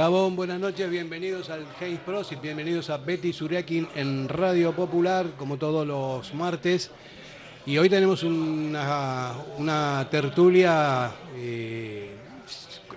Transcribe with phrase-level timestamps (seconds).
[0.00, 5.26] Gabón, buenas noches, bienvenidos al Hayes Pros y bienvenidos a Betty Suriakin en Radio Popular,
[5.36, 6.90] como todos los martes.
[7.66, 12.16] Y hoy tenemos una, tertulia eh,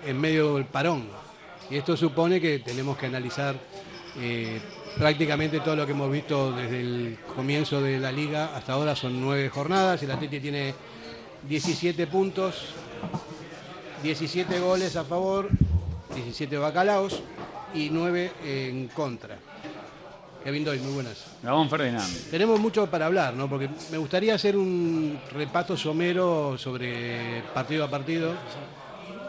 [0.06, 1.23] en medio del parón.
[1.70, 3.56] Y esto supone que tenemos que analizar
[4.18, 4.60] eh,
[4.98, 8.56] prácticamente todo lo que hemos visto desde el comienzo de la liga.
[8.56, 10.74] Hasta ahora son nueve jornadas, el Atleti tiene
[11.48, 12.66] 17 puntos,
[14.02, 15.48] 17 goles a favor
[16.14, 17.20] 17 bacalaos
[17.74, 19.36] y 9 en contra.
[20.42, 21.24] Kevin Doy, muy buenas.
[21.42, 22.30] Gabón Ferdinand.
[22.30, 23.48] Tenemos mucho para hablar, ¿no?
[23.48, 28.34] Porque me gustaría hacer un repaso somero sobre partido a partido,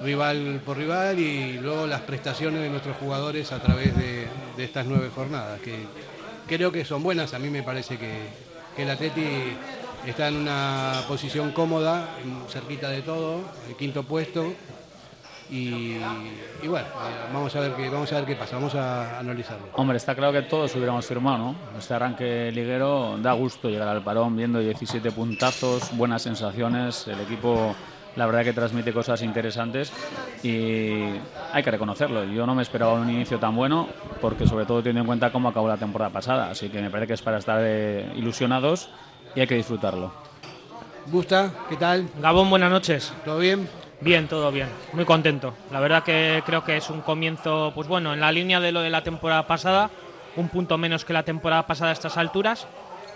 [0.02, 4.28] rival por rival y luego las prestaciones de nuestros jugadores a través de,
[4.58, 5.86] estas nueve jornadas, que
[6.48, 7.34] creo que son buenas.
[7.34, 8.30] A mí me parece que,
[8.76, 9.26] que el Atleti
[10.06, 12.10] está en una posición cómoda,
[12.50, 14.54] cerquita de todo, el quinto puesto,
[15.50, 15.98] y,
[16.68, 19.68] bueno, eh, vamos a ver qué vamos a ver qué pasa, vamos a analizarlo.
[19.74, 21.56] Hombre, está claro que todos hubiéramos firmado, ¿no?
[21.78, 27.76] Este arranque liguero da gusto llegar al parón viendo 17 puntazos, buenas sensaciones, el equipo
[28.16, 29.92] la verdad que transmite cosas interesantes
[30.44, 31.04] y
[31.54, 32.24] hay que reconocerlo.
[32.26, 33.88] Yo no me esperaba un inicio tan bueno
[34.22, 37.08] porque sobre todo teniendo en cuenta cómo acabó la temporada pasada, así que me parece
[37.08, 38.90] que es para estar eh, ilusionados
[39.36, 40.12] y hay que disfrutarlo.
[41.08, 42.10] Gusta, ¿qué tal?
[42.20, 43.14] Gabón, buenas noches.
[43.24, 43.70] ¿Todo bien?
[44.02, 45.54] Bien, todo bien, muy contento.
[45.72, 48.82] La verdad que creo que es un comienzo, pues bueno, en la línea de lo
[48.82, 49.90] de la temporada pasada,
[50.36, 52.68] un punto menos que la temporada pasada a estas alturas,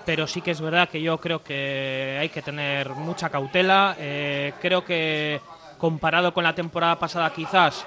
[0.10, 3.96] pero sí que es verdad que yo creo que hay que tener mucha cautela.
[4.00, 5.40] Eh, creo que
[5.78, 7.86] comparado con la temporada pasada quizás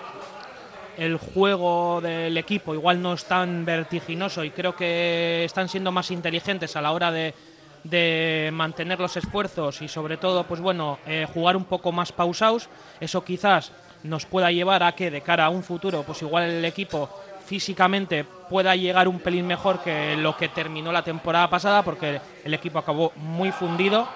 [0.97, 6.13] el juego del equipo igual no es tan vertiginoso y creo que están siendo más
[6.13, 11.57] inteligentes a la hora de mantener los esfuerzos y sobre todo, pues bueno, eh, jugar
[11.57, 12.69] un poco más pausados.
[13.01, 13.73] Eso quizás
[14.05, 17.11] nos pueda llevar a que de cara a un futuro, pues igual el equipo
[17.53, 22.55] físicamente pueda llegar un pelín mejor que lo que terminó la temporada pasada, porque el
[22.55, 24.09] equipo acabó muy fundido.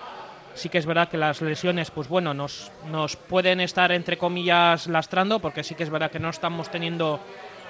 [0.54, 4.86] Sí que es verdad que las lesiones, pues bueno, nos, nos pueden estar entre comillas
[4.86, 7.20] lastrando, porque sí que es verdad que no estamos teniendo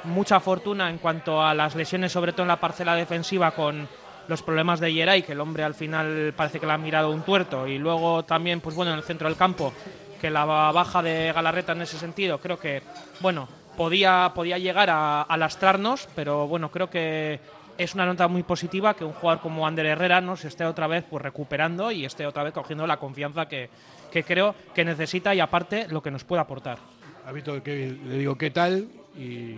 [0.04, 3.88] mucha fortuna en cuanto a las lesiones, sobre todo en la parcela defensiva con
[4.28, 7.22] los problemas de Yeray, que el hombre al final parece que le ha mirado un
[7.22, 9.72] tuerto, y luego también, pues bueno, en el centro del campo,
[10.21, 12.84] que la baja de Galarreta en ese sentido, creo que,
[13.19, 17.41] bueno, podía, podía llegar a, lastrarnos, pero bueno, creo que
[17.79, 21.05] es una nota muy positiva que un jugador como Ander Herrera nos esté otra vez
[21.09, 23.69] pues recuperando y esté otra vez cogiendo la confianza que,
[24.11, 26.79] que creo que necesita y aparte lo que nos puede aportar.
[27.27, 29.57] Ha visto que le digo qué tal y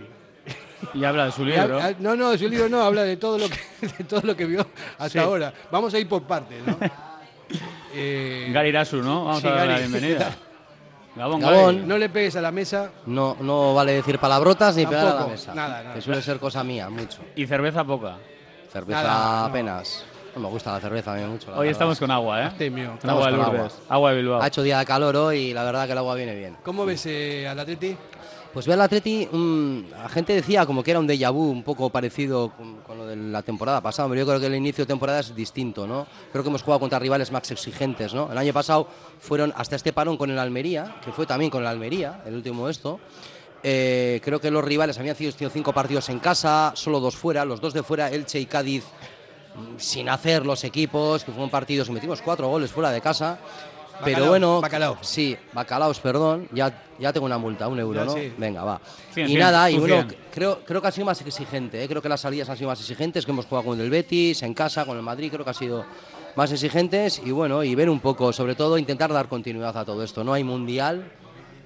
[0.93, 1.79] y habla de su libro.
[1.99, 4.45] no, no, de su libro no, habla de todo lo que, de todo lo que
[4.45, 4.65] vio
[4.97, 5.53] hasta ahora.
[5.71, 6.77] Vamos a ir por partes, ¿no?
[7.93, 9.25] eh, Garirasu, ¿no?
[9.25, 10.35] Vamos a dar la bienvenida.
[11.15, 11.87] Gabón, Gabón.
[11.87, 12.91] No le pegues a la mesa.
[13.05, 15.53] No, no vale decir palabrotas ni pegar a la mesa.
[15.53, 15.95] Nada, nada.
[15.95, 17.19] Que suele ser cosa mía, mucho.
[17.35, 18.17] ¿Y cerveza poca?
[18.71, 20.05] Cerveza apenas.
[20.35, 20.41] No.
[20.41, 21.51] me gusta la cerveza a mí mucho.
[21.55, 22.95] Hoy estamos con agua, ¿eh?
[23.03, 23.81] Agua de Lourdes.
[23.89, 24.11] Agua.
[24.11, 24.41] de Bilbao.
[24.41, 26.57] Ha hecho día de calor hoy y la verdad que el agua viene bien.
[26.63, 27.97] ¿Cómo ves eh, al Atleti?
[28.53, 31.91] Pues ve al Atleti, la gente decía como que era un déjà vu, un poco
[31.91, 35.19] parecido con, lo de la temporada pasada, pero yo creo que el inicio de temporada
[35.19, 36.07] es distinto, ¿no?
[36.31, 38.31] Creo que hemos jugado contra rivales más exigentes, ¿no?
[38.31, 38.87] El año pasado
[39.19, 42.69] fueron hasta este parón con el Almería, que fue también con el Almería, el último
[42.69, 42.99] esto.
[43.61, 47.61] Eh, creo que los rivales habían sido cinco partidos en casa, solo dos fuera, los
[47.61, 48.83] dos de fuera, Elche y Cádiz,
[49.55, 53.37] mm, sin hacer los equipos, que fueron partidos que metimos cuatro goles fuera de casa.
[54.03, 54.97] Pero bueno, bacalao.
[55.01, 58.15] sí, bacalaos, perdón, ya, ya tengo una multa, un euro, ¿no?
[58.37, 58.81] Venga, va.
[59.15, 61.87] y nada, y bueno, creo, creo que ha sido más exigente, ¿eh?
[61.87, 64.53] creo que las salidas han sido más exigentes, que hemos jugado con el Betis, en
[64.53, 65.85] casa, con el Madrid, creo que ha sido
[66.35, 70.03] más exigentes y bueno, y ver un poco, sobre todo intentar dar continuidad a todo
[70.03, 70.23] esto.
[70.23, 71.11] No hay mundial,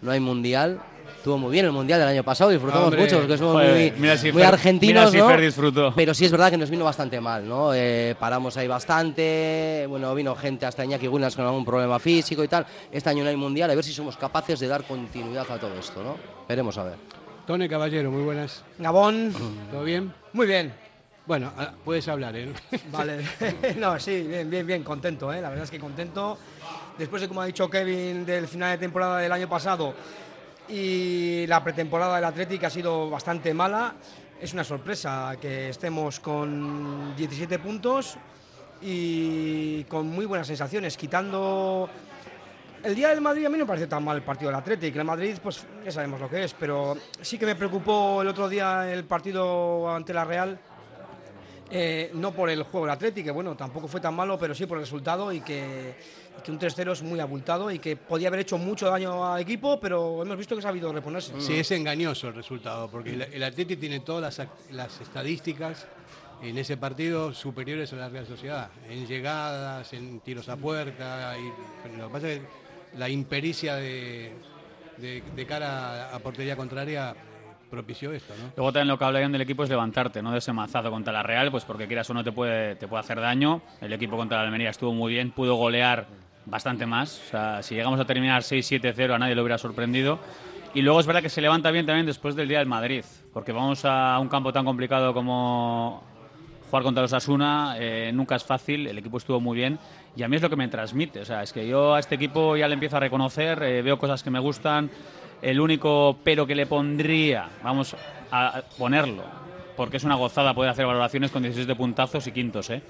[0.02, 0.82] no hay mundial,
[1.24, 5.94] estuvo muy bien el Mundial del año pasado, disfrutamos mucho porque somos muy, argentinos, ¿no?
[5.96, 7.74] Pero sí es verdad que nos vino bastante mal, ¿no?
[7.74, 12.50] Eh, paramos ahí bastante, bueno, vino gente hasta Iñaki Williams con algún problema físico y
[12.50, 12.66] tal.
[12.92, 15.74] Este año no hay Mundial, a ver si somos capaces de dar continuidad a todo
[15.80, 16.18] esto, ¿no?
[16.46, 16.96] Veremos a ver.
[17.48, 18.62] Tony Caballero, muy buenas.
[18.78, 19.34] Gabón.
[19.72, 20.14] ¿Todo bien?
[20.34, 20.74] Muy bien.
[21.26, 22.52] Bueno, ah, puedes hablar, ¿eh?
[22.92, 23.24] Vale.
[23.78, 25.40] no, sí, bien, bien, bien, contento, ¿eh?
[25.40, 26.38] La verdad es que contento.
[26.98, 29.96] Después de, como ha dicho Kevin, del final de temporada del año pasado,
[30.70, 33.96] y la pretemporada del Atlético ha sido bastante mala.
[34.40, 38.18] Es una sorpresa que estemos con 17 puntos
[38.82, 41.90] y con muy buenas sensaciones, quitando
[42.84, 45.00] el día del Madrid a mí no me parece tan mal el partido del Atlético.
[45.00, 48.50] El Madrid, pues ya sabemos lo que es, pero sí que me preocupó el otro
[48.50, 50.60] día el partido ante la Real.
[51.76, 54.66] Eh, no por el juego del Atlético, que bueno, tampoco fue tan malo, pero sí
[54.66, 55.96] por el resultado y que,
[56.52, 60.22] un 3-0 es muy abultado y que podía haber hecho mucho daño al equipo, pero
[60.22, 61.34] hemos visto que ha sabido reponerse.
[61.40, 65.88] Sí, es engañoso el resultado, porque el, Atlético tiene todas las, las estadísticas
[66.42, 71.98] en ese partido superiores a la Real Sociedad, en llegadas, en tiros a puerta, y
[71.98, 72.46] lo que pasa es que
[72.98, 74.34] la impericia de,
[74.98, 77.16] de, cara a portería contraria
[77.70, 78.52] propició esto, ¿no?
[78.56, 80.32] Luego también lo que hablarían del equipo es levantarte, ¿no?
[80.32, 83.00] De ese mazazo contra la Real, pues porque quieras o no te puede, te puede
[83.00, 83.62] hacer daño.
[83.82, 86.06] El equipo contra la Almería estuvo muy bien, pudo golear
[86.46, 87.22] bastante más.
[87.28, 90.20] O sea, si llegamos a terminar 6-7-0 a nadie lo hubiera sorprendido.
[90.74, 93.52] Y luego es verdad que se levanta bien también después del día del Madrid, porque
[93.52, 96.04] vamos a un campo tan complicado como
[96.70, 99.78] jugar contra los Asuna, eh, nunca es fácil, el equipo estuvo muy bien
[100.16, 101.20] y a mí es lo que me transmite.
[101.20, 104.00] O sea, es que yo a este equipo ya le empiezo a reconocer, eh, veo
[104.00, 104.90] cosas que me gustan.
[105.44, 107.96] El único pero que le pondría, vamos
[108.32, 109.24] a ponerlo,
[109.78, 112.72] porque es una gozada poder hacer valoraciones con 17 puntazos y quintos.
[112.72, 112.82] ¿eh?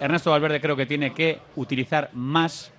[0.00, 2.72] Ernesto Valverde creo que tiene que utilizar más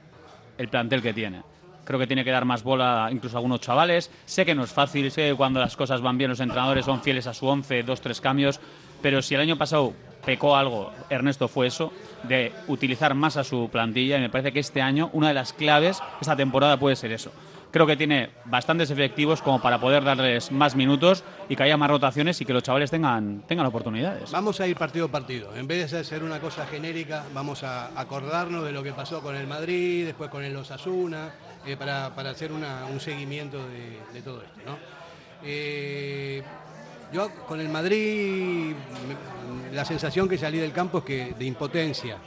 [0.57, 1.41] el plantel que tiene.
[1.83, 4.11] Creo que tiene que dar más bola incluso a algunos chavales.
[4.25, 7.01] Sé que no es fácil, sé que cuando las cosas van bien los entrenadores son
[7.01, 8.59] fieles a su once, dos, tres cambios,
[9.01, 9.93] pero si el año pasado
[10.25, 11.93] pecó algo, Ernesto fue eso,
[12.23, 15.53] de utilizar más a su plantilla y me parece que este año una de las
[15.53, 17.31] claves, esta temporada puede ser eso.
[17.71, 21.89] Creo que tiene bastantes efectivos como para poder darles más minutos y que haya más
[21.89, 24.31] rotaciones y que los chavales tengan, tengan oportunidades.
[24.31, 25.55] Vamos a ir partido a partido.
[25.55, 29.35] En vez de hacer una cosa genérica, vamos a acordarnos de lo que pasó con
[29.35, 31.33] el Madrid, después con el Osasuna,
[31.65, 33.57] eh, para, hacer un seguimiento
[34.13, 34.59] de, todo esto.
[34.65, 34.77] ¿no?
[35.43, 36.41] Eh,
[37.11, 38.73] yo con el Madrid,
[39.73, 42.17] la sensación que salí del campo es que de impotencia.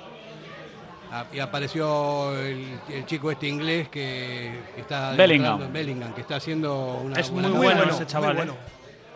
[1.12, 5.72] Ah, y apareció el, chico este inglés que, está Bellingham.
[5.72, 8.38] Bellingham, que está haciendo una es muy bueno, ese chaval.
[8.38, 8.52] ¿eh?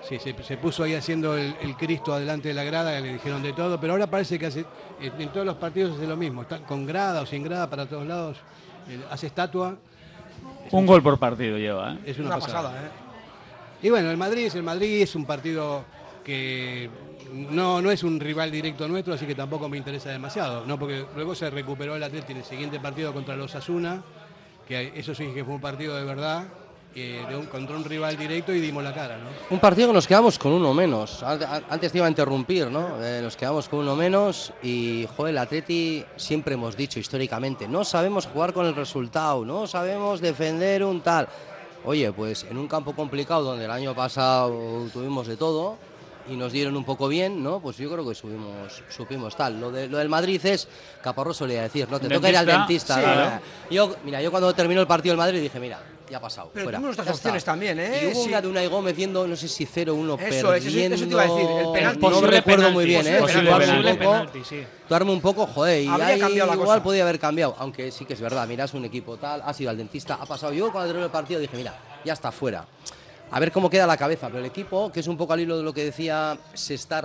[0.08, 3.80] Sí, se, puso ahí haciendo el, Cristo adelante de la grada, le dijeron de todo,
[3.80, 4.66] pero ahora parece que hace,
[5.00, 8.06] en todos los partidos hace lo mismo, está con grada o sin grada para todos
[8.06, 8.36] lados,
[9.10, 9.76] hace estatua.
[10.72, 11.98] Un gol por partido lleva, ¿eh?
[12.06, 12.72] Es una, pasada.
[12.72, 13.86] ¿eh?
[13.86, 15.84] Y bueno, el Madrid es el Madrid, es un partido
[16.24, 16.90] que
[17.32, 20.78] no, no es un rival directo nuestro, así que tampoco me interesa demasiado, ¿no?
[20.78, 24.02] Porque luego se recuperó el Atlético en el siguiente partido contra los Asuna,
[24.66, 26.44] que eso sí que fue un partido de verdad,
[26.94, 29.28] de un, contra un rival directo y dimos la cara, ¿no?
[29.50, 31.22] Un partido que nos quedamos con uno menos.
[31.22, 33.02] Antes te iba a interrumpir, ¿no?
[33.02, 37.84] Eh, nos quedamos con uno menos y, joder, el Atleti siempre hemos dicho históricamente, no
[37.84, 41.28] sabemos jugar con el resultado, no sabemos defender un tal.
[41.84, 45.76] Oye, pues en un campo complicado donde el año pasado tuvimos de todo
[46.28, 47.60] y nos dieron un poco bien, ¿no?
[47.60, 49.60] Pues yo creo que subimos, supimos tal.
[49.60, 50.68] Lo, de, lo del Madrid es,
[51.02, 52.00] Caparrós solía decir, ¿no?
[52.00, 53.40] Te toca ir al dentista.
[53.70, 55.80] Yo, mira, yo cuando terminó el partido del Madrid dije, mira,
[56.10, 56.50] ya ha pasado.
[56.52, 58.00] Pero fuera, nuestras opciones también, ¿eh?
[58.02, 58.28] Y hubo sí.
[58.28, 60.54] una de Unai Gómez viendo, no sé si 0-1 perdiendo.
[60.54, 62.06] Eso, eso, te iba a decir, el penalti.
[62.06, 63.18] No recuerdo muy bien, ¿eh?
[63.18, 64.64] Posible penalti, penalti, sí.
[64.90, 66.82] Un poco, joder, y ahí igual cosa.
[66.82, 67.56] podía haber cambiado.
[67.58, 70.52] Aunque sí que es verdad, miras un equipo tal, ha sido al dentista, ha pasado.
[70.52, 71.74] Yo cuando terminó el partido dije, mira,
[72.04, 72.66] ya está fuera.
[73.30, 75.56] A ver cómo queda la cabeza, pero el equipo, que es un poco al hilo
[75.56, 77.02] de lo que decía, se está,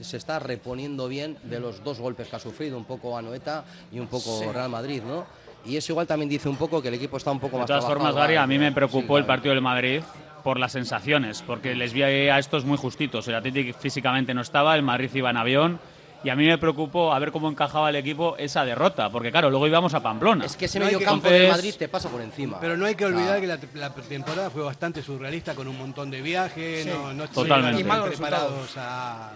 [0.00, 3.98] se está reponiendo bien de los dos golpes que ha sufrido, un poco Anoeta y
[3.98, 5.26] un poco Real Madrid, ¿no?
[5.66, 7.74] Y eso igual también dice un poco que el equipo está un poco más De
[7.74, 10.00] todas formas, Gary, a mí me preocupó el partido del Madrid
[10.42, 13.28] por las sensaciones, porque les vi a estos muy justitos.
[13.28, 15.80] El Atlético físicamente no estaba, el Madrid iba en avión
[16.24, 19.50] y a mí me preocupó a ver cómo encajaba el equipo esa derrota, porque claro,
[19.50, 20.44] luego íbamos a Pamplona.
[20.44, 22.58] Es que ese medio campo de Madrid te pasa por encima.
[22.60, 26.20] Pero no hay que olvidar que la, temporada fue bastante surrealista con un montón de
[26.20, 27.84] viajes, no, no Totalmente.
[27.84, 29.32] preparados a,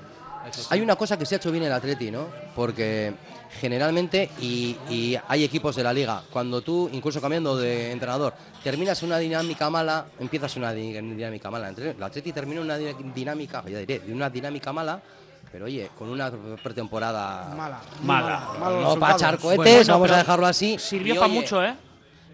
[0.71, 2.27] Hay una cosa que se ha hecho bien el Atleti, ¿no?
[2.57, 3.13] Porque
[3.61, 8.35] generalmente, y, y, hay equipos de la liga, cuando tú, incluso cambiando de entrenador,
[8.65, 11.69] terminas una dinámica mala, empiezas una dinámica mala.
[11.69, 15.03] El Atleti termina una dinámica, ya diré, de una dinámica mala
[15.53, 16.33] pero oye, con una
[16.63, 20.79] pretemporada mala, mala, no para echar cohetes, vamos a dejarlo así.
[20.79, 21.75] Sirvió para mucho, ¿eh?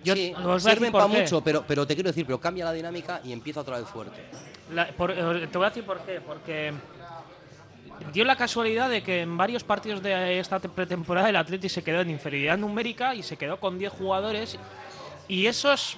[0.05, 3.33] Yo sí, sirven para mucho, pero, pero te quiero decir, pero cambia la dinámica y
[3.33, 4.21] empieza otra vez fuerte.
[4.21, 6.73] Eh, te voy a decir por qué, porque
[8.13, 12.01] dio la casualidad de que en varios partidos de esta pretemporada el Atleti se quedó
[12.01, 14.57] en inferioridad numérica y se quedó con 10 jugadores
[15.27, 15.97] y esos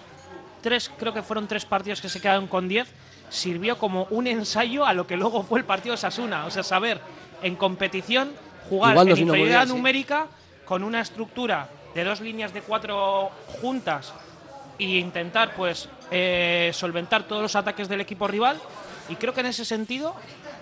[0.62, 2.88] tres, creo que fueron tres partidos que se quedaron con 10
[3.30, 6.44] sirvió como un ensayo a lo que luego fue el partido de Sasuna.
[6.44, 7.00] O sea, saber
[7.42, 8.32] en competición
[8.68, 10.26] jugar en inferioridad numérica
[10.66, 14.12] con una estructura de dos líneas de cuatro juntas
[14.78, 18.58] e intentar pues eh, solventar todos los ataques del equipo rival.
[19.08, 20.14] Y creo que en ese sentido,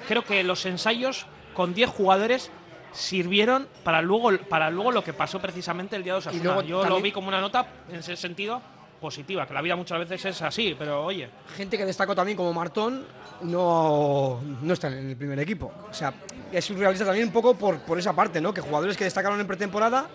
[0.06, 2.50] creo que los ensayos con 10 jugadores
[2.92, 6.62] sirvieron para luego, para luego lo que pasó precisamente el día de Osasuna.
[6.62, 8.62] Yo lo vi como una nota en ese sentido
[9.00, 11.28] positiva, que la vida muchas veces es así, pero oye.
[11.56, 13.04] Gente que destacó también como Martón
[13.42, 15.72] no, no está en el primer equipo.
[15.90, 16.12] O sea,
[16.52, 18.52] es surrealista también un poco por, por esa parte, ¿no?
[18.52, 20.08] Que jugadores que destacaron en pretemporada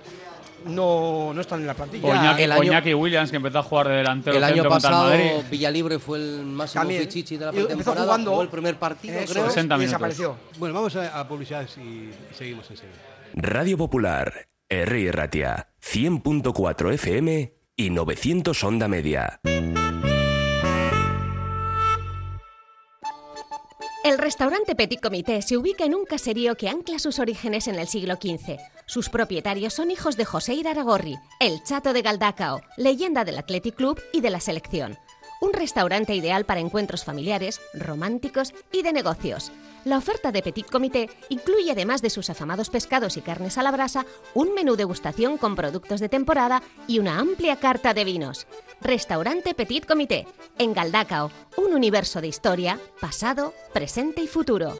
[0.66, 2.36] no, no están en la plantilla.
[2.58, 4.38] Oñaki, Williams, que empezó a jugar de delantero.
[4.38, 5.12] El año pasado
[5.50, 7.92] Villalibre fue el máximo fichichi de la pretemporada.
[7.92, 10.38] Empezó jugando el primer partido, creo, y desapareció.
[10.58, 12.96] Bueno, vamos a, a publicidad y seguimos enseguida.
[13.36, 15.12] Radio Popular, R.
[15.12, 19.40] Ratia, 100.4 FM y 900 Onda Media.
[24.04, 27.88] El restaurante Petit Comité se ubica en un caserío que ancla sus orígenes en el
[27.88, 28.58] siglo XV.
[28.86, 34.02] Sus propietarios son hijos de José Iraragorri, el chato de Galdacao, leyenda del Athletic Club
[34.12, 34.98] y de la selección.
[35.42, 39.52] Un restaurante ideal para encuentros familiares, románticos y de negocios.
[39.86, 43.72] La oferta de Petit Comité incluye, además de sus afamados pescados y carnes a la
[43.72, 48.48] brasa, un menú degustación con productos de temporada y una amplia carta de vinos.
[48.80, 50.26] Restaurante Petit Comité,
[50.58, 54.80] en Galdacao, un universo de historia, pasado, presente y futuro.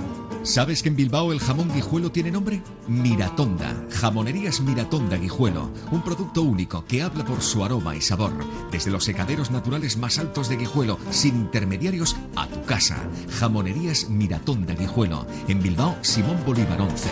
[0.43, 2.63] ¿Sabes que en Bilbao el jamón guijuelo tiene nombre?
[2.87, 3.75] Miratonda.
[3.91, 5.69] Jamonerías Miratonda Guijuelo.
[5.91, 8.33] Un producto único que habla por su aroma y sabor.
[8.71, 12.97] Desde los secaderos naturales más altos de Guijuelo, sin intermediarios, a tu casa.
[13.39, 15.27] Jamonerías Miratonda Guijuelo.
[15.47, 17.09] En Bilbao, Simón Bolívar 11.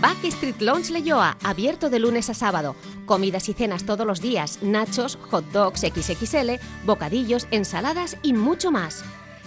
[0.00, 2.76] Backstreet Lounge Leyoa, abierto de lunes a sábado.
[3.04, 9.04] Comidas y cenas todos los días, nachos, hot dogs XXL, bocadillos, ensaladas y mucho más.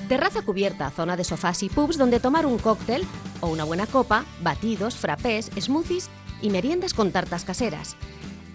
[0.08, 3.06] Terraza cubierta, zona de sofás y pubs donde tomar un cóctel
[3.40, 6.10] o una buena copa, batidos, frappés, smoothies
[6.42, 7.96] y meriendas con tartas caseras.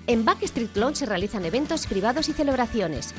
[0.06, 3.14] En Backstreet Lounge se realizan eventos privados y celebraciones.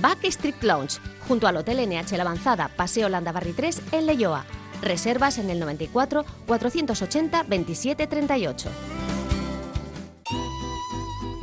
[0.00, 0.98] Backstreet Lounge,
[1.28, 4.44] junto al Hotel NH La Avanzada, Paseo Landabarri 3, en Leyoa.
[4.82, 8.68] Reservas en el 94 480 27 38.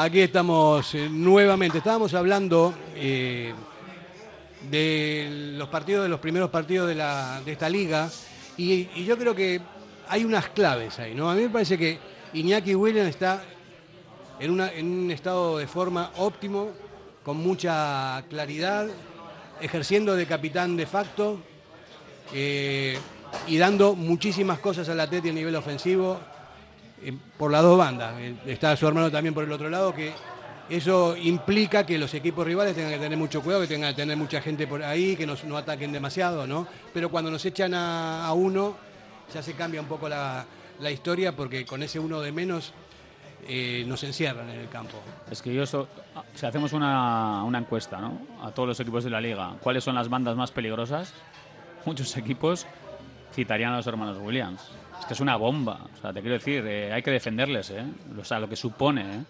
[0.00, 1.78] Aquí estamos eh, nuevamente.
[1.78, 3.52] Estábamos hablando eh,
[4.70, 8.08] de los partidos, de los primeros partidos de, esta liga,
[8.56, 9.60] y, yo creo que
[10.06, 11.28] hay unas claves ahí, ¿no?
[11.28, 11.98] A mí me parece que
[12.32, 13.42] Iñaki Williams está
[14.38, 16.70] en, un estado de forma óptimo,
[17.24, 18.86] con mucha claridad,
[19.60, 21.40] ejerciendo de capitán de facto
[22.32, 22.96] eh,
[23.48, 26.20] y dando muchísimas cosas al Atleti a nivel ofensivo
[27.36, 28.14] por las dos bandas.
[28.18, 30.12] Eh, está su hermano también por el otro lado, que
[30.68, 34.16] eso implica que los equipos rivales tengan que tener mucho cuidado, que tengan que tener
[34.16, 36.66] mucha gente por ahí, que no ataquen demasiado, ¿no?
[36.92, 38.76] Pero cuando nos echan a, uno,
[39.32, 40.44] ya se cambia un poco la,
[40.90, 42.72] historia, porque con ese uno de menos
[43.48, 44.98] eh, nos encierran en el campo.
[45.30, 45.88] Es que yo, eso,
[46.34, 48.20] si hacemos una, una encuesta ¿no?
[48.42, 51.14] a todos los equipos de la liga, ¿cuáles son las bandas más peligrosas?
[51.86, 52.66] Muchos equipos
[53.34, 54.60] citarían a los hermanos Williams.
[55.00, 55.86] Es que es una bomba.
[55.94, 57.84] O sea, te quiero decir, eh, hay que defenderles, ¿eh?
[58.18, 59.24] O sea, lo que supone, ¿eh?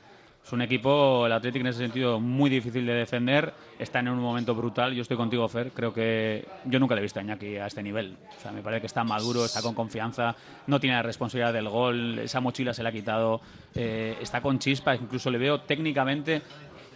[0.48, 3.52] es un equipo, el Athletic en ese sentido, muy difícil de defender.
[3.78, 4.94] Está en un momento brutal.
[4.94, 5.72] Yo estoy contigo, Fer.
[5.72, 8.16] Creo que yo nunca le he visto a Iñaki a este nivel.
[8.34, 10.34] O sea, me parece que está maduro, está con confianza,
[10.66, 13.42] no tiene la responsabilidad del gol, esa mochila se le ha quitado,
[13.74, 14.94] eh, está con chispa.
[14.94, 16.40] Incluso le veo técnicamente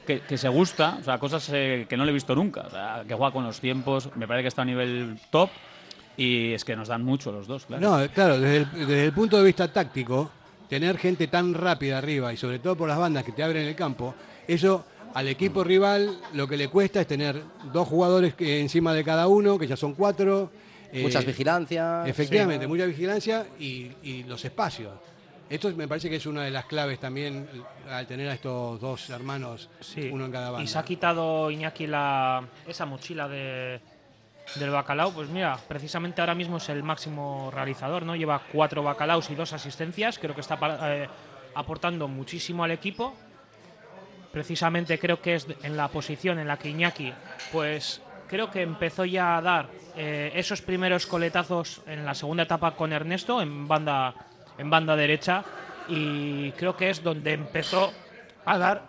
[0.06, 2.62] que, se gusta, o sea, cosas eh, que no le he visto nunca.
[2.62, 5.50] O sea, que juega con los tiempos, me parece que está a nivel top.
[6.16, 7.98] Y es que nos dan mucho los dos, claro.
[7.98, 10.30] No, claro, desde el punto de vista táctico,
[10.68, 13.74] tener gente tan rápida arriba y sobre todo por las bandas que te abren el
[13.74, 14.14] campo,
[14.46, 17.42] eso al equipo rival lo que le cuesta es tener
[17.72, 20.50] dos jugadores encima de cada uno, que ya son cuatro.
[20.92, 22.08] Muchas eh, vigilancias.
[22.08, 24.92] Efectivamente, mucha vigilancia y, los espacios.
[25.48, 27.46] Esto me parece que es una de las claves también
[27.90, 29.68] al tener a estos dos hermanos,
[30.10, 30.64] uno en cada banda.
[30.64, 33.78] Y se ha quitado Iñaki la, esa mochila de,
[34.56, 38.16] del bacalao, pues mira, precisamente ahora mismo es el máximo realizador, ¿no?
[38.16, 41.08] Lleva cuatro bacalaos y dos asistencias, creo que está eh,
[41.54, 43.14] aportando muchísimo al equipo.
[44.32, 47.12] Precisamente creo que es en la posición en la que Iñaki,
[47.52, 52.74] pues creo que empezó ya a dar eh, esos primeros coletazos en la segunda etapa
[52.74, 54.14] con Ernesto en banda,
[54.56, 55.44] en banda derecha
[55.88, 57.92] y creo que es donde empezó
[58.44, 58.82] a dar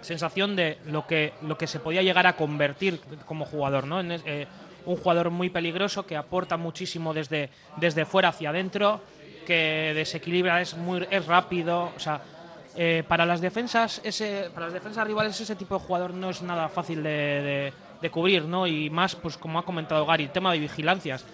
[0.00, 4.00] sensación de lo que, lo que se podía llegar a convertir como jugador, ¿no?
[4.00, 4.46] En, eh,
[4.86, 9.00] un jugador muy peligroso que aporta muchísimo desde, desde fuera hacia adentro,
[9.46, 12.22] que desequilibra, es muy es rápido, o sea,
[12.76, 16.40] eh, para las defensas ese, para las defensas rivales ese tipo de jugador no es
[16.40, 18.66] nada fácil de, de, cubrir, ¿no?
[18.66, 21.24] Y más, pues como ha comentado Gary, el tema de vigilancias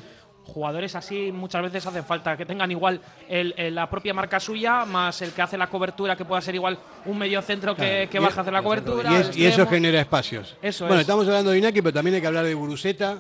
[0.49, 5.33] jugadores así muchas veces hacen falta, que tengan igual la propia marca suya, más el
[5.33, 8.53] que hace la cobertura, que pueda ser igual un medio centro que, baja a hacer
[8.53, 9.11] la cobertura.
[9.35, 10.57] Y, eso genera espacios.
[10.81, 13.19] bueno, estamos hablando de Inaki, pero también hay que hablar de Buruseta.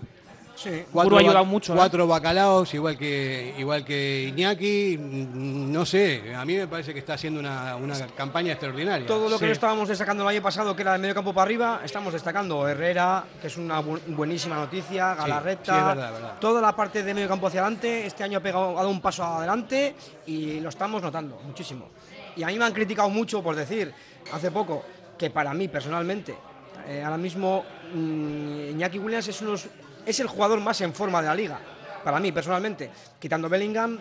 [0.58, 1.72] Sí, cuatro, ha ayudado mucho.
[1.72, 1.76] ¿eh?
[1.76, 4.98] Cuatro bacalaos, igual que, igual que Iñaki.
[4.98, 7.76] Mm, no sé, a mí me parece que está haciendo una,
[8.16, 9.06] campaña extraordinaria.
[9.06, 11.80] Todo lo que estábamos destacando el año pasado, que era de medio campo para arriba,
[11.84, 16.38] estamos destacando Herrera, que es una buenísima noticia, Galarreta.
[16.40, 19.00] Toda la parte de medio campo hacia adelante, este año ha, pegado, ha dado un
[19.00, 19.94] paso adelante
[20.26, 21.88] y lo estamos notando muchísimo.
[22.34, 23.94] Y a mí me han criticado mucho por decir,
[24.32, 24.84] hace poco,
[25.16, 26.34] que para mí personalmente,
[26.88, 29.54] eh, ahora mismo mm, Iñaki Williams es uno
[30.08, 31.60] es el jugador más en forma de la liga,
[32.02, 33.98] para mí personalmente, quitando Bellingham,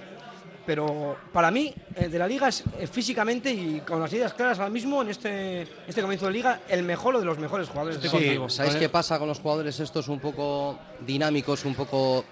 [0.65, 4.59] pero para mí eh, de la liga es eh, físicamente y con las ideas claras
[4.59, 8.01] ahora mismo en este, este comienzo de liga el mejor o de los mejores jugadores.
[8.01, 12.25] de sí, ¿Sabéis qué pasa con los jugadores estos un poco dinámicos, un poco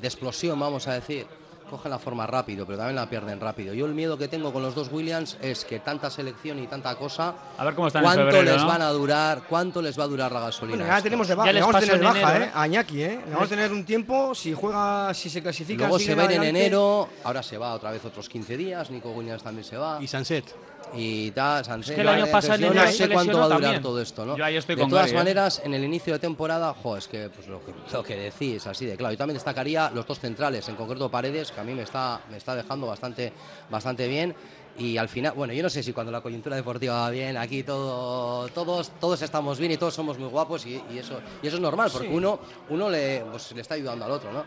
[0.00, 1.26] de explosión, vamos a decir?
[1.66, 3.74] Cogen la forma rápido, pero también la pierden rápido.
[3.74, 6.94] Yo el miedo que tengo con los dos Williams es que tanta selección y tanta
[6.96, 10.32] cosa, a ver cómo están cuánto les van a durar, cuánto les va a durar
[10.32, 10.78] la gasolina.
[10.78, 12.50] Bueno, ya tenemos de baja, vamos a tener baja, ¿eh?
[12.54, 13.20] a Iñaki, ¿eh?
[13.26, 15.84] vamos a tener un tiempo si juega, si se clasifica.
[15.84, 19.42] Luego se ven en enero, ahora se va otra vez otros 15 días, Nico Williams
[19.42, 19.98] también se va.
[20.00, 20.54] Y Sanset
[20.94, 21.98] y tal, Sánchez.
[21.98, 24.36] el año pasado yo no sé cuánto va a durar todo esto, ¿no?
[24.36, 25.14] de todas ¿eh?
[25.14, 28.66] maneras, en el inicio de temporada, jo, es que pues, lo, que lo que decís,
[28.66, 29.12] así de claro.
[29.12, 32.36] Yo también destacaría los dos centrales, en concreto Paredes, que a mí me está, me
[32.36, 33.32] está dejando bastante,
[33.70, 34.34] bastante bien.
[34.78, 37.62] Y al final, bueno, yo no sé si cuando la coyuntura deportiva va bien, aquí
[37.62, 41.62] todo, todos, todos estamos bien y todos somos muy guapos y, eso, y eso es
[41.62, 44.44] normal, porque uno, uno le, pues, le está ayudando al otro, ¿no?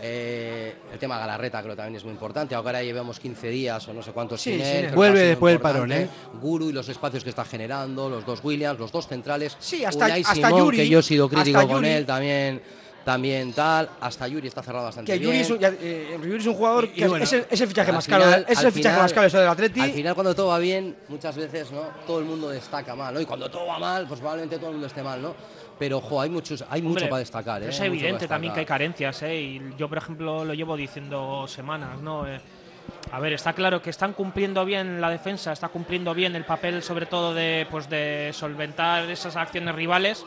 [0.00, 2.54] Eh, el tema Galarreta creo que también es muy importante.
[2.54, 4.92] Ahora llevamos 15 días o no sé cuántos sin él.
[4.94, 6.08] Vuelve después del parón, ¿eh?
[6.40, 9.56] Guru y los espacios que está generando, los dos Williams, los dos centrales.
[9.58, 12.60] Sí, hasta, hasta Yuri, que yo he sido crítico con él también
[13.06, 16.54] también tal, hasta Yuri está cerrado bastante que Yuri Es un, eh, Yuri es un
[16.54, 19.80] jugador que es, el, fichaje más caro, es el fichaje más caro del Atleti.
[19.80, 21.82] Al final cuando todo va bien, muchas veces, ¿no?
[22.04, 23.20] Todo el mundo destaca mal, ¿no?
[23.20, 25.36] Y cuando todo va mal, pues probablemente todo el mundo esté mal, ¿no?
[25.78, 27.68] Pero hay muchos hay mucho para destacar ¿eh?
[27.68, 29.40] es evidente también que hay carencias ¿eh?
[29.40, 32.40] y yo por ejemplo lo llevo diciendo semanas no eh,
[33.12, 36.82] a ver está claro que están cumpliendo bien la defensa está cumpliendo bien el papel
[36.82, 40.24] sobre todo de pues de solventar esas acciones rivales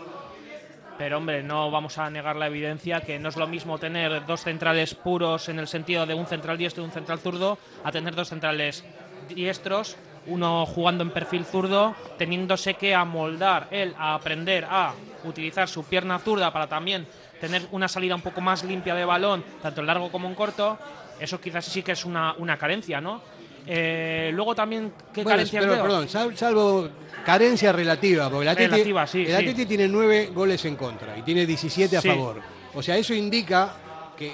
[0.97, 4.41] pero hombre no vamos a negar la evidencia que no es lo mismo tener dos
[4.41, 8.15] centrales puros en el sentido de un central diestro y un central zurdo a tener
[8.15, 8.83] dos centrales
[9.29, 9.97] diestros
[10.29, 16.19] uno jugando en perfil zurdo, teniéndose que amoldar él a aprender a utilizar su pierna
[16.19, 17.07] zurda para también
[17.39, 20.77] tener una salida un poco más limpia de balón, tanto en largo como en corto,
[21.19, 23.21] eso quizás sí que es una, una carencia, ¿no?
[23.67, 26.89] Eh, luego también, ¿qué carencia pero, Perdón, salvo
[27.25, 32.41] carencia relativa, porque el Atleti, tiene nueve goles en contra y tiene 17 a favor.
[32.73, 33.75] O sea, eso indica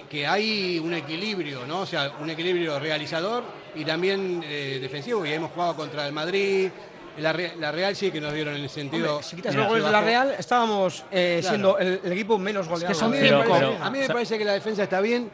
[0.09, 1.81] que, hay un equilibrio, ¿no?
[1.81, 3.43] O sea, un equilibrio realizador
[3.75, 5.25] y también eh, defensivo.
[5.25, 6.69] Y hemos jugado contra el Madrid,
[7.17, 9.21] la, Real sí que nos dieron en el sentido.
[9.21, 13.05] si quitas los goles de la Real, estábamos eh, siendo el, equipo menos goleado.
[13.05, 15.29] a, mí me parece, que la defensa está bien,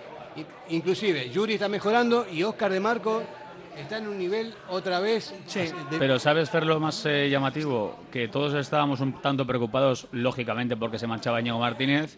[0.70, 3.24] inclusive Yuri está mejorando y Oscar de Marco
[3.78, 5.34] está en un nivel otra vez.
[5.98, 8.00] Pero ¿sabes, Fer, lo más eh, llamativo?
[8.12, 12.18] Que todos estábamos un tanto preocupados, lógicamente, porque se manchaba Ñigo Martínez.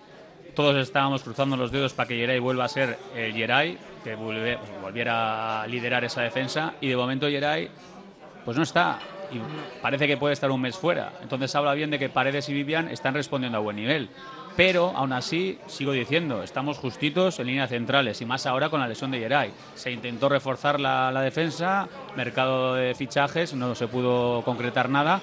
[0.56, 5.64] Todos estábamos cruzando los dedos para que Yeray vuelva a ser el Yeray, que volviera
[5.64, 6.76] a liderar esa defensa.
[6.80, 7.70] Y de momento Yeray,
[8.46, 9.00] pues no está.
[9.34, 9.42] Y
[9.82, 11.14] parece que puede estar un mes fuera.
[11.22, 14.10] Entonces habla bien de que Paredes y Vivian están respondiendo a buen nivel.
[14.56, 18.88] Pero aún así, sigo diciendo, estamos justitos en líneas centrales y más ahora con la
[18.88, 19.52] lesión de Geray.
[19.74, 25.22] Se intentó reforzar la, defensa, mercado de fichajes, no se pudo concretar nada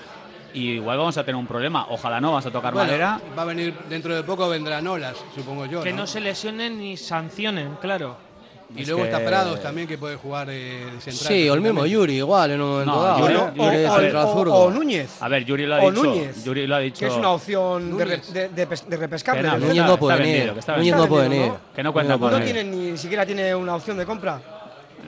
[0.53, 1.87] y igual vamos a tener un problema.
[1.91, 3.21] Ojalá no, vas a tocar madera.
[3.39, 5.83] Va a venir dentro de poco, vendrán olas, supongo yo.
[5.83, 8.30] Que no, se lesionen ni sancionen, claro.
[8.77, 11.29] Y luego está Prados también que puede jugar eh, de central.
[11.33, 13.29] Sí, o el mismo Yuri, igual en un momento dado.
[13.29, 15.21] Yuri, Yuri o, o, Núñez.
[15.21, 15.93] A ver, Yuri lo ha dicho.
[15.93, 17.01] Núñez, Yuri lo ha dicho.
[17.01, 19.43] Que es una opción de, de, de, de repescarle.
[19.43, 20.55] No, Núñez no puede venir.
[20.77, 21.53] Núñez no puede venir.
[21.75, 24.41] Que no cuenta con No tiene ni siquiera tiene una opción de compra.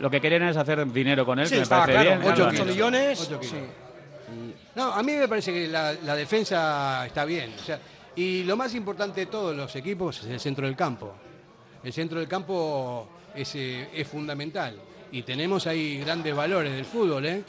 [0.01, 2.33] Lo que quieren es hacer dinero con él, sí, que me parece claro, bien.
[2.33, 3.31] 8 millones.
[3.42, 3.57] Sí.
[4.75, 7.53] No, a mí me parece que la, la defensa está bien.
[7.57, 7.79] O sea,
[8.16, 11.12] y lo más importante de todos los equipos es el centro del campo.
[11.85, 14.77] El centro del campo es, eh, es fundamental.
[15.11, 17.27] Y tenemos ahí grandes valores del fútbol.
[17.27, 17.42] ¿eh?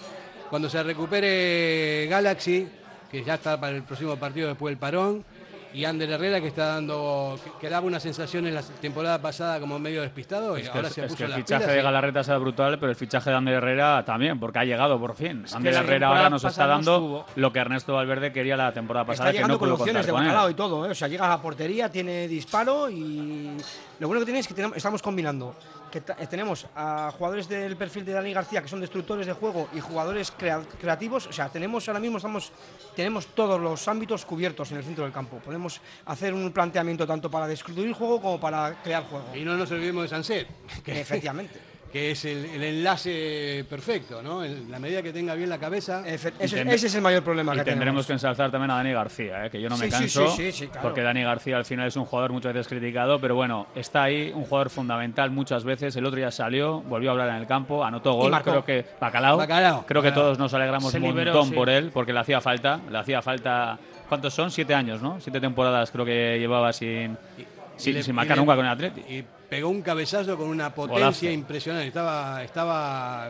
[0.50, 2.68] Cuando se recupere Galaxy,
[3.10, 5.24] que ya está para el próximo partido después del parón,
[5.74, 9.80] y Ander Herrera que está dando que, daba una sensación en la temporada pasada como
[9.80, 12.96] medio despistado y ahora se es que el fichaje de Galarreta será brutal pero el
[12.96, 15.46] fichaje de Ander Herrera también porque ha llegado por fin.
[15.54, 19.38] Ander Herrera ahora nos está dando lo que Ernesto Valverde quería la temporada pasada está
[19.38, 20.92] llegando que no con opciones de bacalao y todo ¿eh?
[20.92, 23.58] o sea llega a la portería tiene disparo y
[24.00, 25.56] lo bueno que tiene es que estamos combinando
[25.94, 29.70] que eh, tenemos a jugadores del perfil de Dani García que son destructores de juego
[29.76, 31.28] y jugadores creativos.
[31.28, 32.52] O sea, tenemos ahora mismo estamos,
[32.96, 35.38] tenemos todos los ámbitos cubiertos en el centro del campo.
[35.38, 39.36] Podemos hacer un planteamiento tanto para destruir juego como para crear juego.
[39.36, 40.48] Y no nos olvidemos de Sanset.
[40.84, 41.73] Que Efectivamente.
[41.94, 44.44] Que es el, enlace perfecto, ¿no?
[44.44, 46.02] En la medida que tenga bien la cabeza.
[46.08, 49.52] ese, es el mayor problema y que tendremos que ensalzar también a Dani García, ¿eh?
[49.52, 50.36] que yo no me canso,
[50.82, 54.32] porque Dani García al final es un jugador muchas veces criticado, pero bueno, está ahí,
[54.34, 55.96] un jugador fundamental muchas veces.
[55.96, 59.86] El otro día salió, volvió a hablar en el campo, anotó gol, creo que Bacalao,
[59.86, 63.22] creo que todos nos alegramos un montón por él, porque le hacía falta, le hacía
[63.22, 63.78] falta.
[64.10, 64.50] ¿Cuántos son?
[64.50, 65.20] Siete años, ¿no?
[65.22, 67.16] Siete temporadas creo que llevaba sin,
[67.78, 71.88] sin, marcar nunca con el Atleti pegó un cabezazo con una potencia impresionante.
[71.88, 73.30] Estaba estaba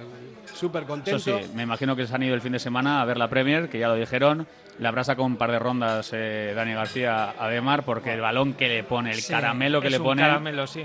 [0.54, 1.18] súper contento.
[1.18, 3.30] Eso sí, me imagino que se han ido el fin de semana a ver la
[3.30, 4.48] Premier, que ya lo dijeron.
[4.80, 8.54] Le abraza con un par de rondas eh, Dani García a Demar porque el balón
[8.54, 10.24] que le pone, el caramelo que le pone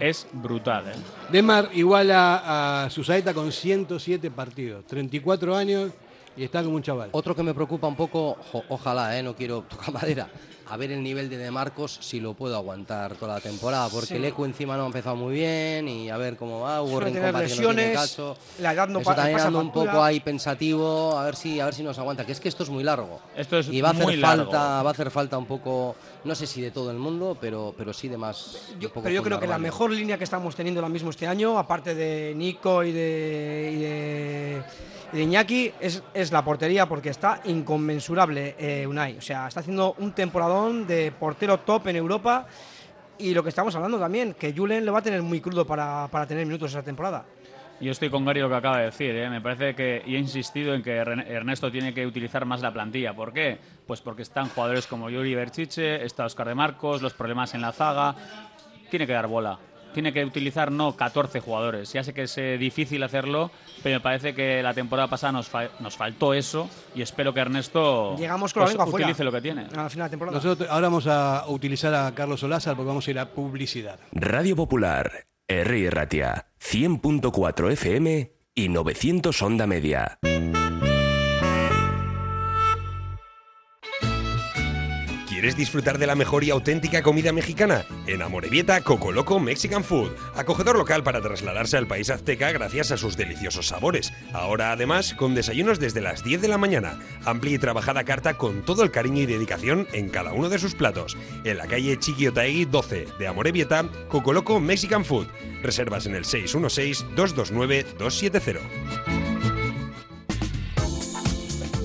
[0.00, 0.88] es brutal.
[0.88, 0.94] ¿eh?
[1.30, 5.92] Demar iguala a Susaeta con 107 partidos, 34 años
[6.36, 7.10] y está como un chaval.
[7.12, 8.36] Otro que me preocupa un poco,
[8.68, 9.22] ojalá, ¿eh?
[9.22, 10.28] no quiero tocar madera,
[10.70, 14.16] a ver el nivel de De Marcos si lo puedo aguantar toda la temporada, porque
[14.16, 17.94] el Eco encima no ha empezado muy bien y a ver cómo va, hubo lesiones,
[17.94, 18.36] caso.
[18.60, 21.74] La edad no Eso también ando un poco ahí pensativo, a ver si a ver
[21.74, 23.20] si nos aguanta, que es que esto es muy largo.
[23.36, 26.46] Esto es y va a hacer falta, va a hacer falta un poco, no sé
[26.46, 28.72] si de todo el mundo, pero pero sí de más.
[28.94, 31.94] pero yo creo que la mejor línea que estamos teniendo ahora mismo este año, aparte
[31.94, 34.62] de Nico y de de
[35.12, 38.86] Iñaki es, es, la portería porque está inconmensurable eh.
[38.86, 42.46] O sea, está haciendo un temporadón de portero top en Europa
[43.18, 46.08] y lo que estamos hablando también, que Julen le va a tener muy crudo para,
[46.10, 47.24] para tener minutos esa temporada.
[47.80, 49.14] Yo estoy con Gary lo que acaba de decir.
[49.14, 49.30] ¿eh?
[49.30, 53.14] Me parece que y he insistido en que Ernesto tiene que utilizar más la plantilla.
[53.14, 53.58] ¿Por qué?
[53.86, 57.72] Pues porque están jugadores como Yuri Berchiche, está Oscar de Marcos, los problemas en la
[57.72, 58.14] zaga.
[58.90, 59.58] Tiene que dar bola
[59.92, 61.92] tiene que utilizar no 14 jugadores.
[61.92, 63.50] Ya sé que es eh, difícil hacerlo,
[63.82, 68.16] pero me parece que la temporada pasada nos, nos faltó eso y espero que Ernesto
[68.16, 69.66] Llegamos con pues, utilice lo que tiene.
[69.72, 73.98] Nosotros ahora vamos a utilizar a Carlos Olázar porque vamos a ir a publicidad.
[74.12, 75.90] Radio Popular, R.
[75.90, 80.18] Ratia, 100.4 FM y 900 Onda Media.
[85.38, 87.84] ¿Quieres disfrutar de la mejor y auténtica comida mexicana?
[88.08, 92.96] En Amorebieta, Coco Loco Mexican Food, acogedor local para trasladarse al país azteca gracias a
[92.96, 94.12] sus deliciosos sabores.
[94.32, 98.64] Ahora además con desayunos desde las 10 de la mañana, amplia y trabajada carta con
[98.64, 101.16] todo el cariño y dedicación en cada uno de sus platos.
[101.44, 105.28] En la calle Chiquiotaegui 12 de Amorebieta, Coco Loco Mexican Food.
[105.62, 109.17] Reservas en el 616 229 270.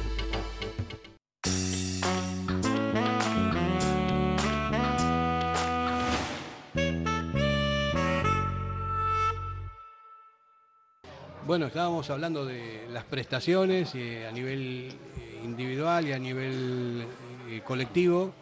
[11.49, 17.07] Bueno, estábamos hablando de las prestaciones eh, a nivel eh, individual y a nivel
[17.49, 18.35] eh, colectivo.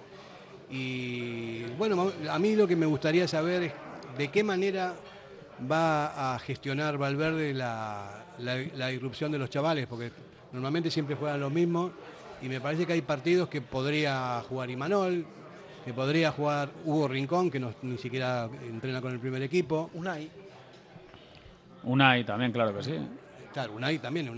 [0.70, 3.72] Y bueno, a mí lo que me gustaría saber es
[4.18, 4.94] de qué manera
[5.70, 10.10] va a gestionar Valverde la, la, irrupción de los chavales, porque
[10.52, 11.92] normalmente siempre juegan lo mismo
[12.42, 15.24] y me parece que hay partidos que podría jugar Imanol,
[15.84, 19.90] que podría jugar Hugo Rincón, que no, ni siquiera entrena con el primer equipo.
[19.94, 20.28] Unai.
[21.84, 22.98] Unai también, claro que sí.
[23.56, 24.28] Claro, Unai también,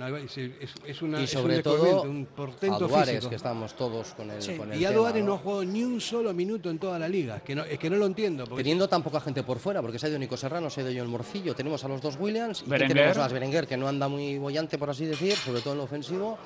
[0.86, 2.88] es, una, y sobre todo un portento
[3.28, 5.34] que estamos todos con el, con Y Aduares ¿no?
[5.34, 7.96] ha jugado ni un solo minuto en toda la liga, que no, es que no
[7.96, 8.44] lo entiendo.
[8.44, 11.02] Teniendo tan poca gente por fuera, porque se ha ido Nico Serrano, se ha ido
[11.02, 14.06] el Morcillo, tenemos a los dos Williams y tenemos a las Berenguer, que no anda
[14.06, 16.38] muy bollante, por así decir, sobre todo en lo ofensivo.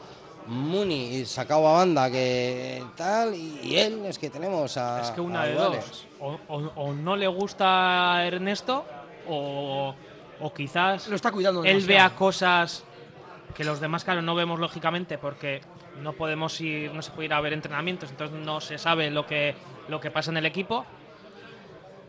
[0.47, 5.45] Muni sacado a banda que tal y él es que tenemos a es que una
[5.45, 8.85] de dos o, no le gusta a Ernesto
[9.29, 9.95] o
[10.43, 12.85] o quizás lo está cuidando él vea cosas
[13.55, 15.61] que los demás claro no vemos lógicamente porque
[16.03, 19.27] no podemos ir no se puede ir a ver entrenamientos entonces no se sabe lo
[19.27, 19.55] que
[19.89, 20.85] lo que pasa en el equipo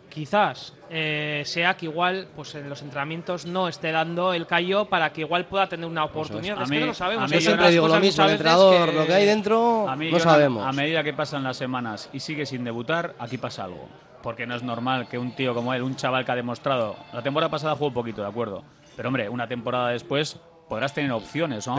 [0.09, 5.11] quizás eh, sea que igual pues en los entrenamientos no esté dando el callo para
[5.11, 6.61] que igual pueda tener una oportunidad.
[6.61, 7.31] Es, que no lo sabemos.
[7.31, 10.67] Yo siempre digo lo mismo, el entrenador, lo que hay dentro, no sabemos.
[10.67, 13.89] A medida que pasan las semanas y sigue sin debutar, aquí pasa algo
[14.23, 16.95] porque no es normal que un tío como él, un chaval que ha demostrado.
[17.11, 18.63] La temporada pasada jugó un poquito, de acuerdo.
[18.95, 20.37] Pero hombre, una temporada después
[20.69, 21.75] podrás tener opciones, ¿no?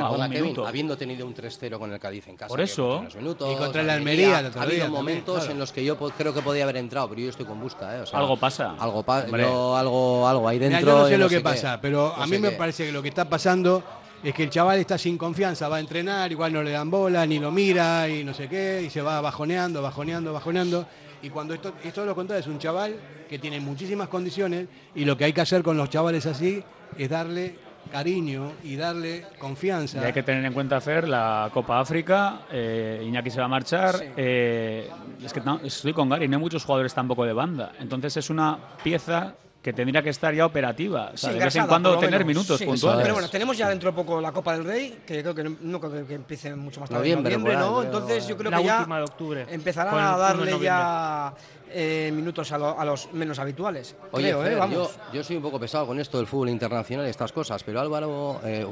[0.67, 2.49] habiendo tenido un 3-0 con el Cádiz en casa.
[2.49, 3.05] Por eso.
[3.11, 4.39] y contra el Almería.
[4.39, 7.47] ha habido momentos en los que yo creo que podía haber entrado, pero yo estoy
[7.47, 7.97] con busca.
[7.97, 8.05] ¿eh?
[8.13, 8.77] algo pasa.
[8.79, 10.81] Algo, pasa algo, algo ahí dentro.
[10.81, 13.29] yo no sé lo que pasa, pero a mí me parece que lo que está
[13.29, 13.83] pasando
[14.23, 17.27] es que el chaval está sin confianza, va a entrenar, igual no le dan bola,
[17.27, 20.87] ni lo mira y no sé qué, y se va bajoneando, bajoneando, bajoneando.
[21.25, 22.97] Y cuando esto, esto lo contrario, es un chaval
[23.31, 26.63] que tiene muchísimas condiciones y lo que hay que hacer con los chavales así
[26.99, 27.57] es darle
[27.91, 30.03] cariño y darle confianza.
[30.03, 33.49] Y hay que tener en cuenta, hacer la Copa África, eh, Iñaki se va a
[33.49, 34.91] marchar, eh,
[35.25, 38.59] es que estoy con Gary, no hay muchos jugadores tampoco de banda, entonces es una
[38.83, 39.35] pieza
[39.65, 41.13] que tendría que estar ya operativa.
[41.15, 43.03] O sea, de vez en cuando tener minutos puntuales.
[43.03, 45.81] Pero bueno, tenemos ya dentro de poco la Copa del Rey, que creo que no,
[45.81, 47.01] creo que empiece mucho más tarde.
[47.01, 47.83] Noviembre, noviembre ¿no?
[47.83, 51.33] Entonces yo creo que ya de octubre, empezará a darle ya
[51.71, 53.97] eh, minutos a, los menos habituales.
[54.13, 54.55] Oye, creo, ¿eh?
[54.55, 54.99] Vamos.
[55.07, 57.81] Yo, yo, soy un poco pesado con esto del fútbol internacional y estas cosas, pero
[57.81, 58.43] Álvaro...
[58.45, 58.67] Eh,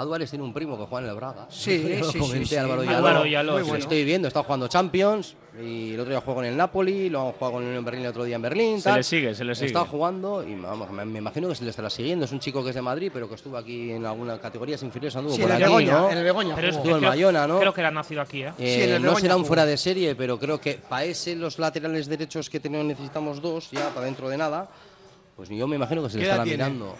[0.00, 1.46] Álvarez tiene un primo que juega en el Braga.
[1.48, 3.58] Sí, sí, comenté, sí, Álvaro Yaló.
[3.58, 7.26] Lo estoy viendo, está jugando Champions y el otro día jugó con el Napoli, lo
[7.26, 8.80] han jugado con el Berlín el otro día en Berlín.
[8.80, 9.66] Se le sigue, se le sigue.
[9.66, 12.24] Está jugando y vamos, me, imagino que se le estará siguiendo.
[12.24, 15.16] Es un chico que es de Madrid, pero que estuvo aquí en alguna categoría inferiores,
[15.16, 16.10] anduvo sí, por en aquí, Begoña, ¿no?
[16.10, 16.54] En el Begoña.
[16.54, 17.58] Pero estuvo en Mayona, ¿no?
[17.58, 18.52] Creo que era nacido aquí, ¿eh?
[18.58, 21.58] eh sí, en no será un fuera de serie, pero creo que para ese los
[21.58, 24.68] laterales derechos que tenemos necesitamos dos, ya para dentro de nada.
[25.36, 26.96] Pues yo me imagino que se le estará mirando.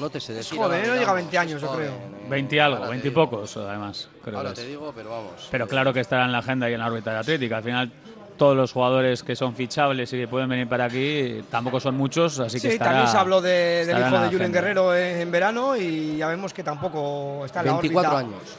[0.00, 0.58] No te sé decir.
[0.58, 1.92] joven, no llega a 20 años, yo creo.
[2.28, 4.08] 20 algo, 20 y pocos, además.
[4.22, 4.68] Creo ahora que te es.
[4.68, 5.48] digo, pero vamos.
[5.50, 7.58] Pero claro que estará en la agenda y en la órbita de Atlética.
[7.58, 7.92] Al final,
[8.36, 12.38] todos los jugadores que son fichables y que pueden venir para aquí tampoco son muchos,
[12.40, 14.52] así que Sí, estará, también se habló de- del hijo de Julen.
[14.52, 18.18] Guerrero en, en verano y ya vemos que tampoco está en la 24 órbita.
[18.36, 18.56] años.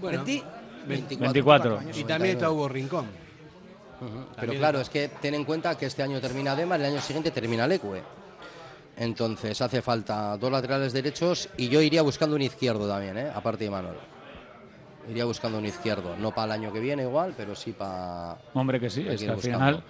[0.00, 1.80] Bueno, 20 24.
[1.94, 3.06] Y también está Hugo Rincón.
[4.40, 7.30] Pero claro, es que ten en cuenta que este año termina Dema, el año siguiente
[7.30, 8.00] termina Lecue.
[9.00, 13.30] Entonces hace falta dos laterales derechos y yo iría buscando un izquierdo también, ¿eh?
[13.34, 13.96] aparte de Manuel.
[15.08, 18.36] Iría buscando un izquierdo, no para el año que viene igual, pero sí para...
[18.52, 19.82] Hombre, que sí, es que al final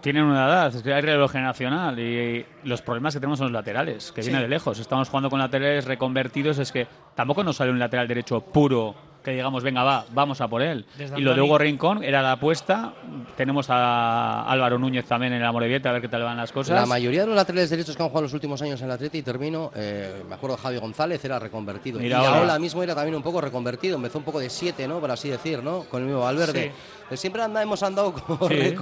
[0.00, 3.52] tienen una edad, es que hay relevo generacional y los problemas que tenemos son los
[3.54, 4.28] laterales, que Sí.
[4.30, 4.78] viene de lejos.
[4.78, 9.30] Estamos jugando con laterales reconvertidos, es que tampoco nos sale un lateral derecho puro que
[9.32, 10.84] digamos, venga, va, vamos a por él.
[10.96, 12.92] Desde y lo de Hugo Rincón era la apuesta.
[13.36, 16.78] Tenemos a Álvaro Núñez también en la Morevieta, a ver qué tal van las cosas.
[16.80, 19.18] La mayoría de los laterales derechos que han jugado los últimos años en el Atleti,
[19.18, 22.00] y termino, eh, me acuerdo de Javi González, era reconvertido.
[22.00, 22.40] Mira y ahora.
[22.40, 25.00] ahora mismo era también un poco reconvertido, empezó un poco de 7, ¿no?
[25.00, 25.84] Por así decir, ¿no?
[25.84, 26.64] Con el mismo Valverde.
[26.64, 26.70] Sí.
[27.08, 28.74] Pero siempre anda, hemos andado como Sí,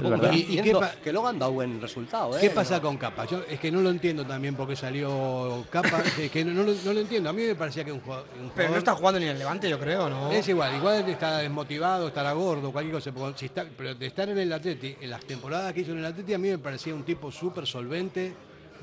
[0.48, 0.62] ¿Y-
[1.02, 2.40] que luego han dado buen resultado, ¿eh?
[2.40, 3.24] ¿Qué pasa con Capa?
[3.26, 6.72] Yo es que no lo entiendo también porque salió Capa, es que no, no lo,
[6.84, 7.28] no lo entiendo.
[7.30, 9.38] A mí me parecía que un jugador, un Pero no está jugando ni en el
[9.38, 10.29] Levante, yo creo, ¿no?
[10.32, 13.12] Es igual, igual está desmotivado, estará gordo, cualquier cosa.
[13.36, 16.04] si está- pero de estar en el Atleti, en las temporadas que hizo en el
[16.06, 18.32] Atleti, a mí me parecía un tipo súper solvente,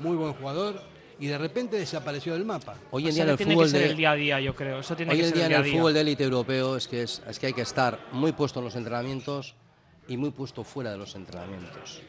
[0.00, 0.80] muy buen jugador,
[1.20, 2.76] y de repente desapareció del mapa.
[2.92, 4.40] Hoy en Eso día en el tiene fútbol que ser de- el día a día,
[4.40, 4.78] yo creo.
[4.80, 5.80] Eso tiene Hoy que en ser día el en día el día.
[5.80, 8.64] fútbol de élite europeo es que, es, es que hay que estar muy puesto en
[8.66, 9.54] los entrenamientos
[10.06, 12.00] y muy puesto fuera de los entrenamientos.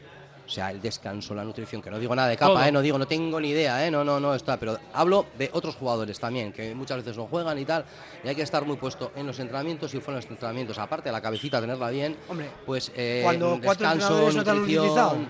[0.50, 2.72] O sea, el descanso, la nutrición, que no digo nada de capa, ¿eh?
[2.72, 3.88] no digo, no tengo ni idea, ¿eh?
[3.88, 7.56] no, no, no está, pero hablo de otros jugadores también, que muchas veces no juegan
[7.56, 7.84] y tal,
[8.24, 10.76] y hay que estar muy puesto en los entrenamientos y fuera de los entrenamientos.
[10.78, 15.28] Aparte, la cabecita, tenerla bien, Hombre, pues eh, Cuando descanso, nutrición,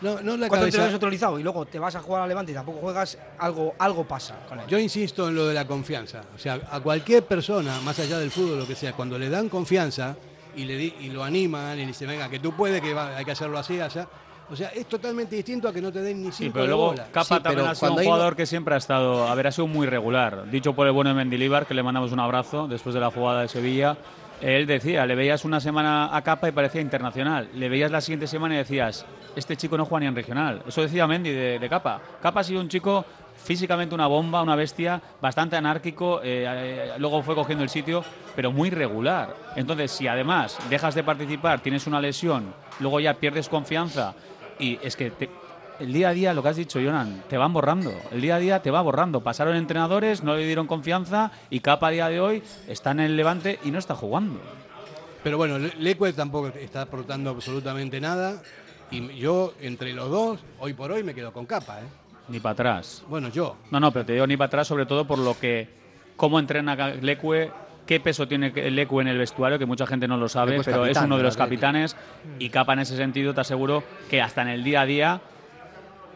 [0.00, 1.38] No, no la cuatro cabeza.
[1.38, 4.58] y luego te vas a jugar al Levante y tampoco juegas, algo, algo pasa con
[4.58, 4.66] él.
[4.68, 6.22] Yo insisto en lo de la confianza.
[6.34, 9.50] O sea, a cualquier persona, más allá del fútbol, lo que sea, cuando le dan
[9.50, 10.16] confianza
[10.56, 13.18] y, le di- y lo animan y le dicen, venga, que tú puedes, que va-
[13.18, 14.08] hay que hacerlo así, allá.
[14.52, 16.68] O sea, es totalmente distinto a que no te den ni Sí, cinco pero de
[16.68, 17.06] luego bola.
[17.10, 19.52] Capa Sí, también pero ha sido un jugador que siempre ha estado, a ver, ha
[19.52, 20.50] sido muy regular.
[20.50, 23.40] Dicho por el bueno de Mendilibar, que le mandamos un abrazo después de la jugada
[23.40, 23.96] de Sevilla.
[24.42, 27.48] Él decía, le veías una semana a Capa y parecía internacional.
[27.54, 30.62] Le veías la siguiente semana y decías, este chico no juega ni en regional.
[30.66, 32.02] Eso decía Mendy de, de Capa.
[32.20, 33.06] Capa ha sido un chico
[33.42, 38.04] físicamente una bomba, una bestia, bastante anárquico, eh, eh, luego fue cogiendo el sitio,
[38.36, 39.34] pero muy regular.
[39.56, 44.14] Entonces, si además dejas de participar, tienes una lesión, luego ya pierdes confianza
[44.58, 45.30] y es que te-
[45.80, 47.92] el día a día, lo que has dicho, Jonan, te van borrando.
[48.12, 49.22] El día a día te va borrando.
[49.22, 53.16] Pasaron entrenadores, no le dieron confianza y Capa a día de hoy está en el
[53.16, 54.38] Levante y no está jugando.
[55.24, 58.42] Pero bueno, Le- Leque tampoco está aportando absolutamente nada.
[58.90, 61.80] Y yo, entre los dos, hoy por hoy me quedo con Capa.
[61.80, 61.84] ¿eh?
[62.28, 63.02] Ni para atrás.
[63.08, 63.56] Bueno, yo.
[63.70, 65.68] No, no, pero te digo ni para atrás, sobre todo por lo que.
[66.16, 67.50] cómo entrena Lecue,
[67.86, 70.84] qué peso tiene Lecue en el vestuario, que mucha gente no lo sabe, es pero
[70.84, 71.96] es capitán uno de los capitanes.
[72.38, 75.20] Y Capa en ese sentido, te aseguro que hasta en el día a día.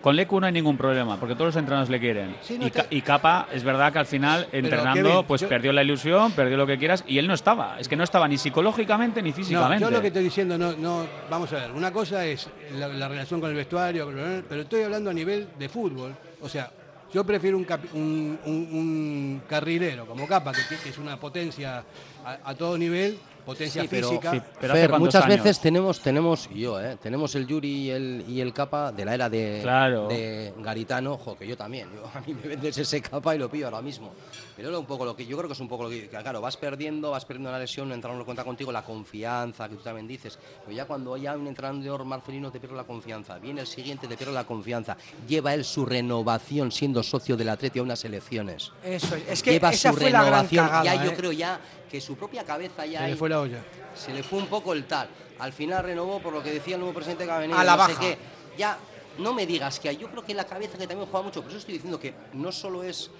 [0.02, 2.36] Con Lecue no hay ningún problema, porque todos los entrenados le quieren.
[2.42, 5.48] Sí, no y, te- y Capa, es verdad que al final, entrenando, Kevin, pues yo-
[5.48, 7.80] perdió la ilusión, perdió lo que quieras, y él no estaba.
[7.80, 9.82] Es que no estaba ni psicológicamente ni No, físicamente.
[9.84, 12.48] yo lo que estoy diciendo, no, no, vamos a ver, una cosa es
[12.78, 14.08] la, la relación con el vestuario,
[14.48, 16.14] pero estoy hablando a nivel de fútbol.
[16.40, 16.70] O sea,
[17.12, 21.84] yo prefiero un, capi- un, un- un carrilero como Capa, que, es una potencia
[22.24, 24.32] a, a todo nivel, potencia Sí, pero, física.
[24.32, 25.36] sí, pero ¿hace Fer, cuántos muchas años?
[25.38, 26.96] veces tenemos, tenemos, y yo, ¿eh?
[27.00, 30.08] tenemos el Yuri y el, y el Capa de la era de, Claro.
[30.08, 33.48] de Garitano, ojo, que yo también, yo, a mí me vendes ese Capa y lo
[33.48, 34.12] pillo ahora mismo.
[34.56, 36.40] Pero era un poco lo que, yo creo que es un poco lo que, claro,
[36.40, 39.82] vas perdiendo, vas perdiendo la lesión, un entrenador no cuenta contigo, la confianza que tú
[39.82, 43.66] también dices, pero ya cuando ya un entrenador marcelino te pierde la confianza, viene el
[43.66, 44.96] siguiente, te pierde la confianza,
[45.28, 48.72] lleva él su renovación siendo socio del Atleti a unas elecciones.
[48.82, 51.14] Eso es, es que lleva esa su fue la gran renovación, cagada, ya yo ¿eh?
[51.16, 53.62] creo ya que su propia cabeza ya Se le hay- fue la olla.
[53.94, 55.08] se le fue un poco el tal.
[55.38, 57.58] Al final renovó por lo que decía el nuevo presidente que ha venido.
[57.58, 58.00] A la no sé baja.
[58.00, 58.18] qué.
[58.56, 58.78] Ya,
[59.18, 59.98] no me digas que hay.
[59.98, 61.42] Yo creo que la cabeza que también juega mucho.
[61.42, 63.10] Por eso estoy diciendo que no solo es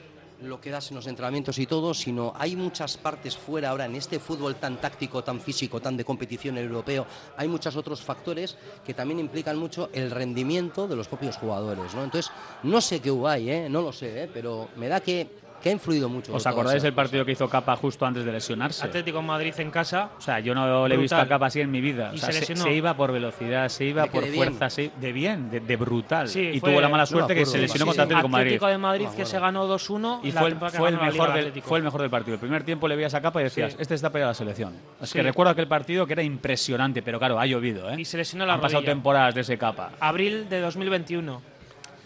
[0.43, 3.97] lo que das en los entrenamientos y todo, sino hay muchas partes fuera ahora en
[3.97, 7.07] este fútbol tan táctico, tan físico, tan de competición europeo.
[7.37, 11.95] Hay muchos otros factores que también implican mucho el rendimiento de los propios jugadores.
[11.95, 12.05] ¿no?
[12.05, 12.31] Entonces,
[12.63, 13.69] no sé qué hubo ahí, ¿eh?
[13.69, 14.31] no lo sé, ¿eh?
[14.33, 16.35] pero me da que, que ha influido mucho.
[16.35, 18.85] ¿Os acordáis esas del partido que hizo Capa justo antes de lesionarse?
[18.85, 20.11] Atlético Madrid en casa.
[20.19, 21.27] O sea, yo no le he visto a.
[21.27, 22.11] Capa así en mi vida.
[22.15, 22.63] O sea, se se, lesionó.
[22.65, 24.45] se iba por velocidad, se iba por de bien.
[24.45, 26.29] fuerza, se- de bien, de, de brutal.
[26.29, 28.13] Sí, y fue- tuvo la mala no suerte que se lesionó sí, contra sí.
[28.13, 28.47] Atlético de Madrid.
[28.49, 31.63] Atlético de Madrid que se ganó 2-1 Y la fue, el- fue el mejor del,
[31.63, 32.35] fue el mejor del partido.
[32.35, 33.79] El primer tiempo le veías a Capa y decías, Sí.
[33.81, 34.75] este está para la selección.
[35.01, 35.19] Es Sí.
[35.19, 37.91] que recuerdo aquel partido que era impresionante, pero claro, ha llovido.
[37.91, 37.97] ¿eh?
[37.99, 39.91] Y se lesionó la Han pasado temporadas de ese Capa.
[40.01, 41.43] Abril de 2021.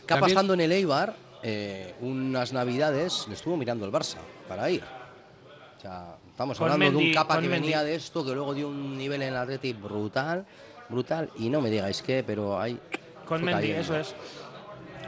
[0.07, 4.19] Capa estando en el Eibar, eh, unas navidades le estuvo mirando el Barça
[4.49, 4.83] para ir.
[5.79, 8.99] O sea, estamos hablando de un capa que venía de esto, que luego dio un
[8.99, 10.45] nivel en el Atleti brutal,
[10.89, 12.79] brutal, y no me digáis qué, pero hay...
[13.25, 14.15] Con Mendy, eso es.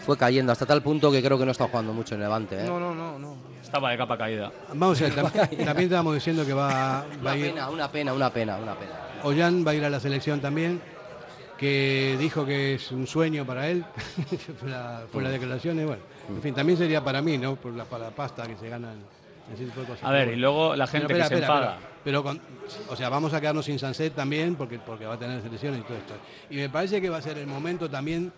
[0.07, 2.61] Fue cayendo hasta tal punto que creo que no está jugando mucho en Levante.
[2.61, 2.65] ¿eh?
[2.65, 3.37] No, no, no, no.
[3.63, 4.51] Estaba de capa caída.
[4.73, 7.51] Vamos a ver, también, estábamos diciendo que va, a ir...
[7.51, 8.93] Pena, una pena, una pena, una pena.
[9.25, 10.81] Ollán va a ir a la selección también
[11.63, 13.85] que dijo que es un sueño para él,
[14.59, 17.57] fue, la, fue la declaración, y bueno, en fin, también sería para mí, ¿no?
[17.57, 18.97] Por la, para la pasta que se ganan.
[19.53, 20.05] Ese tipo de cosas.
[20.05, 21.79] A ver, y luego la gente que se enfada.
[22.05, 22.25] Pero,
[22.89, 25.83] o sea, vamos a quedarnos sin Sanset también porque, porque va a tener selecciones y
[25.83, 26.15] todo esto.
[26.51, 28.33] Y me parece que va a ser el momento también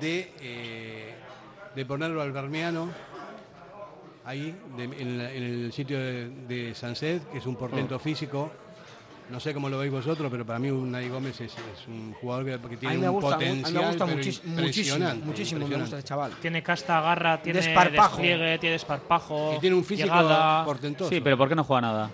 [0.00, 1.14] de, eh,
[1.74, 2.90] de ponerlo al Bermeano
[4.24, 8.00] ahí, en, el sitio de, de Sanset, que es un portento mm.
[8.00, 8.50] físico
[9.30, 11.54] no sé cómo lo veis vosotros, pero para mí Unai Gómez es,
[11.88, 14.54] un jugador que, tiene un potencial me gusta muchísimo,
[15.24, 16.32] muchísimo me gusta ese chaval.
[16.40, 18.16] Tiene casta, garra, tiene desparpajo.
[18.16, 19.54] despliegue, tiene desparpajo.
[19.56, 20.14] Y tiene un físico
[20.64, 21.10] portentoso.
[21.10, 22.10] Sí, pero ¿por qué no juega nada?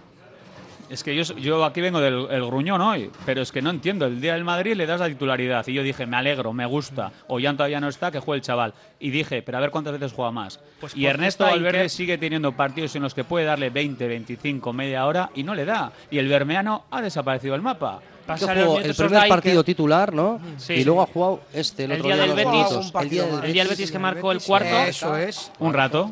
[0.93, 4.05] Es que yo, yo aquí vengo del gruñón hoy, pero es que no entiendo.
[4.05, 7.11] El día del Madrid le das la titularidad y yo dije, me alegro, me gusta.
[7.29, 8.75] O ya todavía no está, que juegue el chaval.
[9.01, 10.61] Y dije, pero a ver cuántas veces juega más.
[10.81, 15.07] Pues y Ernesto Valverde sigue teniendo partidos en los que puede darle 20, 25, media
[15.07, 15.93] hora y no le da.
[16.11, 18.03] Y el Bermeano ha desaparecido del mapa.
[18.29, 20.43] el primer partido titular, ¿no?
[20.69, 22.93] Y luego ha jugado este, el, otro día, del Betis.
[23.01, 24.77] El día del Betis que marcó el cuarto.
[24.81, 25.51] Eso es.
[25.59, 26.11] Un rato.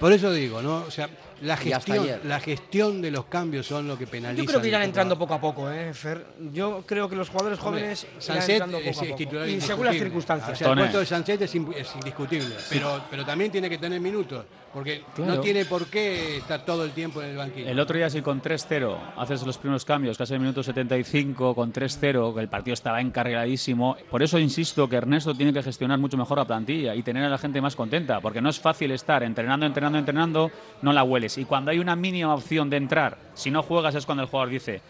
[0.00, 0.78] Por eso digo, ¿no?
[0.78, 1.08] O sea,
[1.42, 4.42] la gestión, la gestión de los cambios son lo que penaliza.
[4.42, 6.26] Yo creo que irán entrando poco a poco, ¿eh, Fer?
[6.52, 10.60] Yo creo que los jugadores jóvenes Sánchez es, titular y según las circunstancias.
[10.62, 14.44] el puesto de Sánchez es, indiscutible, pero, pero también tiene que tener minutos.
[14.72, 17.68] Porque no tiene por qué estar todo el tiempo en el banquillo.
[17.68, 21.54] El otro día, si con 3-0 haces los primeros cambios, casi en el minuto 75,
[21.54, 23.96] con 3-0, que el partido estaba encarriladísimo.
[24.10, 27.28] Por eso insisto que Ernesto tiene que gestionar mucho mejor la plantilla y tener a
[27.28, 28.20] la gente más contenta.
[28.20, 31.31] Porque no es fácil estar entrenando, entrenando, entrenando, no la hueles.
[31.36, 34.50] Y cuando hay una mínima opción de entrar, si no juegas, es cuando el jugador
[34.50, 34.82] dice.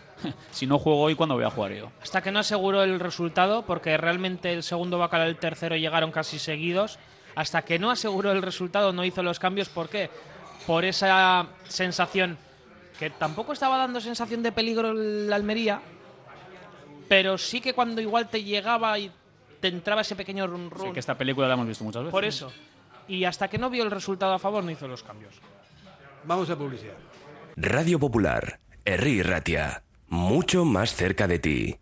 [0.53, 1.91] Si no juego hoy, ¿cuándo voy a jugar yo?
[2.01, 6.13] Hasta que no aseguró el resultado, porque realmente el segundo bacalao y el tercero llegaron
[6.13, 6.99] casi seguidos
[7.35, 9.69] hasta que no aseguró el resultado no hizo los cambios.
[9.69, 10.11] ¿Por qué?
[10.67, 12.39] Por esa sensación
[12.99, 15.81] que tampoco estaba dando sensación de peligro la Almería,
[17.09, 19.11] pero sí que cuando igual te llegaba y
[19.61, 20.89] te entraba ese pequeño run run.
[20.89, 22.13] Sí, que esta película la hemos visto muchas veces.
[22.13, 22.53] Por eso.
[23.09, 25.35] Y hasta que no vio el resultado a favor no hizo los cambios.
[26.25, 26.95] Vamos a publicidad.
[27.57, 31.79] Radio Popular, Erri Ratia, mucho más cerca de ti.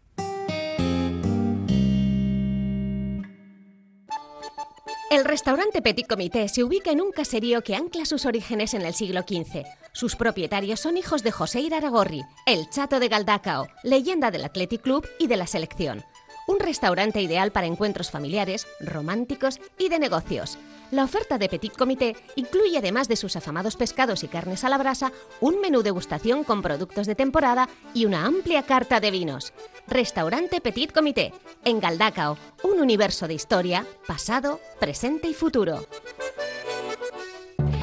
[5.11, 8.95] El restaurante Petit Comité se ubica en un caserío que ancla sus orígenes en el
[8.95, 9.64] siglo XV.
[9.93, 15.07] Sus propietarios son hijos de José Iraragorri, el chato de Galdacao, leyenda del Athletic Club
[15.18, 16.05] y de la selección.
[16.51, 20.59] Un restaurante ideal para encuentros familiares, románticos y de negocios.
[20.90, 24.76] La oferta de Petit Comité incluye, además de sus afamados pescados y carnes a la
[24.76, 29.53] brasa, un menú degustación con productos de temporada y una amplia carta de vinos.
[29.86, 31.32] Restaurante Petit Comité,
[31.64, 35.86] en Galdacao, un universo de historia, pasado, presente y futuro.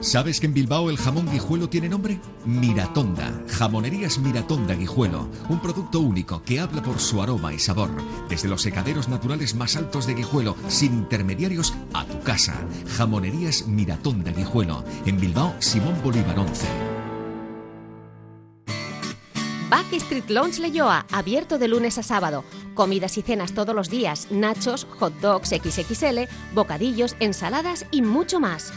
[0.00, 2.20] ¿Sabes que en Bilbao el jamón guijuelo tiene nombre?
[2.44, 3.32] Miratonda.
[3.48, 5.28] Jamonerías Miratonda Guijuelo.
[5.48, 7.90] Un producto único que habla por su aroma y sabor.
[8.28, 12.54] Desde los secaderos naturales más altos de Guijuelo, sin intermediarios, a tu casa.
[12.96, 14.84] Jamonerías Miratonda Guijuelo.
[15.04, 16.68] En Bilbao, Simón Bolívar 11.
[19.68, 22.44] Backstreet Lounge Leyoa, abierto de lunes a sábado.
[22.74, 28.72] Comidas y cenas todos los días, nachos, hot dogs XXL, bocadillos, ensaladas y mucho más.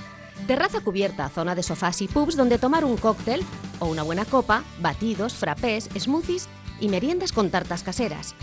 [0.51, 3.41] Terraza cubierta, zona de sofás y pubs donde tomar un cóctel
[3.79, 6.49] o una buena copa, batidos, frappés, smoothies
[6.81, 8.35] y meriendas con tartas caseras.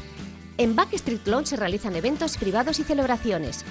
[0.56, 3.62] En Backstreet Lounge se realizan eventos privados y celebraciones.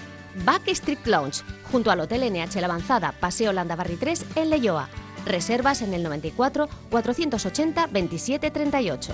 [0.46, 4.88] Backstreet Lounge, junto al Hotel NH Avanzada, Paseo Landabarri 3, en Leyoa.
[5.26, 9.14] Reservas en el 94 480 27 38.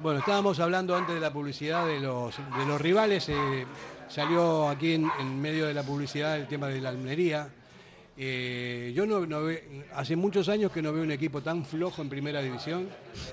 [0.00, 3.28] Bueno, estábamos hablando antes de la publicidad de los, de los rivales.
[3.30, 3.66] Eh,
[4.08, 7.48] salió aquí en, medio de la publicidad el tema de la almería.
[8.16, 9.26] Eh, yo no,
[9.96, 12.88] hace muchos años que no veo un equipo tan flojo en primera división,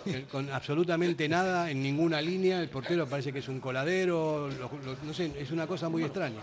[0.07, 2.59] eh, con absolutamente nada en ninguna línea.
[2.59, 4.49] El portero parece que es un coladero,
[5.03, 6.41] no sé, es una cosa muy extraña.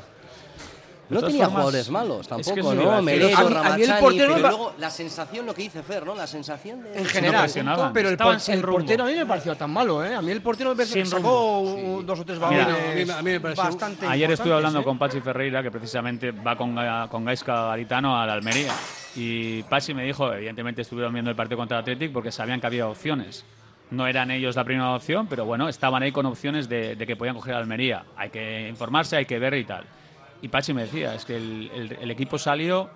[1.12, 3.02] No tenía jugadores malos tampoco, ¿no?
[3.02, 6.14] Melero, Ramachani, pero luego la sensación, lo que dice Fer, ¿no?
[6.14, 6.98] La sensación de...
[6.98, 7.50] En general,
[7.92, 10.14] pero el, portero a mí me pareció tan malo, ¿eh?
[10.14, 14.06] A mí el portero me sacó dos o tres balones a, mí, me pareció bastante
[14.06, 14.84] Ayer estuve hablando ¿eh?
[14.84, 16.76] con Pachi Ferreira, que precisamente va con,
[17.08, 18.72] con Gaisca Garitano a la Almería.
[19.14, 22.66] Y Pachi me dijo, evidentemente estuvieron viendo el partido contra el Athletic porque sabían que
[22.66, 23.44] había opciones.
[23.90, 27.16] No eran ellos la primera opción, pero bueno, estaban ahí con opciones de, de que
[27.16, 28.04] podían coger a Almería.
[28.16, 29.84] Hay que informarse, hay que ver y tal.
[30.42, 32.90] Y Pachi me decía, es que el, equipo salió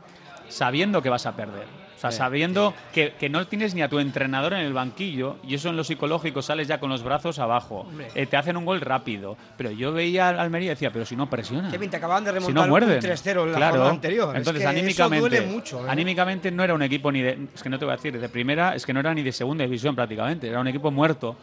[0.49, 1.67] sabiendo que vas a perder.
[1.97, 5.71] O sea, sabiendo que, no tienes ni a tu entrenador en el banquillo y eso
[5.71, 7.87] en lo psicológico sales ya con los brazos abajo.
[8.15, 9.39] Eh, te hacen un gol rápido.
[9.57, 11.71] Pero yo veía al Almería y decía, pero si no presiona.
[11.71, 13.87] Kevin, te acaban de remontar si no un 3-0 en la claro.
[13.87, 14.37] anterior.
[14.37, 15.89] Entonces, anímicamente, mucho, ¿eh?
[15.89, 17.49] anímicamente no era un equipo ni de.
[17.55, 19.33] Es que no te voy a decir, de primera, es que no era ni de
[19.33, 20.49] segunda división prácticamente.
[20.49, 21.37] Era un equipo muerto.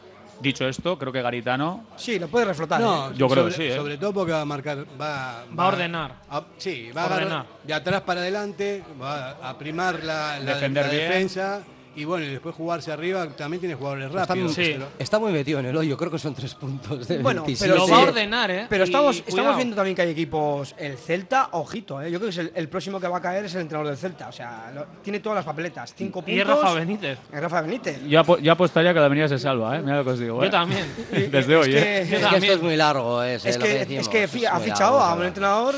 [0.43, 1.85] Dicho esto, creo que Garitano.
[1.95, 2.81] Sí, lo puede reflotar.
[2.81, 3.13] No, ¿eh?
[3.15, 3.63] yo creo que sí.
[3.63, 3.77] ¿eh?
[3.77, 4.85] Sobre todo porque va a marcar.
[4.99, 6.15] Va, va, a ordenar.
[6.57, 7.45] sí, va a ordenar.
[7.63, 11.61] De atrás para adelante, va a primar la, la, la defensa
[11.95, 14.57] y bueno, y después jugarse arriba también tiene jugadores rápidos.
[14.99, 17.87] Está, muy metido en el hoyo, creo que son tres puntos de Bueno, pero lo
[17.87, 18.65] va a ordenar, ¿eh?
[18.69, 20.75] Pero estamos, estamos viendo también que hay equipos.
[20.77, 22.11] El Celta, ojito, ¿eh?
[22.11, 24.27] Yo creo que es el, próximo que va a caer es el entrenador del Celta.
[24.27, 24.71] O sea,
[25.03, 25.93] tiene todas las papeletas.
[25.95, 26.33] Cinco puntos.
[26.33, 27.19] Y Rafa Benítez.
[27.31, 28.01] Rafa Benítez.
[28.07, 28.19] Yo,
[28.51, 29.81] apostaría que la avenida se salva, ¿eh?
[29.81, 30.39] Mira lo que os digo.
[30.41, 30.49] Yo ¿eh?
[30.49, 30.85] también.
[31.31, 32.01] Desde hoy, ¿eh?
[32.01, 35.25] Es que esto es muy largo, es, es, que, es que ha fichado a un
[35.25, 35.75] entrenador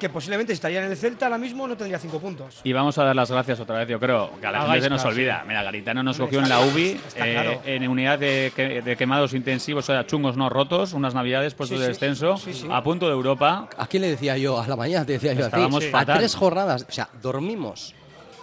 [0.00, 2.60] que posiblemente estaría en el Celta ahora mismo no tendría cinco puntos.
[2.64, 4.90] Y vamos a dar las gracias otra vez, yo creo, que a la gente se
[4.90, 5.44] nos olvida.
[5.46, 10.06] Mira, Garitano nos cogió en la UBI, eh, en unidad de, quemados intensivos, o sea,
[10.06, 12.34] chungos no rotos, unas navidades puestos de descenso,
[12.70, 13.68] a punto de Europa.
[13.76, 14.60] ¿A quién le decía yo?
[14.60, 15.90] A la mañana te decía yo a ti.
[15.92, 17.94] A tres jornadas, o sea, dormimos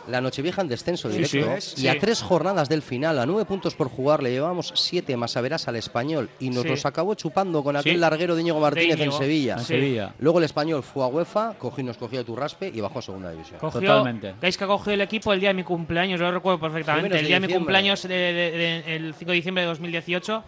[0.07, 1.37] la Nochevieja en descenso directo.
[1.77, 5.37] y a tres jornadas del final, a nueve puntos por jugar, le llevamos siete más
[5.37, 8.99] a verás al español y nos los acabó chupando con aquel larguero de Íñigo Martínez
[8.99, 9.57] en Sevilla.
[9.59, 10.13] Sevilla.
[10.19, 13.31] Luego el español fue a UEFA, cogí, nos cogió tu raspe y bajó a segunda
[13.31, 13.59] división.
[13.59, 14.35] Totalmente.
[14.39, 17.19] Veis que cogió el equipo el día de mi cumpleaños, lo recuerdo perfectamente.
[17.19, 20.43] El día de mi cumpleaños, el 5 de diciembre de 2018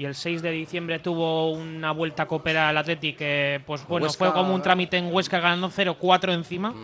[0.00, 4.08] y el 6 de diciembre tuvo una vuelta a cooperar al Athletic que pues bueno
[4.08, 6.74] fue como un trámite en Huesca ganando 0-4 encima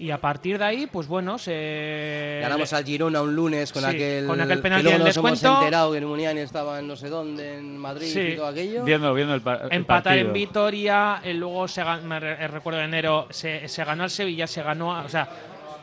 [0.00, 2.38] y a partir de ahí, pues bueno, se.
[2.40, 4.26] Ganamos al Girona un lunes con aquel.
[4.26, 5.46] Con aquel penalti del descuento.
[5.46, 8.82] hemos enterado que Muniani estaba en no sé dónde, en Madrid y todo aquello.
[8.82, 14.04] Viendo, viendo el, Empatar en Vitoria, eh, luego se me recuerdo de enero, se, ganó
[14.04, 14.88] al Sevilla, se ganó.
[15.04, 15.28] o sea,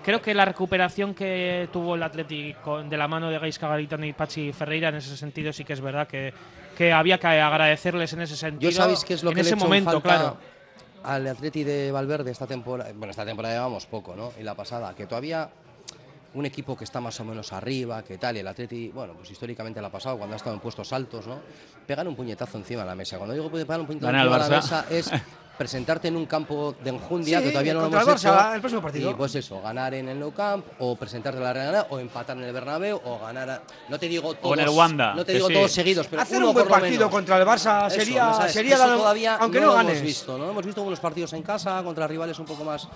[0.03, 4.13] creo que la recuperación que tuvo el Atlético de la mano de Gaisca Garitano y
[4.13, 6.33] Pachi Ferreira en ese sentido sí que es verdad que,
[6.75, 8.71] que había que agradecerles en ese sentido.
[8.71, 10.37] Yo sabéis que es lo en que ese momento, claro
[11.07, 14.33] al Atleti de Valverde esta temporada, bueno, esta temporada llevamos poco, ¿no?
[14.37, 15.49] Y la pasada, que todavía
[16.33, 19.31] un equipo que está más o menos arriba, que tal, y el Atleti, bueno, pues
[19.31, 21.39] históricamente la ha pasado cuando ha estado en puestos altos, ¿no?
[21.87, 23.17] Pegar un puñetazo encima de la mesa.
[23.17, 25.09] Cuando digo pegar un puñetazo encima de la mesa es
[25.57, 28.81] presentarte en un campo de enjundia que todavía no lo hemos el Barça, el próximo
[28.81, 29.11] partido.
[29.11, 32.37] Y pues eso, ganar en el Nou Camp o presentarte en la Real o empatar
[32.37, 35.71] en el Bernabéu o ganar no te digo todos, el Wanda, no te digo todos
[35.71, 39.81] seguidos, pero hacer un buen partido contra el Barça sería sería todavía aunque no, no,
[39.81, 42.87] hemos visto, no hemos visto algunos partidos en casa contra rivales un poco más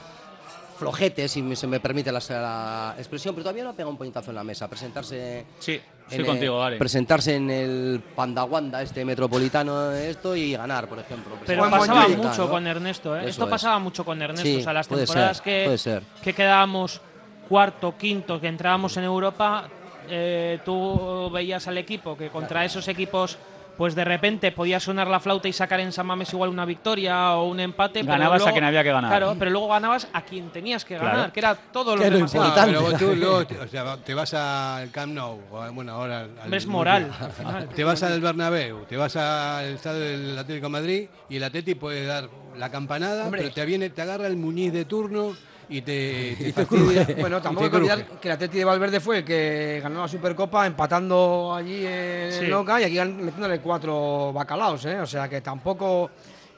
[0.81, 4.35] flojetes, si se me permite la, expresión, pero todavía no ha pegado un puñetazo en
[4.35, 4.67] la mesa.
[4.67, 5.45] Presentarse.
[5.59, 5.79] Sí,
[6.09, 6.77] estoy contigo, vale.
[6.77, 11.35] Presentarse en el Pandawanda, este metropolitano, esto, y ganar, por ejemplo.
[11.45, 13.29] Pero pasaba mucho con Ernesto, ¿eh?
[13.29, 14.57] Esto pasaba mucho con Ernesto.
[14.57, 16.99] o sea, las temporadas que, que quedábamos
[17.47, 19.69] cuarto, quinto, que entrábamos en Europa,
[20.09, 23.37] eh, tú veías al equipo que contra esos equipos
[23.77, 27.35] pues de repente podía sonar la flauta y sacar en San Mames igual una victoria
[27.35, 28.03] o un empate.
[28.03, 29.09] Ganabas a quien había que ganar.
[29.09, 32.31] Claro, pero luego ganabas a quien tenías que ganar, que era todo lo demás.
[32.65, 35.39] pero tú luego te, o sea, te vas al Camp Nou,
[35.73, 37.11] bueno, ahora al, es moral.
[37.75, 41.75] Te vas al Bernabéu, te vas al estadio del Atlético de Madrid y el Atleti
[41.75, 45.35] puede dar la campanada, pero te viene, te agarra el Muñiz de turno
[45.71, 46.53] y te,
[47.19, 50.07] Bueno, tampoco hay que olvidar que el Atleti de Valverde fue el que ganó la
[50.07, 54.99] Supercopa empatando allí en Loca y aquí metiéndole cuatro bacalaos, ¿eh?
[54.99, 56.11] O sea que tampoco...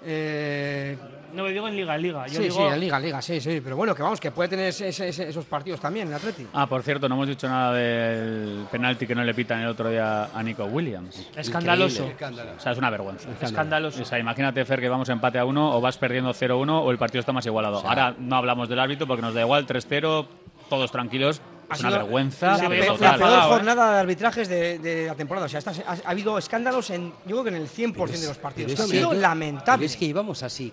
[0.06, 0.98] Eh,
[1.34, 2.28] no, me digo en Liga, en Liga.
[2.28, 3.62] sí, sí, en Liga, en Liga, sí, sí.
[3.62, 6.48] Pero bueno, que vamos, que puede tener esos partidos también el Atleti.
[6.54, 9.90] Ah, por cierto, no hemos dicho nada del penalti que no le pitan el otro
[9.90, 11.30] día a Nico Williams.
[11.36, 12.06] Escandaloso.
[12.06, 13.30] O sea, es una vergüenza.
[13.42, 14.02] Escandaloso.
[14.02, 16.92] O sea, imagínate, Fer, que vamos a empate a uno o vas perdiendo 0-1 o
[16.92, 17.80] el partido está más igualado.
[17.86, 20.28] Ahora no hablamos del árbitro porque nos da igual, 3-0,
[20.70, 21.42] todos tranquilos.
[21.72, 22.58] Es una vergüenza.
[22.58, 25.48] La, peor jornada de arbitrajes de, la temporada.
[25.48, 28.80] O sea, ha, habido escándalos en, yo creo que en el 100% de los partidos.
[28.80, 29.86] Ha sido lamentable.
[29.86, 30.72] es que íbamos así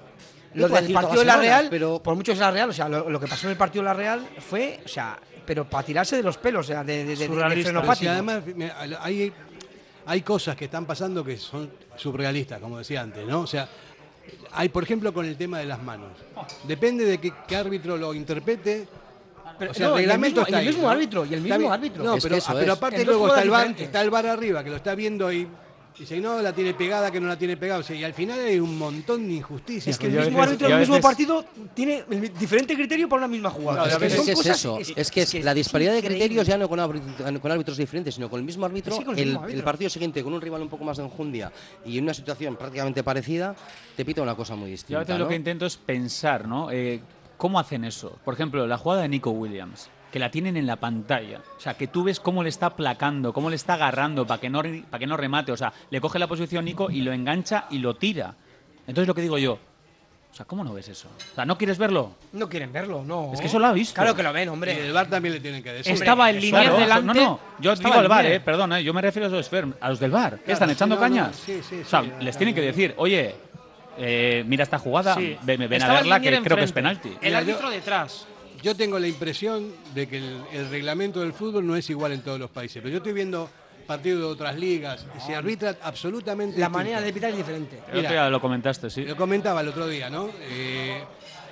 [0.54, 3.20] lo del partido de la Real, pero por mucho es la Real, o sea, lo,
[3.20, 6.22] que pasó en el partido de la Real fue, o sea, pero para tirarse de
[6.22, 8.42] los pelos, o sea, de, de, de, además
[9.00, 9.32] hay,
[10.06, 13.40] hay cosas que están pasando que son surrealistas, como decía antes, ¿no?
[13.40, 13.68] O sea,
[14.52, 16.10] hay, por ejemplo, con el tema de las manos.
[16.64, 18.86] Depende de qué, árbitro lo interprete.
[19.58, 22.02] Pero, o sea, el reglamento está el mismo árbitro y el mismo árbitro.
[22.02, 24.94] No, pero, pero aparte luego está el, bar, está el bar arriba que lo está
[24.94, 25.46] viendo y
[25.98, 27.84] Dice, no, la tiene pegada, que no la tiene pegada.
[27.92, 29.88] y al final hay un montón de injusticias.
[29.88, 32.04] Es que el mismo árbitro del mismo partido tiene
[32.38, 33.86] diferente criterio para una misma jugada.
[33.86, 34.78] es, que, es, eso.
[34.96, 38.64] Es, que la disparidad de criterios ya no con, árbitros diferentes, sino con el mismo
[38.64, 38.96] árbitro.
[39.14, 41.52] el, partido siguiente, con un rival un poco más de enjundia
[41.84, 43.54] y en una situación prácticamente parecida,
[43.96, 44.92] te pita una cosa muy distinta.
[44.92, 46.70] Yo a veces lo que intento es pensar, ¿no?
[46.70, 47.00] Eh,
[47.36, 48.18] ¿Cómo hacen eso?
[48.24, 51.40] Por ejemplo, la jugada de Nico Williams que la tienen en la pantalla.
[51.56, 54.50] O sea, que tú ves cómo le está aplacando, cómo le está agarrando para que
[54.50, 55.52] no, para que no remate.
[55.52, 58.34] O sea, le coge la posición Nico y lo engancha y lo tira.
[58.86, 59.58] Entonces lo que digo yo,
[60.32, 61.08] o sea, ¿cómo no ves eso?
[61.32, 62.12] O sea, ¿no quieres verlo?
[62.32, 63.32] No quieren verlo, no.
[63.34, 63.94] Es que eso lo ha visto.
[63.94, 64.74] Claro que lo ven, hombre.
[64.74, 65.92] Y el bar también le tienen que decir.
[65.92, 67.06] Estaba en línea delante.
[67.06, 69.50] No, no, yo digo el bar, eh, perdón, eh, yo me refiero a los,
[69.80, 70.38] a los del bar.
[70.44, 71.36] ¿Qué están echando cañas?
[71.36, 73.34] Sí, sí, o sea, les tienen que decir, oye,
[73.98, 77.16] eh, mira esta jugada, ven, ven a verla que creo que es penalti.
[77.20, 78.26] El árbitro detrás
[78.62, 82.38] yo tengo la impresión de que el, reglamento del fútbol no es igual en todos
[82.38, 83.48] los países, pero yo estoy viendo
[83.86, 87.80] partidos de otras ligas se arbitra absolutamente la manera de pitar es diferente.
[88.30, 89.04] Lo comentaste sí.
[89.04, 91.02] Lo comentaba el otro día no eh,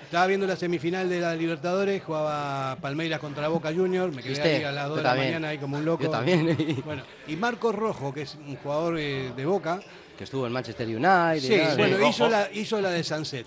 [0.05, 4.63] estaba viendo la semifinal de la Libertadores jugaba Palmeiras contra Boca Juniors me quedé ahí
[4.63, 6.05] a las 2 de la mañana ahí como un loco.
[6.05, 9.81] Yo también bueno y Marcos Rojo que es un jugador eh, de Boca.
[10.17, 13.47] Que estuvo en Manchester United sí bueno hizo la, hizo la de Sunset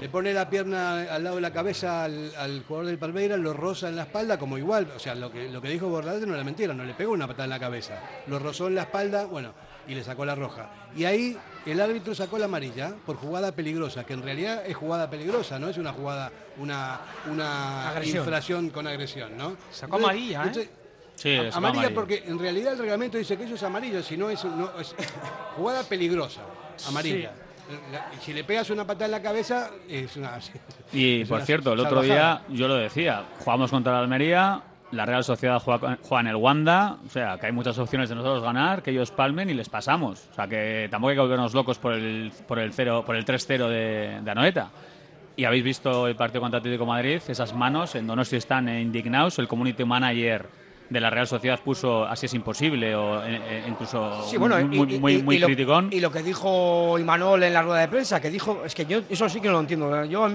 [0.00, 3.88] le pone la pierna al lado de la cabeza al, jugador del Palmeiras, lo roza
[3.88, 4.90] en la espalda como igual.
[4.96, 7.26] O sea, lo que, lo que dijo Bordalete no era mentira, no le pegó una
[7.26, 8.00] patada en la cabeza.
[8.26, 9.52] Lo rozó en la espalda, bueno,
[9.86, 10.70] y le sacó la roja.
[10.96, 11.36] Y ahí
[11.66, 15.68] el árbitro sacó la amarilla por jugada peligrosa, que en realidad es jugada peligrosa, no
[15.68, 19.56] es una jugada, una, una infracción con agresión, ¿no?
[19.70, 20.70] Sacó amarilla, ¿eh?
[21.14, 24.42] Sí, amarilla porque en realidad el reglamento dice que eso es amarillo, si no es,
[24.80, 24.94] es
[25.56, 26.40] jugada peligrosa,
[26.88, 27.32] amarilla
[28.20, 30.38] si le pegas una patada en la cabeza, es una.
[30.92, 35.24] Y por cierto, el otro día yo lo decía, jugamos contra la Almería, la Real
[35.24, 38.90] Sociedad juega, en el Wanda, o sea, que hay muchas opciones de nosotros ganar, que
[38.90, 40.28] ellos palmen y les pasamos.
[40.30, 43.68] O sea, que tampoco hay que volvernos locos por el, por el, por el 3-0
[43.68, 44.70] de, de Anoeta.
[45.34, 49.48] Y habéis visto el partido contra Atlético Madrid, esas manos en Donosti están indignados, el
[49.48, 50.46] community manager
[50.92, 55.40] de la Real Sociedad puso así es imposible o eh, eh, incluso muy, muy, muy,
[55.40, 55.88] criticón.
[55.90, 59.00] y lo que dijo Imanol en la rueda de prensa, que dijo, es que yo
[59.08, 60.04] eso sí que no lo entiendo.
[60.04, 60.28] Yo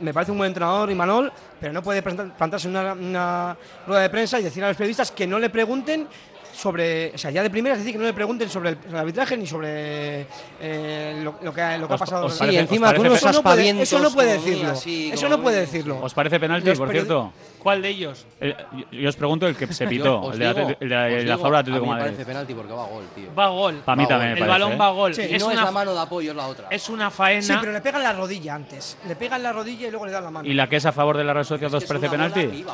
[0.00, 3.56] me parece un buen entrenador Imanol, pero no puede plantarse en una
[3.86, 6.06] rueda de prensa y decir a los periodistas que no le pregunten
[6.54, 9.36] sobre, o sea, ya de primera es decir que no le pregunten sobre el, arbitraje
[9.36, 10.26] ni sobre
[10.60, 12.30] eh, lo, que, lo que ha pasado.
[12.30, 14.72] Sí, encima tú eso, no puede, eso no puede decirlo.
[14.72, 16.00] eso no puede decirlo.
[16.00, 17.32] ¿Os parece penalti, por cierto?
[17.64, 18.26] ¿Cuál de ellos?
[18.42, 18.54] Eh,
[18.92, 20.44] yo os pregunto el que se pitó, el de,
[20.86, 22.02] la, el de la favor Atlético Madrid.
[22.02, 23.34] Me parece penalti porque va a gol, tío.
[23.34, 23.74] Va a gol.
[23.82, 24.36] Para mí también.
[24.36, 24.76] El balón ¿eh?
[24.76, 25.14] va a gol.
[25.14, 26.68] Sí, es no una, es la mano de apoyo, es la otra.
[26.70, 27.40] Es una faena.
[27.40, 28.98] Sí, pero le pegan la rodilla antes.
[29.08, 30.46] Le pegan la rodilla y luego le dan la mano.
[30.46, 32.66] ¿Y la que es a favor de la Real Sociedad os parece penalti?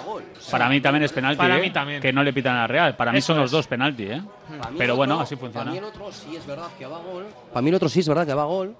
[0.51, 1.39] Para mí también es penalti.
[1.39, 2.03] Para mí también.
[2.03, 2.97] Que no le pitan a la Real.
[2.97, 4.21] Para mí son los dos penalti, ¿eh?
[4.77, 5.67] Pero bueno, así funciona.
[5.67, 7.27] Para mí el otro sí es verdad que va a gol.
[7.53, 8.75] Para mí el otro sí es verdad que va a gol.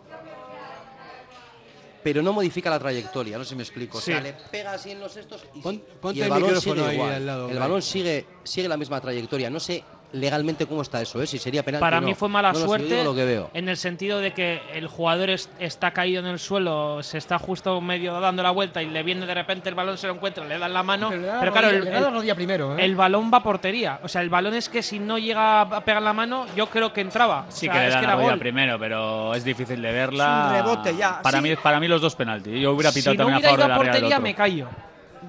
[2.03, 3.99] Pero no modifica la trayectoria, no sé si me explico.
[3.99, 7.29] O sea, le pega en los estos y, el, balón sigue igual.
[7.51, 9.51] el balón sigue, sigue la misma trayectoria.
[9.51, 11.27] No sé legalmente cómo está eso, ¿eh?
[11.27, 11.81] si sería penal.
[11.81, 13.51] Para mí fue mala suerte lo que veo.
[13.55, 17.81] en el sentido de que el jugador está caído en el suelo, se está justo
[17.81, 20.59] medio dando la vuelta y le viene de repente el balón, se lo encuentra, le
[20.59, 21.11] dan la mano.
[21.11, 22.85] Pero, claro, el, primero, ¿eh?
[22.85, 24.01] el balón va a portería.
[24.03, 26.93] O sea, el balón es que si no llega a pegar la mano, yo creo
[26.93, 27.47] que entraba.
[27.49, 30.47] Sí que le dan la rodilla primero, pero es difícil de verla.
[30.47, 31.23] un rebote ya.
[31.23, 32.61] Para, mí, para mí los dos penaltis.
[32.61, 34.69] Yo hubiera pitado si también no a favor ido de la a portería, me callo.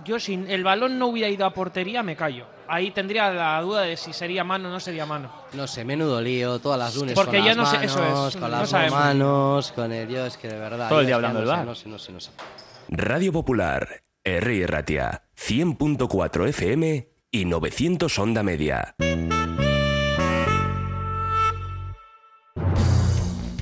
[0.05, 2.45] Yo, si el balón no hubiera ido a portería, me callo.
[2.73, 5.29] Ahí tendría la duda de si sería mano o no sería mano.
[5.51, 8.27] No sé, menudo lío, todas las lunes Porque con ya las no sé, manos, eso
[8.29, 8.97] es, con no las sabemos.
[8.97, 10.87] manos, con el Dios, que de verdad.
[10.87, 11.65] Todo el día hablando del sé.
[11.65, 12.31] No sé, no sé, no sé.
[12.87, 14.67] Radio Popular, R.
[14.67, 18.95] Ratia, 100.4 FM y 900 Onda Media.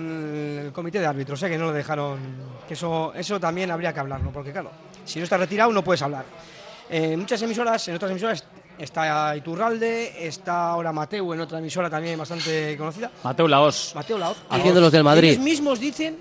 [0.66, 1.48] el comité de árbitros, ¿eh?
[1.48, 2.20] que no lo dejaron.
[2.68, 4.70] Que eso, eso también habría que hablarlo, porque claro,
[5.04, 6.24] si no estás retirado no puedes hablar.
[6.88, 8.44] En muchas emisoras, en otras emisoras
[8.78, 13.10] está Iturralde, está ahora Mateu en otra emisora también bastante conocida.
[13.24, 13.92] Mateo Laos.
[13.94, 14.38] Mateo Laoz.
[14.50, 15.30] Haciendo los del Madrid.
[15.30, 16.16] Ellos mismos dicen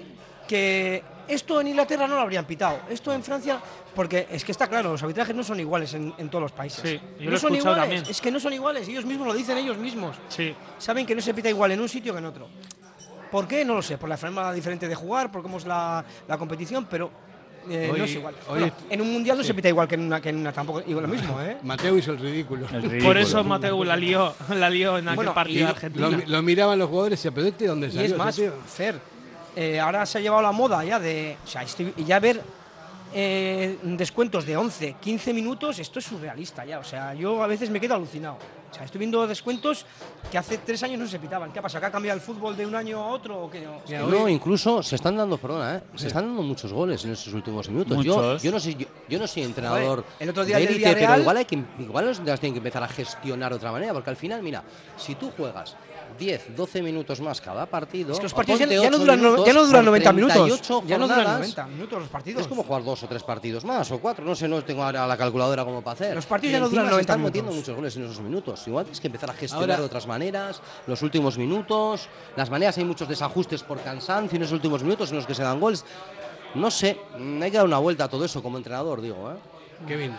[0.48, 3.60] que esto en Inglaterra no lo habrían pitado, esto en Francia,
[3.96, 6.82] porque es que está claro, los arbitrajes no son iguales en, en todos los países.
[6.82, 8.04] Sí, yo no lo he son iguales, también.
[8.08, 10.16] es que no son iguales, ellos mismos lo dicen ellos mismos.
[10.30, 10.56] Sí.
[10.78, 12.48] Saben que no se pita igual en un sitio que en otro.
[13.32, 13.66] ¿Por qué?
[13.66, 16.86] No lo sé, por la forma diferente de jugar, por cómo es la, la competición,
[16.86, 17.10] pero
[17.70, 18.36] eh, Hoy- no es igual.
[18.48, 19.48] hoy- Bueno, en un mundial no sí.
[19.48, 21.58] se pita igual que en una, que en una tampoco, igual lo mismo, ¿eh?
[21.64, 22.68] Mateo hizo el ridículo.
[23.04, 26.10] Por eso Mateu la lió, la lió en aquel Bueno, partido Y de lo, Argentina.
[26.10, 28.54] lo- lo miraban los jugadores y pero este dónde Y salió es ese más, tío?".
[28.68, 29.00] Fer,
[29.56, 31.38] eh, ahora se ha llevado la moda ya de.
[31.44, 32.42] O sea, estoy- ya ver
[33.18, 36.80] eh, descuentos de 11, 15 minutos, esto es surrealista ya.
[36.80, 38.38] O sea, yo a veces me quedo alucinado.
[38.76, 39.86] Sea, estoy viendo descuentos
[40.30, 41.54] que hace tres años no se pitaban.
[41.54, 41.80] ¿Qué pasa?
[41.80, 43.66] ¿Que ha cambiado el fútbol de un año a otro o qué?
[43.90, 45.82] No, incluso se están dando, perdona, ¿eh?
[45.96, 48.04] se están dando muchos goles en estos últimos minutos.
[48.04, 51.38] Yo, yo, no soy, yo, no soy entrenador el otro día de élite, pero igual,
[51.38, 54.44] hay que, igual los tienen que empezar a gestionar de otra manera, porque al final,
[54.44, 54.62] mira,
[54.98, 55.78] si tú juegas
[56.18, 58.14] 10, 12 minutos más cada partido.
[58.14, 60.62] Es que los partidos ya, no duran, ya no duran 90 minutos.
[60.86, 62.42] Ya no duran 90 minutos los partidos.
[62.42, 64.26] Es como jugar dos o tres partidos más o cuatro.
[64.26, 66.16] No sé, no tengo ahora la calculadora como para hacer.
[66.16, 67.32] Los partidos ya no duran 90 están minutos.
[67.34, 68.68] metiendo muchos goles en esos minutos.
[68.68, 70.62] Igual tienes que empezar a gestionar de otras maneras.
[70.88, 72.10] Los últimos minutos.
[72.36, 75.44] Las maneras hay muchos desajustes por cansancio en esos últimos minutos en los que se
[75.44, 75.86] dan goles.
[76.56, 76.98] No sé,
[77.42, 79.32] hay que dar una vuelta a todo eso como entrenador, digo.
[79.32, 79.36] ¿eh?
[79.88, 80.16] Kevin.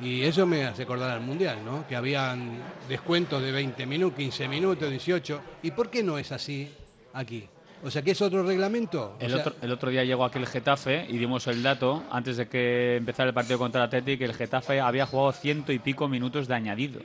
[0.00, 1.86] Y eso me hace acordar al Mundial, ¿no?
[1.88, 5.40] Que habían descuentos de 20 minutos, 15 minutos, 18.
[5.62, 6.70] ¿Y por qué no es así
[7.12, 7.48] aquí?
[7.84, 9.16] O sea, ¿qué es otro reglamento?
[9.20, 12.48] El, otro, el otro día llegó aquí el Getafe y dimos el dato, antes de
[12.48, 16.08] que empezara el partido contra el Atlético, que el Getafe había jugado ciento y pico
[16.08, 17.00] minutos de añadido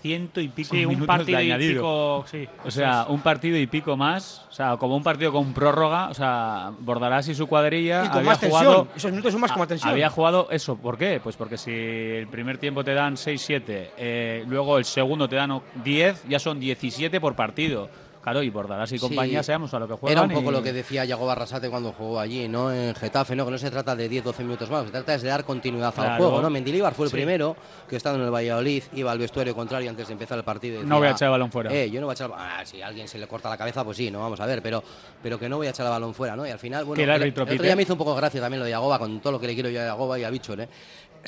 [0.00, 1.70] ciento y pico minutos un partido de añadido.
[1.70, 5.52] Y pico, o sea, un partido y pico más, o sea, como un partido con
[5.52, 8.96] prórroga, o sea, Bordalás y su cuadrilla y con había más jugado, tensión.
[8.96, 9.90] esos minutos son más como tensión.
[9.90, 11.20] Había jugado eso, ¿por qué?
[11.22, 15.60] Pues porque si el primer tiempo te dan 6-7, eh, luego el segundo te dan
[15.84, 17.88] 10, ya son 17 por partido.
[18.22, 20.18] Claro, y Bordalás y compañía, seamos a lo que juegan.
[20.18, 22.72] Era un poco lo que decía Yago Barrasate cuando jugó allí, ¿no?
[22.72, 23.44] En Getafe, ¿no?
[23.44, 26.40] Que no se trata de 10-12 minutos más, se trata de dar continuidad al juego,
[26.40, 26.50] ¿no?
[26.50, 27.56] Mendilibar fue el primero
[27.88, 30.82] que estando en el Valladolid iba al vestuario contrario antes de empezar el partido.
[30.82, 31.72] no voy a echar el balón fuera.
[31.72, 33.84] Eh, yo no voy a echar Ah, si a alguien se le corta la cabeza,
[33.84, 34.82] pues sí, no vamos a ver, pero,
[35.22, 36.46] pero que no voy a echar el balón fuera, ¿no?
[36.46, 38.64] Y al final, bueno, el, el, otro día me hizo un poco gracia también lo
[38.64, 40.68] de Yagoba, con todo lo que le quiero yo a Yagoba y a Bichor, ¿eh?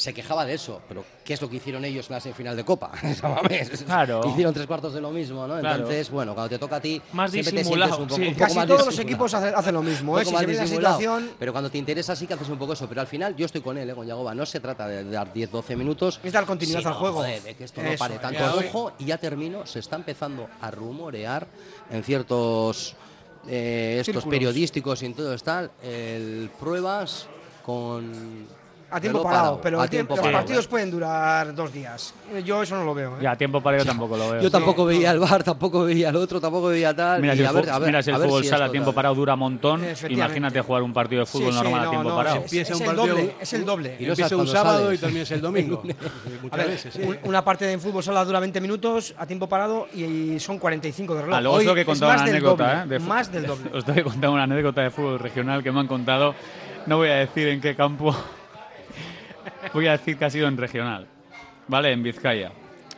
[0.00, 2.64] Se quejaba de eso, pero ¿qué es lo que hicieron ellos en la semifinal de
[2.64, 2.90] Copa?
[3.86, 4.22] claro.
[4.26, 5.58] Hicieron tres cuartos de lo mismo, ¿no?
[5.58, 7.96] Entonces, bueno, cuando te toca a ti, más siempre disimulado.
[7.96, 8.28] te un poco, sí.
[8.28, 10.24] un poco Casi más todos los equipos hacen, hacen lo mismo, ¿eh?
[10.24, 11.30] Si se la situación...
[11.38, 13.60] Pero cuando te interesa sí que haces un poco eso, pero al final yo estoy
[13.60, 13.94] con él, ¿eh?
[13.94, 16.18] con Yagoba, no se trata de dar 10-12 minutos.
[16.24, 17.18] Es dar continuidad al juego.
[17.18, 18.42] Joder, de que esto no pare tanto.
[18.56, 21.46] Ojo, y ya termino, se está empezando a rumorear
[21.90, 22.96] en ciertos...
[23.48, 24.30] Eh, estos Círculos.
[24.30, 27.26] periodísticos y en todo tal, el pruebas
[27.64, 28.46] con
[28.92, 30.38] A tiempo parado, pero a tiempo- tiempo los parado.
[30.42, 32.12] partidos pueden durar dos días.
[32.44, 33.12] Yo eso no lo veo.
[33.16, 33.20] ¿eh?
[33.22, 34.42] Ya, tiempo para yo tampoco lo veo.
[34.42, 37.20] Yo tampoco veía el bar, tampoco veía el otro, tampoco veía tal.
[37.20, 38.70] Mira, si el, a ver, a mira, si el a ver fútbol si sala a
[38.70, 41.84] tiempo parado dura un montón, imagínate jugar un partido de fútbol Sí, sí, normal a
[41.84, 42.36] no, tiempo no, parado.
[42.44, 43.96] es- es el doble, es el doble.
[44.00, 44.98] Y no Empieza un sábado sales.
[44.98, 45.82] y termina el domingo.
[45.90, 47.02] A Muchas ver, veces, sí.
[47.02, 51.14] un- una parte de fútbol sala dura 20 minutos a tiempo parado y son 45
[51.14, 51.36] de reloj.
[51.36, 52.98] Ah, luego os tengo que es contar más una del anécdota, ¿eh?
[52.98, 53.70] más del doble.
[53.74, 56.34] Os tengo que contar una anécdota de fútbol regional que me han contado.
[56.86, 58.16] No voy a decir en qué campo.
[59.72, 61.06] Voy a decir que ha sido en regional.
[61.68, 62.50] Vale, en Vizcaya.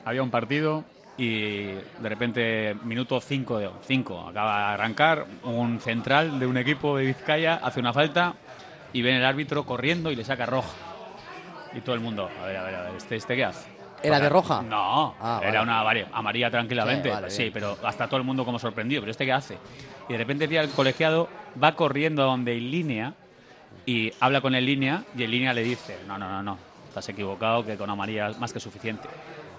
[0.05, 0.84] Había un partido
[1.16, 6.97] y de repente, minuto 5 de 5, acaba de arrancar, un central de un equipo
[6.97, 8.34] de Vizcaya hace una falta
[8.93, 10.70] y viene el árbitro corriendo y le saca roja.
[11.74, 13.70] Y todo el mundo, a ver, a ver, a ver, ¿este, este qué hace?
[14.03, 14.62] ¿Era de roja?
[14.62, 15.62] No, Ah, era vale.
[15.62, 17.09] una vari- amarilla tranquilamente.
[17.09, 19.01] Sí, vale, Sí, pero hasta todo el mundo como sorprendido.
[19.01, 19.59] ¿Pero este qué hace?
[20.09, 21.28] Y de repente el colegiado
[21.62, 23.14] va corriendo a donde en línea
[23.86, 26.58] y habla con el línea y el línea le dice, no, no, no, no,
[26.88, 29.08] estás equivocado, que con amarilla es más que suficiente.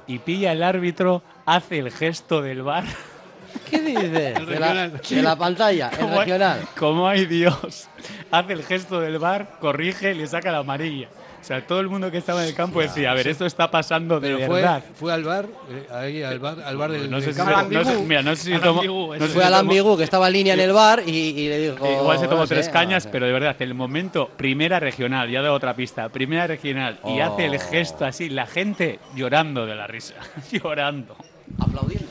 [0.07, 2.83] Y pilla el árbitro, hace el gesto del bar.
[3.69, 4.11] ¿Qué dices?
[4.11, 5.01] De la, regional.
[5.09, 6.67] de la pantalla, el hay- regional.
[6.77, 7.87] Como hay Dios.
[8.31, 11.07] Hace el gesto del bar, corrige y le saca la amarilla.
[11.43, 13.69] O sea, todo el mundo que estaba en el campo decía, a ver, esto está
[13.69, 14.81] pasando de Pero fue, verdad.
[14.95, 17.67] fue al bar, eh, ahí al bar, al bar del, No sé del si, campo.
[17.69, 20.05] se- no sé- mira, no sé si tomo- no sé si Fue al ambiguo que
[20.05, 21.85] estaba en línea en el bar y, y le dijo.
[21.85, 23.11] Igual se tomó no sé, tres cañas, no sé.
[23.11, 27.25] pero de verdad, el momento, primera regional, ya de otra pista, primera regional, y Oh.
[27.25, 30.13] hace el gesto así, la gente llorando de la risa,
[30.51, 31.17] llorando.
[31.59, 32.07] Aplaudiendo.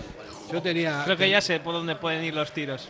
[0.53, 2.87] Yo tenía, Creo que ya sé por dónde pueden ir los tiros.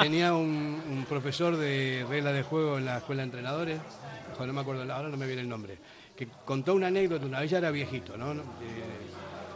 [0.00, 3.78] tenía un, un profesor de reglas de juego en la escuela de entrenadores,
[4.32, 5.78] ojo, no me acuerdo, ahora no me viene el nombre,
[6.16, 8.32] que contó una anécdota, una vez ya era viejito, ¿no?
[8.32, 8.36] Eh,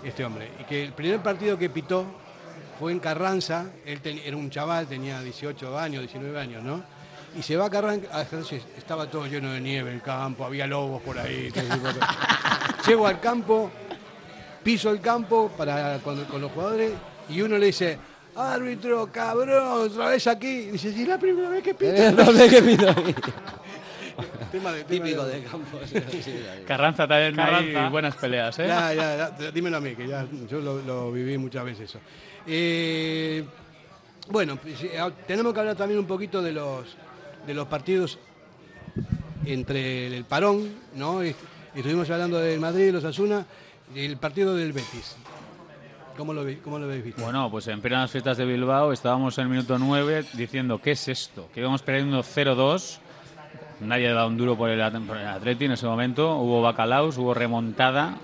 [0.04, 2.04] este hombre, y que el primer partido que pitó
[2.78, 6.82] fue en Carranza, él ten- era un chaval, tenía 18 años, 19 años, ¿no?
[7.36, 8.06] Y se va a Carranza,
[8.78, 11.50] estaba todo lleno de nieve el campo, había lobos por ahí.
[11.52, 11.64] todo.
[12.86, 13.70] Llego al campo,
[14.62, 16.92] piso el campo para cuando, con los jugadores
[17.28, 17.98] y uno le dice,
[18.36, 20.46] árbitro, cabrón, otra vez aquí.
[20.46, 22.12] Y dice, sí, es la primera vez que pito.
[22.12, 23.14] No sé qué pido ahí.
[24.52, 25.78] Tema de- tema Típico de- de campo.
[26.66, 27.84] Carranza también Carranza.
[27.84, 28.66] hay buenas peleas, ¿eh?
[28.68, 31.98] Ya, ya, ya, dímelo a mí, que ya yo lo, lo viví muchas veces eso.
[32.46, 33.44] Eh,
[34.28, 36.96] bueno, pues, eh, tenemos que hablar también un poquito de los,
[37.46, 38.18] de los partidos
[39.44, 41.24] entre el parón, ¿no?
[41.24, 41.34] Y-
[41.74, 43.44] Estuvimos hablando del Madrid, los Asuna,
[43.92, 45.16] y el partido del Betis.
[46.16, 47.20] ¿Cómo lo, vi- cómo lo habéis visto?
[47.20, 51.08] Bueno, pues en plenas fiestas de Bilbao estábamos en el minuto 9 diciendo, ¿qué es
[51.08, 51.48] esto?
[51.52, 52.98] Que íbamos perdiendo 0-2.
[53.85, 56.37] Nadie daba un duro por el, por el Atleti en ese momento.
[56.39, 58.14] Hubo bacalaos, hubo remontada.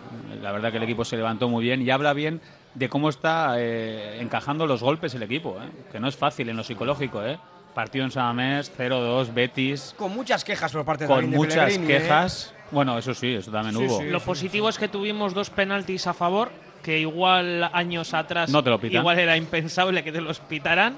[0.43, 2.41] la verdad que el equipo se levantó muy bien y habla bien
[2.75, 5.69] de cómo está eh, encajando los golpes el equipo, ¿eh?
[5.91, 7.25] que no es fácil en lo psicológico.
[7.25, 7.39] ¿eh?
[7.75, 9.95] Partido en Samamés, 0-2, Betis.
[9.97, 12.55] Con muchas quejas por parte de Con muchas quejas.
[12.71, 14.03] Bueno, eso sí, eso también hubo.
[14.03, 16.51] lo positivo es que tuvimos dos penaltis a favor,
[16.83, 20.97] que igual años atrás no te lo igual era impensable que te los pitaran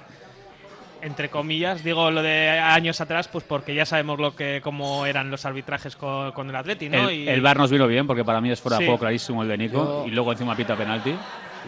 [1.03, 5.31] entre comillas, digo lo de años atrás, pues porque ya sabemos lo que cómo eran
[5.31, 7.09] los arbitrajes con, el Atleti, ¿no?
[7.09, 7.41] El, y...
[7.41, 10.05] bar nos vino bien porque para mí es fuera de juego clarísimo el de Nico
[10.07, 11.15] y luego encima pita penalti.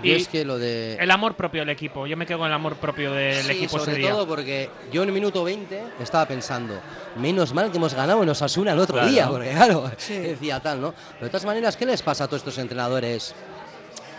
[0.02, 2.52] Y es que lo de el amor propio del equipo, yo me quedo con el
[2.52, 6.80] amor propio del equipo sobre ese todo porque yo en el minuto 20 estaba pensando,
[7.16, 10.94] menos mal que hemos ganado en Osasuna el otro día, porque claro, decía tal, ¿no?
[11.14, 13.34] Pero de todas maneras, ¿qué les pasa a todos estos entrenadores?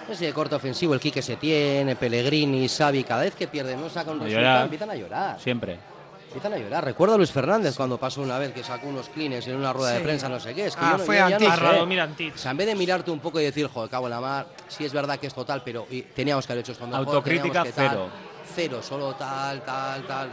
[0.10, 4.16] Ese corto ofensivo, el Quique se tiene, Pellegrini, Xavi, cada vez que pierden, no sacan
[4.16, 5.40] un resultado, empiezan a llorar.
[5.40, 5.80] Siempre.
[6.28, 6.84] Empiezan a llorar.
[6.84, 9.94] Recuerdo a Luis Fernández cuando pasó una vez que sacó unos clines en una rueda
[9.94, 10.68] de prensa, no sé qué.
[10.68, 13.10] Es que ah, yo, fue yo ya no mira, O sea, en vez de mirarte
[13.10, 15.62] un poco y decir, joder, cabo en la mar, sí es verdad que es total,
[15.64, 17.08] pero teníamos que haber hecho esto mejor.
[17.08, 18.10] Autocrítica que cero.
[18.54, 20.30] cero, solo tal, tal, tal.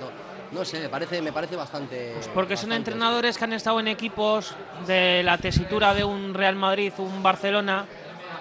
[0.50, 2.12] No sé, me parece, me parece bastante.
[2.14, 4.54] Pues porque son entrenadores que han estado en equipos
[4.86, 7.86] de la tesitura de un Real Madrid, un Barcelona,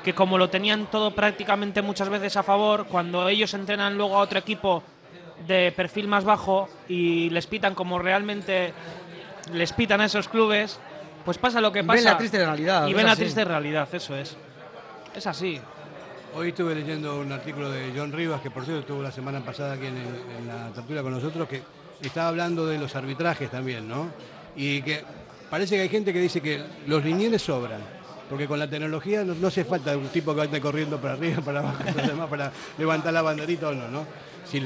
[0.04, 4.20] que como lo tenían todo prácticamente muchas veces a favor, cuando ellos entrenan luego a
[4.20, 4.84] otro equipo
[5.48, 8.74] de perfil más bajo y les pitan como realmente
[9.54, 10.80] les pitan a esos clubes,
[11.26, 11.96] pues pasa lo que pasa.
[11.96, 12.88] Ven la triste realidad.
[12.88, 14.38] Y ven la triste realidad, eso es.
[15.16, 15.60] Es así.
[16.36, 19.74] Hoy estuve leyendo un artículo de John Rivas, que por cierto estuvo la semana pasada
[19.74, 21.62] aquí en, la tertulia con nosotros, que
[22.02, 24.08] estaba hablando de los arbitrajes también, ¿no?
[24.56, 25.04] Y que
[25.50, 27.82] parece que hay gente que dice que los linieres sobran
[28.32, 31.60] porque con la tecnología no, hace falta un tipo que vaya corriendo para arriba, para
[31.60, 31.84] abajo,
[32.30, 34.06] para levantar la banderita o no, ¿no?
[34.46, 34.64] Si,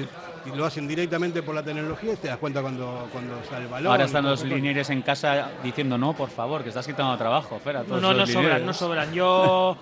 [0.56, 3.92] lo hacen directamente por la tecnología, te das cuenta cuando, cuando sale el balón.
[3.92, 7.84] Ahora están los linieres en casa diciendo, no, por favor, que estás quitando trabajo, Fera.
[7.88, 9.12] no, no, no sobran, no sobran.
[9.12, 9.76] Yo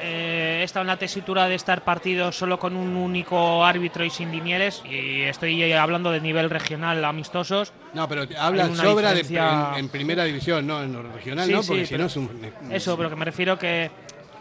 [0.00, 4.10] eh, he estado en la tesitura de estar partido solo con un único árbitro y
[4.10, 7.72] sin linieres y estoy hablando de nivel regional amistosos.
[7.94, 9.20] No, pero habla sobra de,
[9.76, 12.28] en, primera división, no en lo regional, no, porque si no es un...
[12.70, 13.90] Eso, pero que me refiero que,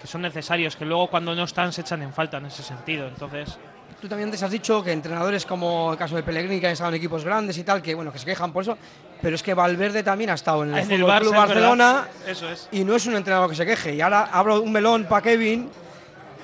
[0.02, 3.08] que son necesarios, que luego cuando no están se echan en falta en ese sentido,
[3.08, 3.58] entonces
[4.02, 6.90] tú también antes has dicho que entrenadores como el caso de Pellegrini, que han estado
[6.90, 8.78] en equipos grandes y tal, que bueno, que se quejan por eso,
[9.22, 12.68] pero es que Valverde también ha estado en el, Barcelona eso es.
[12.72, 13.96] y no es un entrenador que se queje.
[13.96, 15.70] Y ahora abro un melón para Kevin,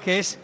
[0.03, 0.39] que es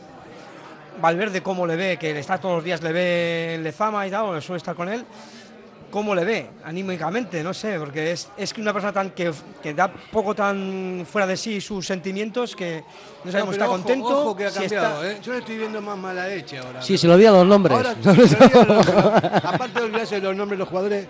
[1.01, 4.25] Valverde cómo le ve, que está todos los días le ve en Lezama y tal,
[4.25, 5.05] o suele estar con él.
[5.91, 7.43] ¿Cómo le ve anímicamente?
[7.43, 9.31] No sé, porque es, es que una persona tan que,
[9.61, 12.83] que, da poco tan fuera de sí sus sentimientos que
[13.23, 14.07] no sabemos si está contento.
[14.07, 15.17] Ojo que ha cambiado, ¿eh?
[15.21, 16.81] Yo le estoy viendo más mala leche ahora.
[16.81, 17.75] Sí, se lo olvidan los nombres.
[17.75, 17.95] Ahora,
[19.43, 21.07] aparte de olvidarse los nombres de los jugadores,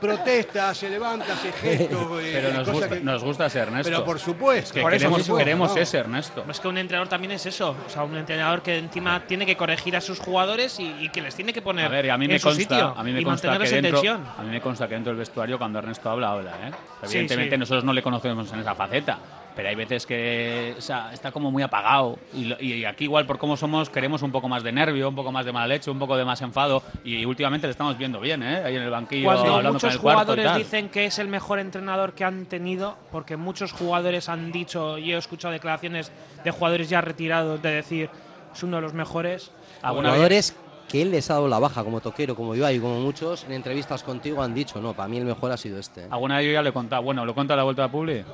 [0.00, 1.98] protesta, se levanta, hace gestos.
[2.18, 3.90] Eh, pero nos gusta, nos gusta ese Ernesto.
[3.90, 4.74] Pero por supuesto.
[4.74, 6.44] Que queremos, queremos ese Ernesto.
[6.48, 7.76] Es que un entrenador también es eso.
[7.86, 11.34] O sea, un entrenador que encima tiene que corregir a sus jugadores y, que les
[11.34, 14.00] tiene que poner a ver, a mí me consta, a mí me consta que dentro,
[14.10, 16.50] A mí me consta que dentro del vestuario cuando Ernesto habla, habla.
[16.50, 16.70] ¿eh?
[17.02, 19.18] Evidentemente nosotros no le conocemos en esa faceta
[19.58, 24.22] pero hay veces que está como muy apagado y, aquí igual por cómo somos queremos
[24.22, 26.40] un poco más de nervio, un poco más de mala leche, un poco de más
[26.42, 28.62] enfado y últimamente le estamos viendo bien, ¿eh?
[28.64, 31.58] ahí en el banquillo Cuando hablando muchos con el jugadores dicen que es el mejor
[31.58, 36.12] entrenador que han tenido, porque muchos jugadores han dicho, y he escuchado declaraciones
[36.44, 38.10] de jugadores ya retirados de decir,
[38.54, 39.50] es uno de los mejores.
[39.82, 40.54] Jugadores
[40.88, 44.02] que él les ha dado la baja, como Toquero, como Ibai, como muchos en entrevistas
[44.02, 46.06] contigo han dicho, no, para mí el mejor ha sido este.
[46.10, 48.24] Alguna vez yo ya le he contado, bueno, ¿lo cuenta a la vuelta de Publi?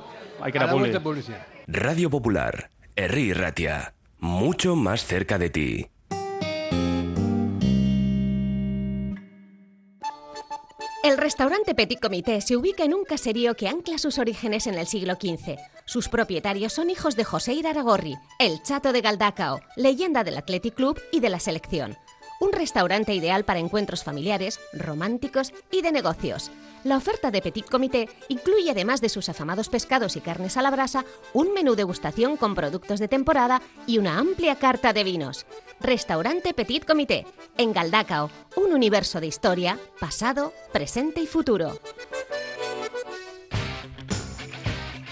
[0.41, 1.45] Hay que ir a, publicidad.
[1.67, 5.87] Radio Popular, Herri Ratia, mucho más cerca de ti.
[11.03, 14.87] El restaurante Petit Comité se ubica en un caserío que ancla sus orígenes en el
[14.87, 15.55] siglo XV.
[15.85, 20.99] Sus propietarios son hijos de José Iraragorri, el chato de Galdacao, leyenda del Athletic Club
[21.11, 21.95] y de la selección
[22.39, 26.51] un restaurante ideal para encuentros familiares, románticos y de negocios.
[26.83, 30.69] La oferta de Petit Comité incluye, además de sus afamados pescados y carnes a la
[30.69, 35.45] brasa, un menú degustación con productos de temporada y una amplia carta de vinos.
[35.79, 37.25] Restaurante Petit Comité,
[37.57, 41.79] en Galdacao, un universo de historia, pasado, presente y futuro.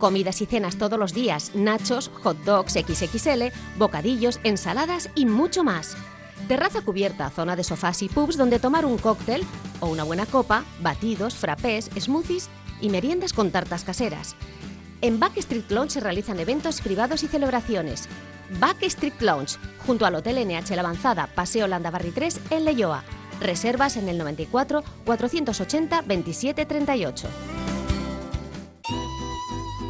[0.00, 5.94] Comidas y cenas todos los días, nachos, hot dogs XXL, bocadillos, ensaladas y mucho más.
[6.48, 9.44] Terraza cubierta, zona de sofás y pubs donde tomar un cóctel
[9.78, 12.48] o una buena copa, batidos, frappés, smoothies
[12.80, 14.36] y meriendas con tartas caseras.
[15.02, 18.08] En Backstreet Lounge se realizan eventos privados y celebraciones.
[18.58, 23.04] Backstreet Lounge, junto al Hotel NH La Avanzada, Paseo Landabarri 3, en Leyoa.
[23.40, 27.28] Reservas en el 94 480 27 38.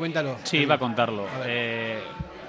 [0.00, 0.38] Cuéntalo.
[0.44, 1.26] Sí, iba a contarlo.
[1.44, 1.98] Eh,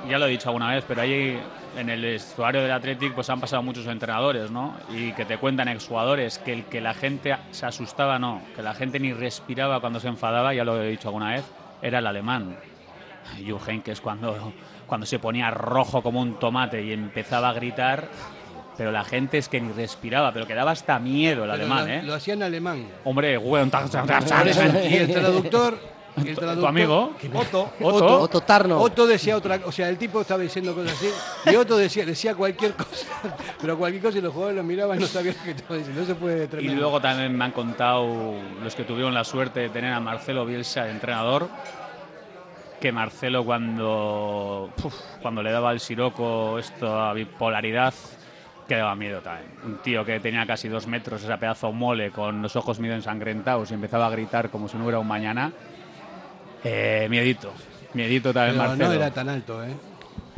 [0.10, 1.38] ya lo he dicho alguna vez, pero ahí
[1.78, 4.78] en el vestuario del Athletic pues han pasado muchos entrenadores, ¿no?
[4.90, 8.74] Y que te cuentan exjugadores que el que la gente se asustaba, no, que la
[8.74, 11.44] gente ni respiraba cuando se enfadaba, ya lo he dicho alguna vez,
[11.82, 12.56] era el alemán.
[13.46, 14.54] Jürgen, que es cuando,
[14.88, 18.08] cuando se ponía rojo como un tomate y empezaba a gritar,
[18.78, 21.86] pero la gente es que ni respiraba, pero que daba hasta miedo el Pero alemán,
[21.86, 22.04] lo, ¿eh?
[22.04, 22.88] Lo hacía en alemán.
[23.04, 23.70] Hombre, weón,
[24.90, 26.01] y el traductor.
[26.18, 27.16] Y el ¿Tu traductor- amigo?
[27.34, 27.72] Otto.
[27.82, 28.20] Otto.
[28.22, 28.80] Otto Tarno.
[28.82, 31.10] Otto decía otra O sea, el tipo estaba diciendo cosas así.
[31.52, 33.08] Y Otto decía, decía cualquier cosa.
[33.62, 36.02] Pero cualquier cosa y los jugadores lo miraban y no sabían lo que estaba diciendo.
[36.02, 36.82] Eso fue Y tremendo.
[36.82, 40.84] luego también me han contado los que tuvieron la suerte de tener a Marcelo Bielsa
[40.84, 41.48] de entrenador,
[42.80, 44.70] que Marcelo cuando,
[45.22, 47.94] cuando le daba el siroco esta bipolaridad,
[48.68, 49.52] que daba miedo también.
[49.66, 53.70] Un tío que tenía casi dos metros, esa pedazo mole, con los ojos medio ensangrentados
[53.72, 55.52] y empezaba a gritar como si no hubiera un mañana.
[56.64, 57.52] Eh, miedito,
[57.94, 58.90] miedito también Pero Marcelo.
[58.90, 59.70] no era tan alto, ¿eh?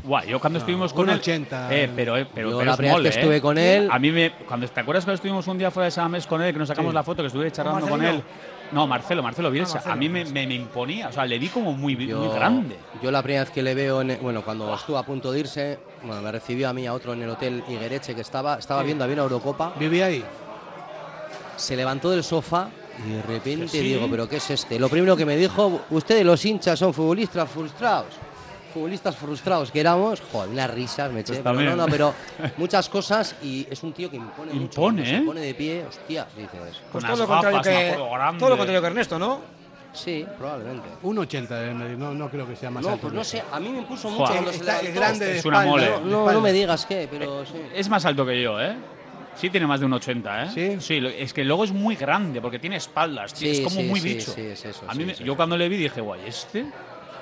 [0.05, 1.19] Guau, yo cuando No, estuvimos con él.
[1.21, 1.67] 1,80.
[1.71, 3.41] Eh, pero, eh, pero, Yo pero la primera vez que estuve eh.
[3.41, 4.31] con él- A mí me.
[4.47, 6.91] Cuando, ¿Te acuerdas cuando estuvimos un día fuera de Samamés con él, que nos sacamos
[6.91, 6.95] Sí.
[6.95, 8.21] la foto, que estuve charlando con él?
[8.73, 9.75] No, Marcelo, Marcelo Bielsa.
[9.75, 12.75] Marcelo, a mí me, me, me imponía, o sea, le vi como muy, muy grande.
[13.01, 15.79] Yo la primera vez que le veo, en- bueno, cuando estuvo a punto de irse,
[16.03, 18.87] bueno, me recibió a mí a otro en el hotel Iguereche que estaba, estaba Sí.
[18.87, 20.23] viendo, había una Eurocopa, Vivía ahí.
[21.55, 22.67] se levantó del sofá
[23.07, 24.79] y de repente digo, pero ¿qué es este?
[24.79, 28.13] Lo primero que me dijo, ustedes los hinchas son futbolistas frustrados.
[28.73, 32.13] Futbolistas frustrados que éramos, joder, unas risas me eché, Pues pero no, no, pero
[32.57, 34.63] muchas cosas y es un tío que impone, mucho.
[34.81, 35.19] Impone, Cuando ¿eh?
[35.19, 36.81] Se pone de pie, hostia, dices.
[36.91, 37.95] Pues todo lo, contrario que,
[38.39, 39.41] todo lo contrario que Ernesto, ¿no?
[39.93, 40.87] Sí, probablemente.
[41.03, 43.01] Un 80 debe medir, no, no creo que sea más No, alto.
[43.03, 45.57] pues no sé, a mí me impuso mucho cuando se es grande de Es una
[45.65, 45.83] espalda, mole.
[45.91, 47.61] de No, no, no me digas qué, pero sí.
[47.75, 48.75] Es más alto que yo, ¿eh?
[49.35, 50.49] Sí tiene más de un 80, ¿eh?
[50.53, 50.77] ¿Sí?
[50.79, 53.87] Sí, es que luego es muy grande porque tiene espaldas, tío, Sí, es como sí,
[53.87, 54.31] muy sí, bicho.
[54.31, 56.65] sí, es eso, a mí me- yo cuando le vi dije, guay, ¿este?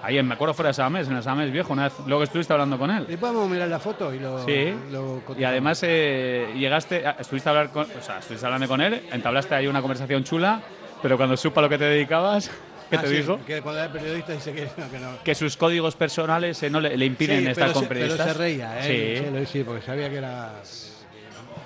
[0.04, 2.78] Ahí me acuerdo fuera de Samamés, en el Samamés viejo, una vez, luego estuviste hablando
[2.80, 3.06] con él.
[3.08, 4.44] Le podemos mirar la foto y lo.
[4.46, 4.74] Sí.
[4.92, 8.82] lo Y además eh, llegaste, a- estuviste, a hablar con, o sea, estuviste hablando con
[8.82, 10.60] él, entablaste ahí una conversación chula,
[11.04, 12.50] pero cuando supo a lo que te dedicas,
[12.90, 13.40] ¿qué Ah, te sí, dijo?
[13.46, 14.90] Que cuando era periodista dice que no.
[14.92, 15.24] Que no.
[15.24, 18.26] Que sus códigos personales eh, no le, le impiden Sí, estar con periodistas.
[18.26, 19.46] Pero se reía, ¿eh?
[19.46, 19.60] Sí.
[19.60, 20.54] Sí, porque sabía que era.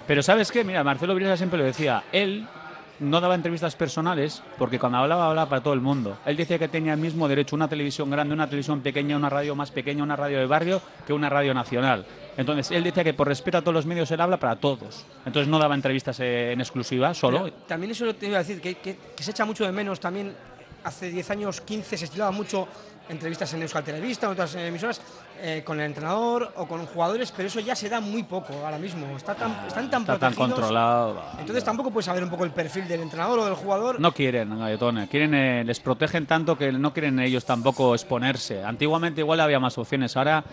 [0.07, 0.63] Pero ¿sabes qué?
[0.63, 2.03] Mira, Marcelo Bielsa siempre lo decía.
[2.11, 2.47] Él
[2.99, 6.17] no daba entrevistas personales porque cuando hablaba, hablaba para todo el mundo.
[6.25, 9.55] Él decía que tenía el mismo derecho una televisión grande, una televisión pequeña, una radio
[9.55, 12.05] más pequeña, una radio de barrio que una radio nacional.
[12.37, 15.05] Entonces, él decía que por respeto a todos los medios él habla para todos.
[15.25, 17.51] Entonces no daba entrevistas eh, en exclusiva, solo.
[17.67, 20.33] También eso te iba a decir, que, que- que se echa mucho de menos también.
[20.83, 22.67] Hace 10 años, 15, se estilaba mucho
[23.09, 25.01] entrevistas en Euskal Televista, en otras emisoras,
[25.41, 28.77] eh, con el entrenador o con jugadores, pero eso ya se da muy poco ahora
[28.77, 29.15] mismo.
[29.15, 31.21] Está tan, Ah, están tan está tan controlado.
[31.39, 33.99] Entonces tampoco puedes saber un poco el perfil del entrenador o del jugador.
[33.99, 35.07] No quieren, Galletone.
[35.07, 38.63] Quieren, eh, les protegen tanto que no quieren ellos tampoco exponerse.
[38.63, 40.15] Antiguamente igual había más opciones.
[40.17, 40.43] Ahora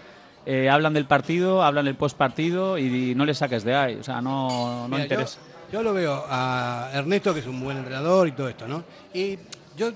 [0.45, 3.97] eh, hablan del partido, hablan del postpartido y, no les saques de ahí.
[3.97, 5.39] O sea, no, no Mira, interesa.
[5.71, 8.85] Yo, yo lo veo a Ernesto, que es un buen entrenador y todo esto, ¿no?
[9.15, 9.39] Y
[9.77, 9.93] yo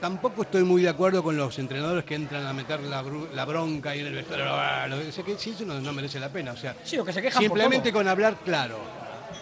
[0.00, 3.02] tampoco estoy muy de acuerdo con los entrenadores que entran a meter la,
[3.44, 4.46] bronca y en el vestuario.
[4.48, 6.52] ah, lo que- sé que sí, eso no, no merece la pena.
[6.52, 8.78] O sea, Sí, o que se quejan simplemente con hablar claro.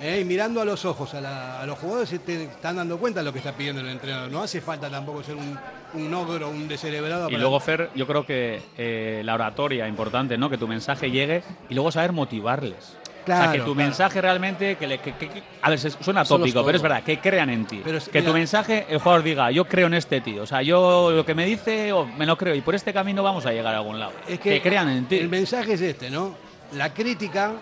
[0.01, 0.21] ¿eh?
[0.21, 3.21] y mirando a los ojos a, la- a los jugadores se te están dando cuenta
[3.21, 4.31] de lo que está pidiendo el entrenador.
[4.31, 5.59] No hace falta tampoco ser un,
[5.95, 7.29] un ogro, un descerebrado.
[7.29, 10.49] Y para- luego, Fer, yo creo que eh, la oratoria, importante, ¿no?
[10.51, 12.97] Que tu mensaje llegue y luego saber motivarles.
[13.35, 13.87] O sea, Claro, que tu claro.
[13.89, 17.19] mensaje realmente, que, le- que- que- que- a ver, suena tópico, pero es verdad, que
[17.21, 17.81] crean en ti.
[17.85, 20.43] Pero es- que tu mira- mensaje, el jugador diga, yo creo en este tío.
[20.43, 23.23] O sea, yo lo que me dice, oh, me lo creo, y por este camino
[23.23, 24.13] vamos a llegar a algún lado.
[24.27, 25.17] Es que, crean en ti.
[25.19, 26.35] El mensaje es este, ¿no?
[26.73, 27.53] La crítica,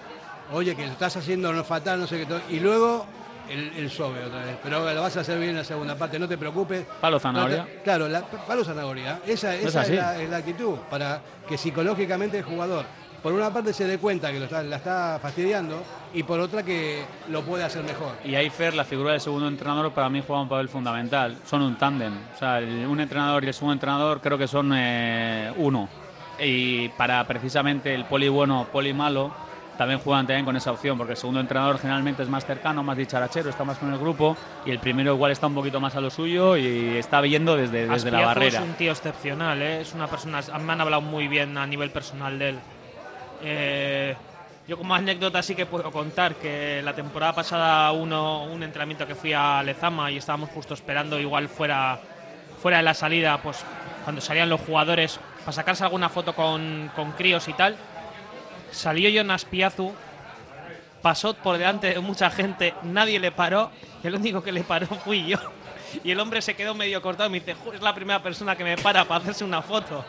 [0.52, 3.06] oye, que lo estás haciendo no fatal, no sé qué, todo, y luego
[3.48, 4.56] el, el sobe otra vez.
[4.62, 6.84] Pero lo vas a hacer bien en la segunda parte, no te preocupes.
[7.00, 7.64] Palo zanahoria.
[7.64, 9.20] Trata- claro, la, palo zanahoria.
[9.26, 9.94] Esa, Es esa es, así.
[9.96, 12.84] la, es la actitud, para que psicológicamente el jugador,
[13.26, 15.82] por una parte se dé cuenta que lo está, la está fastidiando,
[16.14, 18.12] y por otra que lo puede hacer mejor.
[18.24, 21.36] Y ahí Fer, la figura del segundo entrenador, para mí juega un papel fundamental.
[21.44, 22.12] Son un tándem.
[22.36, 25.88] O sea, el- un entrenador y el segundo entrenador creo que son eh, uno.
[26.38, 29.32] Y para precisamente el poli bueno, poli malo,
[29.76, 32.96] también juegan también con esa opción, porque el segundo entrenador generalmente es más cercano, más
[32.96, 36.00] dicharachero, está más con el grupo, y el primero igual está un poquito más a
[36.00, 38.60] lo suyo y está viendo desde, desde la barrera.
[38.60, 39.80] Es un tío excepcional, ¿eh?
[39.80, 40.40] es una persona.
[40.64, 42.58] Me han hablado muy bien a nivel personal de él.
[43.42, 44.14] Eh,
[44.68, 49.14] yo como anécdota sí que puedo contar que la temporada pasada uno, un entrenamiento que
[49.14, 52.00] fui a Lezama y estábamos justo esperando igual fuera,
[52.60, 53.64] fuera de la salida, pues
[54.02, 57.76] cuando salían los jugadores para sacarse alguna foto con, con críos y tal,
[58.72, 59.94] salió Jonas Piazu,
[61.00, 63.70] pasó por delante de mucha gente, nadie le paró,
[64.02, 65.38] y el único que le paró fui yo.
[66.02, 68.56] Y el hombre se quedó medio cortado y me dice, "Jo, es la primera persona
[68.56, 70.04] que me para para hacerse una foto.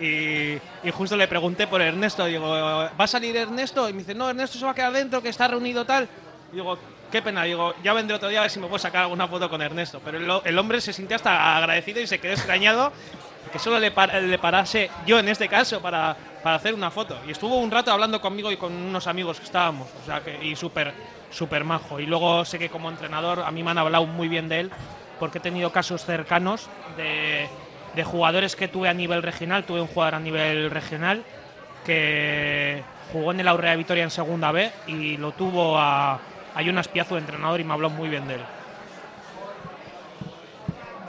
[0.00, 0.58] Y,
[0.90, 3.88] justo le pregunté por Ernesto, digo, ¿va a salir Ernesto?
[3.88, 6.08] Y me dice, no, Ernesto se va a quedar dentro, que está reunido tal.
[6.52, 6.78] Digo,
[7.12, 9.50] qué pena, digo, ya vendré otro día a ver si me puedo sacar alguna foto
[9.50, 10.00] con Ernesto.
[10.04, 12.92] Pero el, hombre se sintió hasta agradecido y se quedó extrañado
[13.52, 13.90] que solo le
[14.38, 17.18] parase yo en este caso para, para hacer una foto.
[17.26, 20.42] Y estuvo un rato hablando conmigo y con unos amigos que estábamos, o sea, que,
[20.42, 20.92] y súper,
[21.30, 22.00] súper majo.
[22.00, 24.70] Y luego sé que como entrenador a mí me han hablado muy bien de él
[25.18, 27.48] porque he tenido casos cercanos de,
[27.94, 29.64] de jugadores que tuve a nivel regional.
[29.64, 31.22] Tuve un jugador a nivel regional
[31.84, 36.20] que jugó en el Aurrea Vitoria en segunda B y lo tuvo a,
[36.54, 38.40] a Jonas Piazu de entrenador y me habló muy bien de él.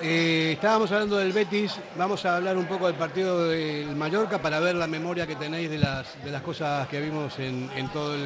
[0.03, 4.59] Eh, estábamos hablando del Betis, vamos a hablar un poco del partido del Mallorca para
[4.59, 8.19] ver la memoria que tenéis de las, de las cosas que vimos en, todas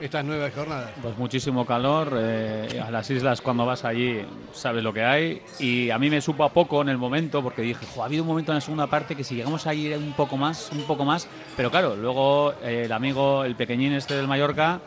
[0.00, 0.90] estas nueve jornadas.
[1.00, 2.14] Pues muchísimo calor.
[2.16, 5.42] eh, a las islas cuando vas allí sabes lo que hay.
[5.60, 8.24] Y a mí me supo a poco en el momento porque dije, "Jo, ha habido
[8.24, 10.82] un momento en la segunda parte que si llegamos a ir un poco más, un
[10.82, 11.28] poco más.
[11.56, 14.80] Pero claro, luego el amigo, el pequeñín este del Mallorca,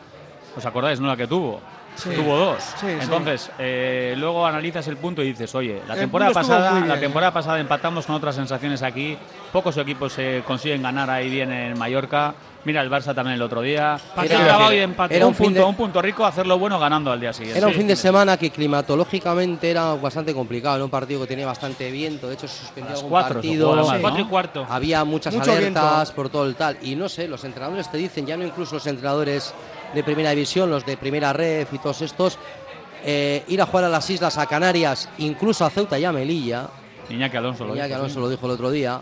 [0.56, 1.08] ¿os acordáis, no?
[1.08, 1.60] La que tuvo.
[1.96, 2.10] Sí.
[2.14, 2.62] Tuvo dos.
[2.80, 2.96] Sí, sí.
[3.00, 7.00] Entonces, eh, luego analizas el punto y dices, oye, la temporada pasada, bien, la ¿eh?
[7.00, 9.16] temporada pasada empatamos con otras sensaciones aquí.
[9.52, 12.34] Pocos equipos se consiguen ganar ahí bien en Mallorca.
[12.64, 13.98] Mira el Barça también el otro día.
[14.72, 15.14] Y empate.
[15.16, 17.58] Era un, un fin punto, de- un punto rico hacerlo bueno ganando al día siguiente.
[17.58, 17.78] Era un Sí.
[17.80, 22.26] fin de semana que climatológicamente era bastante complicado, era un partido que tenía bastante viento,
[22.26, 23.84] de hecho se suspendió algún cuatro partido.
[24.00, 24.66] Cuatro y cuarto.
[24.68, 26.14] Había muchas Mucho alertas viento.
[26.14, 26.78] por todo el tal.
[26.82, 29.52] Y no sé, los entrenadores te dicen, ya no incluso los entrenadores
[29.92, 32.38] de primera división, los de primera ref y todos estos,
[33.04, 36.68] eh, ir a jugar a las islas, a Canarias, incluso a Ceuta y a Melilla,
[37.10, 38.20] Iñaki Alonso lo que dijo, Alonso sí.
[38.20, 39.00] lo dijo el otro día,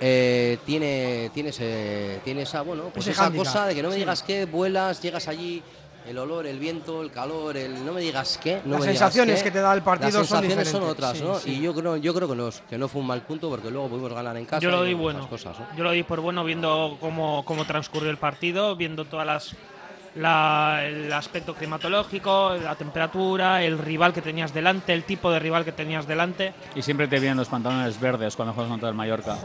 [0.00, 3.94] eh, tiene, tiene, ese- tiene esa, bueno, pues Ese esa cosa de que no me
[3.94, 4.00] sí.
[4.00, 5.62] digas que vuelas, llegas allí,
[6.06, 8.62] el olor, el viento, el calor, el no me digas qué.
[8.64, 9.44] No Las me digas sensaciones qué.
[9.44, 11.38] que te da el partido Las son sensaciones son, diferentes, otras, sí, ¿no?
[11.38, 11.58] sí.
[11.58, 13.70] Y yo creo, yo creo que, no, es- que no fue un mal punto porque
[13.70, 14.60] luego pudimos ganar en casa.
[14.62, 15.28] Yo lo di bueno.
[15.28, 15.66] Cosas, ¿no?
[15.76, 19.54] Yo lo di por bueno viendo cómo, cómo transcurrió el partido, viendo todas las
[20.16, 25.64] la- el aspecto climatológico, la temperatura, el rival que tenías delante, el tipo de rival
[25.64, 26.52] que tenías delante.
[26.74, 29.36] Y siempre te vienen los pantalones verdes cuando juegas contra el Mallorca.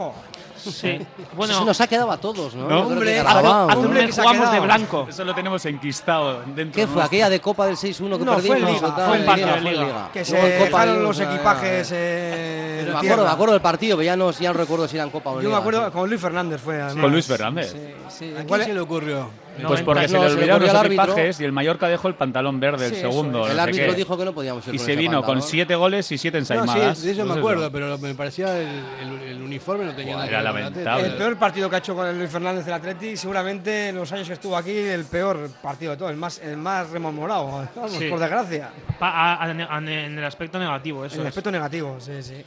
[0.57, 0.87] Sí.
[0.89, 1.05] Eso
[1.35, 2.67] Bueno, se nos ha quedado a todos, ¿no?
[2.67, 5.05] No, hombre, que hace- que jugamos de blanco.
[5.09, 6.81] Eso lo tenemos enquistado dentro.
[6.81, 7.03] ¿Qué fue?
[7.03, 8.57] ¿Aquella de Copa del 6-1 que No, perdimos?
[8.61, 9.83] Liga, fue en Liga, fue en Liga.
[9.85, 10.09] Liga.
[10.11, 11.91] Que Luego se dejaron Liga, los equipajes.
[11.91, 14.95] Me eh, en acuerdo, me acuerdo del partido, pero ya no, ya no recuerdo si
[14.95, 15.91] era en Copa o en Yo me Liga, acuerdo sí.
[15.91, 17.01] con Luis Fernández fue además.
[17.03, 17.71] Con Luis Fernández.
[17.71, 17.79] Sí,
[18.09, 18.33] sí.
[18.39, 19.29] ¿A quién se le ocurrió?
[19.63, 22.95] Pues porque se le olvidaron los equipajes y el Mallorca dejó el pantalón verde, el
[22.95, 23.47] segundo.
[23.47, 26.37] El árbitro dijo que no podíamos ir Y se vino con siete goles y siete
[26.37, 26.97] ensaimadas.
[26.97, 31.07] sí, de eso me acuerdo, pero me parecía el, uniforme no tenía nada Era lamentable.
[31.07, 34.11] El peor partido que ha hecho con el Luis Fernández del Atleti, seguramente en los
[34.11, 37.45] años que estuvo aquí, el peor partido de todo, el más, el más rememorado,
[37.75, 38.71] vamos, por desgracia.
[38.99, 41.15] en el aspecto negativo, eso.
[41.15, 42.43] En el aspecto negativo, sí, sí.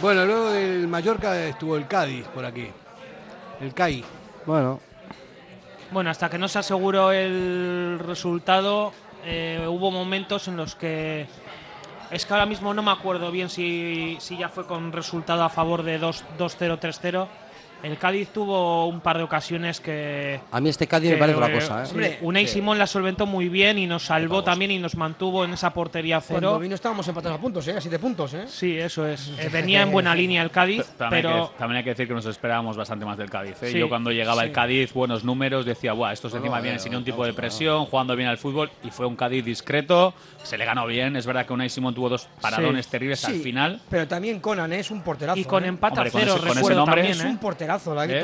[0.00, 2.68] Bueno, luego del Mallorca estuvo el Cádiz por aquí.
[3.60, 4.04] El CAI.
[4.44, 4.80] Bueno.
[5.92, 8.94] Bueno, hasta que no se aseguró el resultado,
[9.26, 11.26] eh, hubo momentos en los que.
[12.10, 15.50] Es que ahora mismo no me acuerdo bien si, si ya fue con resultado a
[15.50, 17.26] favor de 2-0, 3-0
[17.82, 20.40] el Cádiz tuvo un par de ocasiones que.
[20.50, 22.18] A mí este Cádiz me parece otra cosa, ¿eh?
[22.22, 25.72] Unai Simón la solventó muy bien y nos salvó también y nos mantuvo en esa
[25.72, 26.40] portería cero.
[26.40, 27.76] Cuando vino estábamos empatados a puntos, ¿eh?
[27.76, 28.44] A siete puntos, ¿eh?
[28.46, 29.32] Sí, eso es.
[29.42, 31.34] Eh, venía en buena línea el Cádiz, también pero.
[31.34, 33.60] Hay que, también hay que decir que nos esperábamos bastante más del Cádiz.
[33.62, 33.72] ¿eh?
[33.76, 37.24] Yo cuando llegaba el Cádiz, buenos números, decía, Buah, estos encima vienen sin un tipo
[37.24, 40.14] de presión, jugando bien al fútbol y fue un Cádiz discreto,
[40.44, 41.16] se le ganó bien.
[41.16, 43.80] Es verdad que Unai Simón tuvo dos paradones terribles al final.
[43.90, 44.80] Pero también Conan ¿eh?
[44.80, 45.38] es un porterazo.
[45.38, 45.68] Y con ¿eh?
[45.68, 47.71] empate a cero, con ese, nombre, es un porterazo.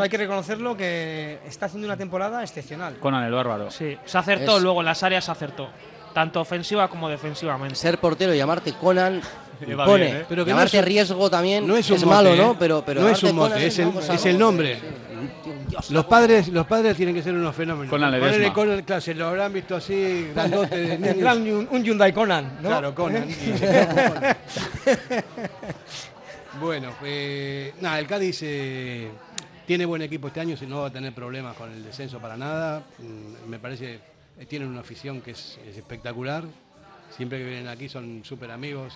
[0.01, 2.99] Hay que reconocerlo que está haciendo una temporada excepcional.
[2.99, 3.71] Conan el bárbaro.
[3.71, 5.69] Sí, se acertó luego en las áreas, se acertó.
[6.13, 7.77] Tanto ofensiva como defensivamente.
[7.77, 9.21] Ser portero y llamarte Conan
[9.85, 10.09] pone.
[10.09, 10.25] ¿eh?
[10.29, 12.53] Pero que llamarte riesgo también no es, es malo, ¿no?
[12.53, 12.57] ¿eh?
[12.59, 14.79] Pero, pero no es un mote, es, el, es el, nombre.
[15.91, 17.91] los padres, los padres tienen que ser unos fenómenos.
[17.91, 18.53] Conan Ledesma.
[18.53, 20.99] Conan, claro, se lo habrán visto así, grandote.
[20.99, 22.69] Tendrán un, un, Hyundai Conan, ¿no?
[22.69, 23.27] Claro, Conan.
[26.61, 29.11] bueno, eh, nada, el Cádiz eh,
[29.69, 32.39] tiene buen equipo este año, si no va a tener problemas con el descenso para
[32.39, 32.87] nada.
[32.99, 34.01] Mm, me parece
[34.39, 36.45] que tienen una afición que es, espectacular.
[37.15, 38.95] Siempre que vienen aquí son súper amigos.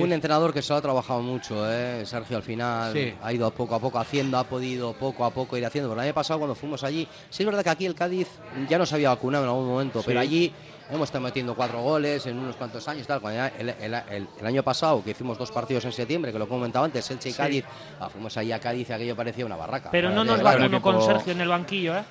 [0.00, 2.04] Un entrenador que se lo ha trabajado mucho, ¿eh?
[2.06, 5.66] Sergio al final ha ido poco a poco haciendo, ha podido poco a poco ir
[5.66, 5.90] haciendo.
[5.90, 8.28] Pero el año pasado cuando fuimos allí, sí es verdad que aquí el Cádiz
[8.68, 10.52] ya nos había vacunado en algún momento, pero allí
[10.90, 13.06] hemos estado metiendo cuatro goles en unos cuantos años.
[13.06, 13.20] Tal.
[13.58, 17.32] El, año pasado, que hicimos dos partidos en septiembre, que lo comentaba antes, Elche y
[17.32, 17.64] Cádiz,
[18.00, 19.90] ah, fuimos ahí a Cádiz y aquello parecía una barraca.
[19.90, 22.04] Pero no nos vacunó con Sergio en el banquillo, ¿eh?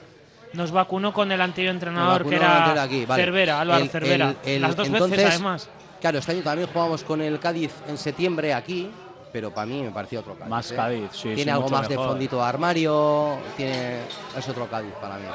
[0.54, 4.36] Nos vacunó con el anterior entrenador, que era Cervera, Álvaro Cervera.
[4.60, 5.70] Las dos veces, además.
[6.00, 8.92] Claro, este año también jugamos con el Cádiz en septiembre aquí,
[9.32, 10.50] pero para mí me pareció otro Cádiz.
[10.50, 10.76] Más ¿eh?
[10.76, 11.34] Cádiz, sí.
[11.34, 14.02] Tiene algo más de fondito de armario, tiene,
[14.38, 15.26] es otro Cádiz para mí.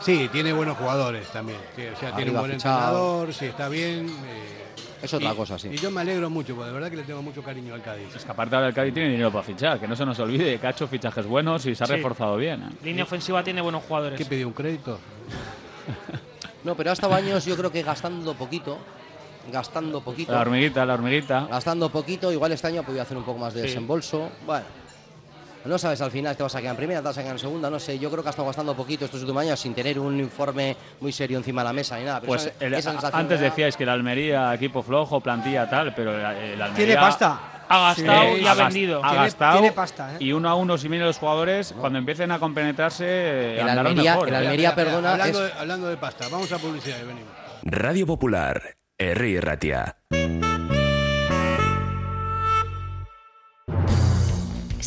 [0.00, 1.58] Sí, tiene buenos jugadores también.
[1.58, 4.08] o sea, tiene un buen entrenador, sí, está bien.
[4.08, 4.58] Eh,
[5.02, 5.68] es otra cosa, sí.
[5.72, 8.14] Y yo me alegro mucho, porque de verdad que le tengo mucho cariño al Cádiz.
[8.16, 10.58] Es que aparte ahora el Cádiz tiene dinero para fichar, que no se nos olvide
[10.58, 12.62] que ha hecho fichajes buenos y se ha reforzado bien.
[12.62, 12.84] ¿eh?
[12.84, 14.18] Línea ofensiva tiene buenos jugadores.
[14.18, 14.98] ¿Qué pidió un crédito?
[16.64, 18.78] no, pero ha estado años yo creo que gastando poquito.
[19.52, 20.32] Gastando poquito.
[20.32, 21.46] La hormiguita, la hormiguita.
[21.46, 24.30] Gastando poquito, igual este año ha podido hacer un poco más de desembolso.
[24.44, 24.66] Bueno,
[25.64, 27.38] no sabes al final te vas a quedar en primera, te vas a quedar en
[27.38, 27.98] segunda, no sé.
[27.98, 31.12] Yo creo que ha estado gastando poquito estos últimos años sin tener un informe muy
[31.12, 32.20] serio encima de la mesa ni nada.
[32.20, 32.52] pues
[33.12, 36.74] antes decíais que la Almería, equipo flojo, plantilla tal, pero el, Almería.
[36.74, 37.40] Tiene pasta.
[37.70, 39.04] Ha gastado y ha, vendido.
[39.04, 39.58] Ha gastado.
[39.58, 40.16] Tiene pasta, ¿eh?
[40.20, 44.28] Y uno a uno, si vienen los jugadores, cuando empiecen a compenetrarse, el Almería, mejor,
[44.28, 44.36] el ¿eh?
[44.38, 45.12] Almería, perdona.
[45.12, 47.32] Hablando, de, hablando de pasta, vamos a publicidad y venimos.
[47.64, 49.40] Radio Popular, R.
[49.40, 49.96] Ratia.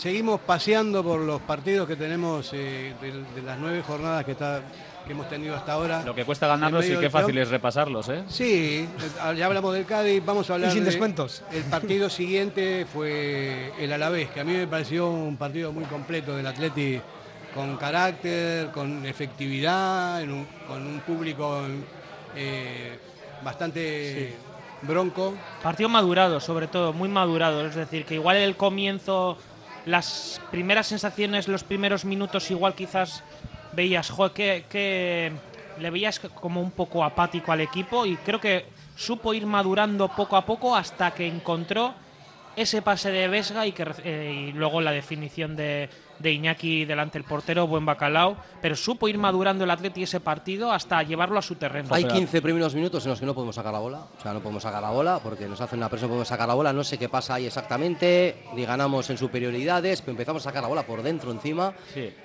[0.00, 4.60] Seguimos paseando por los partidos que tenemos eh, de, las nueve jornadas que, está,
[5.06, 6.02] que hemos tenido hasta ahora.
[6.04, 8.22] Lo que cuesta ganarlos y qué fácil es repasarlos, ¿eh?
[8.28, 8.86] Sí,
[9.38, 10.68] ya hablamos del Cádiz, vamos a hablar.
[10.68, 11.42] Y sin de- descuentos.
[11.50, 16.36] El partido siguiente fue el Alavés, que a mí me pareció un partido muy completo
[16.36, 17.00] del Atleti,
[17.54, 21.62] con carácter, con efectividad, en un- con un público
[22.36, 22.98] eh,
[23.42, 24.34] bastante
[24.82, 25.32] bronco.
[25.62, 27.64] Partido madurado, sobre todo, muy madurado.
[27.66, 29.38] Es decir, que igual el comienzo,
[29.86, 33.22] las primeras sensaciones, los primeros minutos, igual quizás
[33.72, 35.32] veías, que,
[35.78, 40.36] le veías como un poco apático al equipo y creo que supo ir madurando poco
[40.36, 41.94] a poco hasta que encontró
[42.56, 45.88] ese pase de Vesga y, que, eh, y luego la definición de,
[46.18, 50.72] de Iñaki delante del portero, buen bacalao, pero supo ir madurando el Atleti ese partido
[50.72, 51.88] hasta llevarlo a su terreno.
[51.92, 54.06] Hay 15 primeros minutos en los que no podemos sacar la bola.
[54.18, 56.48] O sea, no podemos sacar la bola porque nos hacen una presión, no podemos sacar
[56.48, 56.72] la bola.
[56.72, 58.44] No sé qué pasa ahí exactamente.
[58.54, 61.72] Ni ganamos en superioridades, pero empezamos a sacar la bola por dentro encima.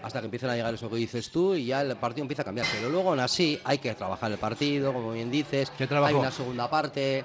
[0.03, 2.45] Hasta que empiezan a llegar eso que dices tú y ya el partido empieza a
[2.45, 2.67] cambiar.
[2.71, 5.71] Pero luego, aún así, hay que trabajar el partido, como bien dices.
[5.79, 7.23] Hay una segunda parte.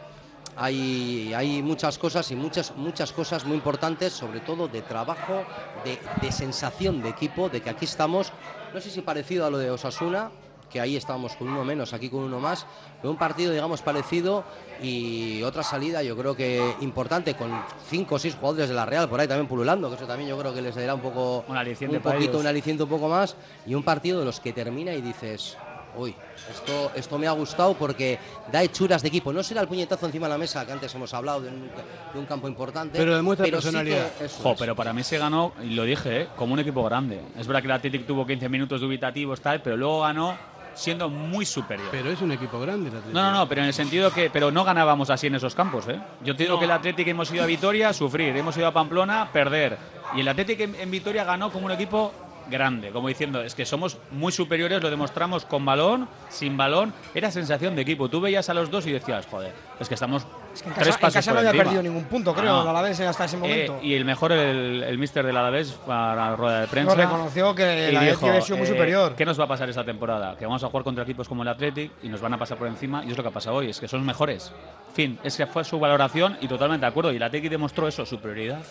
[0.59, 5.44] Hay, hay muchas cosas y muchas, muchas cosas muy importantes, sobre todo de trabajo,
[5.86, 8.32] de, de sensación de equipo, de que aquí estamos,
[8.74, 10.30] no sé si parecido a lo de Osasuna,
[10.70, 12.66] que ahí estábamos con uno menos, aquí con uno más,
[13.00, 14.44] pero un partido, digamos, parecido
[14.82, 17.52] y otra salida, yo creo que importante, con
[17.88, 20.36] cinco o seis jugadores de la Real por ahí también pululando, que eso también yo
[20.36, 22.40] creo que les dará un poco, Un aliciente un poquito, ellos.
[22.40, 25.56] un aliciente un poco más, y un partido de los que termina y dices,
[25.97, 26.14] uy,
[26.51, 28.18] esto, esto me ha gustado porque
[28.52, 29.32] da hechuras de equipo.
[29.32, 31.70] No será el puñetazo encima de la mesa, que antes hemos hablado de un,
[32.12, 32.98] de un campo importante.
[32.98, 34.10] Pero demuestra sí que personalidad.
[34.43, 34.59] Jo, es.
[34.59, 36.28] pero para mí se ganó, y lo dije, ¿eh?
[36.36, 37.20] como un equipo grande.
[37.39, 40.36] Es verdad que el Athletic tuvo 15 minutos dubitativos, tal, pero luego ganó
[40.74, 41.89] siendo muy superior.
[41.90, 43.14] Pero es un equipo grande el Atleti.
[43.14, 44.31] No, no, no, pero en el sentido que.
[44.31, 45.98] Pero no ganábamos así en esos campos, ¿eh?
[46.23, 48.36] Yo te digo que el Athletic hemos ido a Vitoria, sufrir.
[48.36, 49.78] Hemos ido a Pamplona, perder.
[50.14, 52.12] Y el Athletic en, en Vitoria ganó como un equipo
[52.51, 56.93] grande, como diciendo, es que somos muy superiores, lo demostramos con balón, sin balón.
[57.14, 58.09] Era sensación de equipo.
[58.09, 60.23] Tú veías a los dos y decías, joder, es que estamos
[60.64, 62.62] En tres casa, en pasos casa por no había perdido ningún punto, creo, No.
[62.62, 63.78] el Alavés hasta ese Eh, momento.
[63.82, 66.94] y el mejor, el, el mister del Alavés, para la rueda de prensa.
[66.94, 69.14] No, reconoció que la dijo, había sido muy eh, superior.
[69.16, 70.36] ¿Qué nos va a pasar esta temporada?
[70.39, 72.68] Que vamos a jugar contra equipos como el Athletic y nos van a pasar por
[72.68, 73.05] encima.
[73.05, 74.52] Y es lo que ha pasado hoy, es que son mejores.
[74.94, 77.12] Fin, es que fue su valoración y totalmente de acuerdo.
[77.12, 78.62] Y el Athletic demostró eso, superioridad.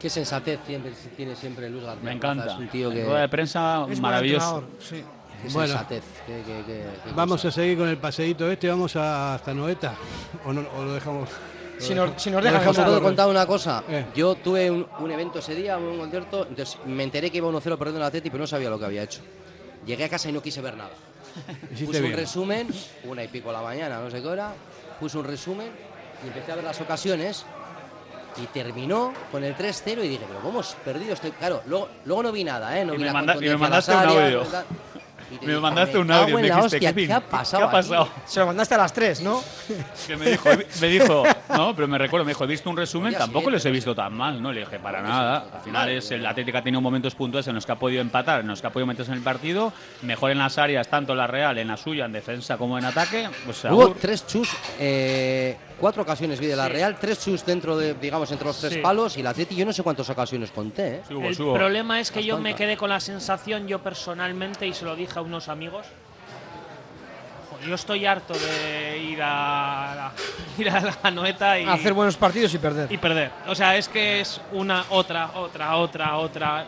[0.00, 2.02] Qué sensatez siempre, tiene siempre Luis García.
[2.02, 2.52] Me Plaza, encanta.
[2.54, 3.04] Es un tío que.
[3.04, 4.64] Rueda de prensa Es maravilloso.
[4.78, 5.04] sí.
[5.42, 5.68] Qué Bueno.
[5.68, 6.02] sensatez.
[6.26, 7.48] qué- qué- qué- qué Vamos cosa.
[7.48, 9.94] a seguir con el paseíto este, vamos a- hasta Noeta.
[10.44, 11.28] ¿O, no, o lo dejamos?
[11.78, 13.82] Si nos- dejamos- si nos dejan dejamos ¿Os puedo contar una cosa?
[13.88, 14.04] Eh.
[14.14, 17.78] Yo tuve un, un evento ese día, un concierto, entonces me enteré que iba 1-0
[17.78, 19.20] perdiendo el Atleti, pero no sabía lo que había hecho.
[19.86, 20.90] Llegué a casa y no quise ver nada.
[21.70, 22.16] Puse un bien.
[22.16, 22.68] resumen,
[23.04, 24.52] una y pico de la mañana, no sé qué hora,
[24.98, 25.68] puse un resumen
[26.22, 27.46] y empecé a ver las ocasiones
[28.36, 31.30] y terminó con el 3-0 y dije, pero ¿cómo has perdido este?
[31.30, 32.84] Claro, luego, luego no vi nada, ¿eh?
[32.84, 34.44] No Y vi me la manda- y me mandaste un audio.
[35.32, 37.26] Y te Me dije, mandaste un cago audio, me dijiste, hostia, Kevin, ¿qué ha ¿qué
[37.30, 37.62] pasado?
[37.62, 37.76] ha aquí?".
[37.76, 38.08] pasado?
[38.26, 39.40] Se lo mandaste a las 3, ¿no?
[40.08, 40.48] Que me dijo,
[40.80, 41.22] me dijo,
[41.56, 43.94] no, pero me recuerdo, me dijo, he visto un resumen, tampoco los he no visto
[43.94, 44.52] tan mal, ¿no?
[44.52, 45.44] Le dije, para nada.
[45.54, 48.40] Al final es el Atlético ha tenido momentos puntuales en los que ha podido empatar,
[48.40, 51.28] en los que ha podido meterse en el partido, mejor en las áreas, tanto la
[51.28, 53.30] Real, en la suya, en defensa como en ataque.
[53.44, 54.50] Pues Hubo tres chus,
[54.80, 58.74] eh, cuatro ocasiones vi de la Real, tres chus dentro de, digamos, entre los tres
[58.74, 58.78] Sí.
[58.80, 61.02] palos y la Atleti yo no sé cuántas ocasiones conté, ¿eh?
[61.08, 61.54] Sí hubo, El sí hubo.
[61.54, 65.18] problema es que yo me quedé con la sensación, yo personalmente, y se lo dije
[65.18, 65.86] a unos amigos,
[67.66, 70.12] yo estoy harto de ir a,
[70.58, 72.90] ir a la Noeta y hacer buenos partidos y perder.
[72.90, 73.30] Y perder.
[73.48, 76.66] O sea, es que es una, otra, otra, otra, otra.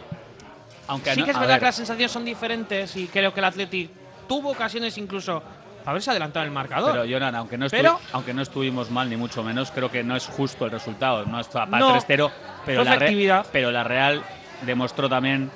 [0.88, 3.88] Aunque sí que es verdad que las sensaciones son diferentes y creo que el Atleti
[4.28, 5.42] tuvo ocasiones incluso
[5.84, 6.92] haberse adelantado el marcador.
[6.92, 7.66] Pero, Jonan, aunque no,
[8.12, 11.24] aunque no estuvimos mal, ni mucho menos, creo que no es justo el resultado.
[11.26, 12.30] No está para 3-0,
[12.64, 14.22] pero, la pero la Real
[14.62, 15.50] demostró también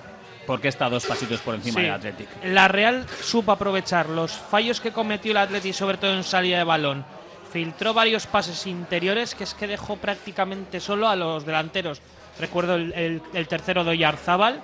[0.47, 2.29] por qué está dos pasitos por encima del Athletic.
[2.45, 6.65] La Real supo aprovechar los fallos que cometió el Athletic, sobre todo en salida de
[6.65, 7.05] balón.
[7.53, 12.01] Filtró varios pases interiores que es que dejó prácticamente solo a los delanteros.
[12.39, 14.61] Recuerdo el, tercero de Oyarzábal,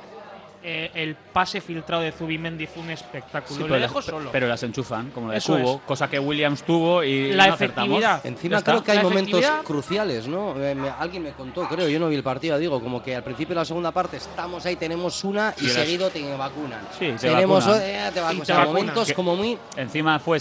[0.65, 3.67] eh, el pase filtrado de Zubimendi fue un espectáculo.
[3.67, 4.31] pero, dejo solo.
[4.31, 8.25] pero las enchufan, como de Cubo, cosa que Williams tuvo y la no efectividad.
[8.25, 10.55] Encima creo que hay momentos cruciales, ¿no?
[10.63, 13.55] Eh, alguien me contó, creo, yo no vi el partido, digo, como que al principio
[13.55, 16.81] de la segunda parte estamos ahí, tenemos una y, seguido te vacunan.
[16.97, 18.67] Sí, te tenemos eh, te vacunan.
[18.67, 19.59] momentos como muy.
[19.77, 20.39] Encima fue,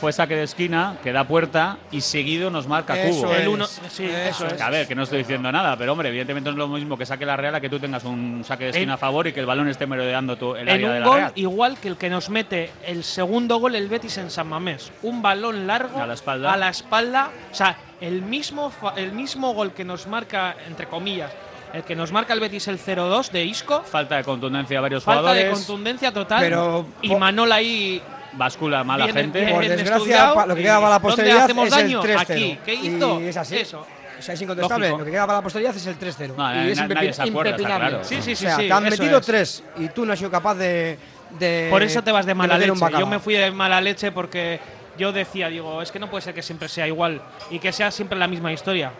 [0.00, 3.32] fue saque de esquina, que da puerta y seguido nos marca Cubo.
[3.34, 4.60] El uno, sí, eso es.
[4.60, 7.06] A ver, que no estoy diciendo nada, pero hombre, evidentemente no es lo mismo que
[7.06, 9.40] saque la Real a que tú tengas un saque de esquina a favor y que
[9.40, 12.30] el balón esté merodeando tu, el área de la gol igual que el que nos
[12.30, 14.92] mete el segundo gol el Betis en San Mamés.
[15.02, 16.52] Un balón largo a la espalda.
[16.52, 17.30] A la espalda.
[17.50, 21.32] O sea, el mismo, el mismo gol que nos marca, entre comillas,
[21.72, 23.82] el que nos marca el Betis el 0-2 de Isco.
[23.82, 25.44] Falta de contundencia a varios falta jugadores.
[25.44, 26.40] Falta de contundencia total.
[26.40, 28.02] Pero y Manol ahí
[28.32, 29.48] bascula mala gente.
[29.48, 31.98] Por desgracia, lo que queda para la posteridad es daño?
[32.00, 32.58] el 3 Aquí.
[32.64, 33.20] ¿Qué hizo?
[33.20, 33.56] Y es así.
[33.56, 33.86] Eso.
[34.18, 34.90] O sea, es incontestable.
[34.90, 36.66] Lo que queda para la posteridad es el 3-0.
[36.66, 38.04] y es impepinable.
[38.04, 38.46] Sí, sí, sí.
[38.46, 40.98] O sea, te han metido 3 y tú no has sido capaz de,
[41.38, 41.68] de.
[41.70, 42.74] Por eso te vas de mala leche.
[42.98, 44.60] Yo me fui de mala leche porque
[44.98, 47.90] yo decía, digo, es que no puede ser que siempre sea igual y que sea
[47.90, 48.92] siempre la misma historia.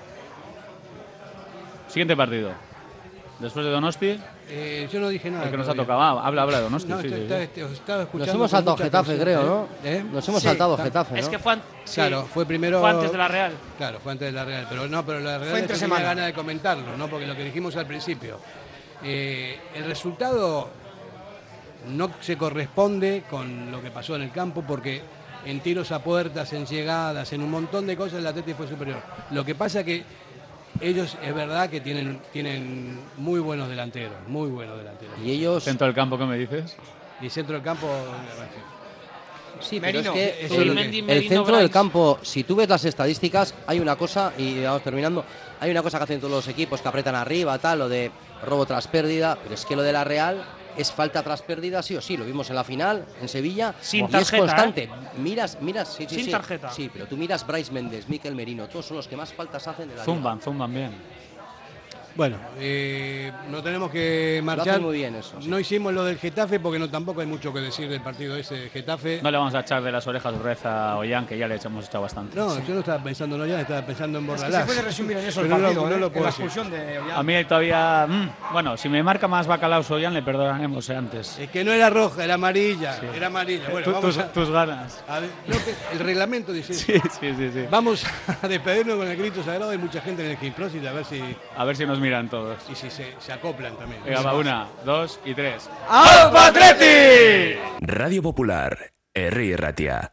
[1.89, 2.53] Siguiente partido.
[3.41, 4.21] Después de Donosti.
[4.51, 5.45] Eh, yo no dije nada.
[5.45, 6.01] El que nos ha tocado.
[6.01, 6.89] Ah, habla, habla Donosti.
[6.89, 9.69] No, sí, estaba escuchando nos hemos saltado Getafe, creo, ¿no?
[9.85, 10.05] ¿Eh?
[10.11, 11.15] Nos hemos saltado Getafe.
[11.15, 11.21] ¿no?
[11.21, 11.57] Es que fue,
[11.95, 12.81] claro, fue primero.
[12.81, 13.53] Fue antes de la Real.
[13.77, 14.67] Claro, fue antes de la Real.
[14.69, 17.09] Pero no, pero la Real fue tenía ganas de comentarlo, ¿no?
[17.09, 18.39] Porque lo que dijimos al principio.
[19.03, 20.71] Eh, el resultado
[21.89, 25.03] no se corresponde con lo que pasó en el campo porque
[25.45, 29.01] en tiros a puertas, en llegadas, en un montón de cosas el Atleti fue superior.
[29.31, 30.03] Lo que pasa que
[30.81, 35.15] ellos es verdad que tienen, tienen muy buenos delanteros, muy buenos delanteros.
[35.25, 35.65] ¿Y ellos?
[35.65, 36.77] ¿Centro del campo qué me dices?
[37.21, 37.89] Y centro del campo...
[39.61, 43.97] Sí, pero es que el, centro del campo, si tú ves las estadísticas, hay una
[43.97, 45.25] cosa, y vamos terminando,
[45.59, 48.13] hay una cosa que hacen todos los equipos que apretan arriba, tal, lo de
[48.45, 50.45] robo tras pérdida, pero es que lo de la Real
[50.79, 52.17] es falta tras pérdida, sí o sí.
[52.17, 53.75] Lo vimos en la final, en Sevilla.
[53.81, 54.83] Sin y tarjeta, es constante.
[54.85, 54.91] ¿eh?
[55.19, 56.71] Miras, miras, sí, sí, Sin tarjeta.
[56.71, 59.89] Sí, pero tú miras Bryce Méndez, Miquel Merino, todos son los que más faltas hacen
[59.89, 61.18] de la Zumban, zumban bien.
[62.19, 64.81] Bueno, eh, no tenemos que marchar.
[64.81, 65.39] muy bien eso.
[65.47, 68.57] No hicimos lo del Getafe porque no tampoco hay mucho que decir del partido ese
[68.57, 69.21] de Getafe.
[69.23, 71.87] No le vamos a echar de las orejas reza a Ollán, que ya le hemos
[71.87, 72.37] echado bastante.
[72.37, 74.63] No, yo no estaba pensando en Ollán, estaba pensando en Borralás.
[74.63, 76.21] se puede resumir en eso el partido, no, lo, ¿eh?
[76.21, 77.19] la expulsión de Ollán.
[77.19, 78.07] A mí todavía...
[78.09, 81.39] Mm, bueno, si me marca más bacalaos Ollán, le perdonaremos antes.
[81.39, 82.99] Es que no era roja, era amarilla.
[83.15, 83.69] Era amarilla.
[83.71, 85.05] Bueno, vamos tus, a, tus, ganas.
[85.93, 88.05] el reglamento dice sí, sí, sí, sí, Vamos
[88.43, 89.71] a despedirnos con el grito sagrado.
[89.71, 91.23] Hay mucha gente en el Gimprosit a ver si...
[91.57, 94.03] A ver si nos miran todos se, acoplan también.
[94.03, 95.69] Venga, va, una, dos y tres.
[95.89, 97.59] ¡Al Patreti!
[97.81, 99.57] Radio Popular, R.
[99.59, 100.13] Ratia.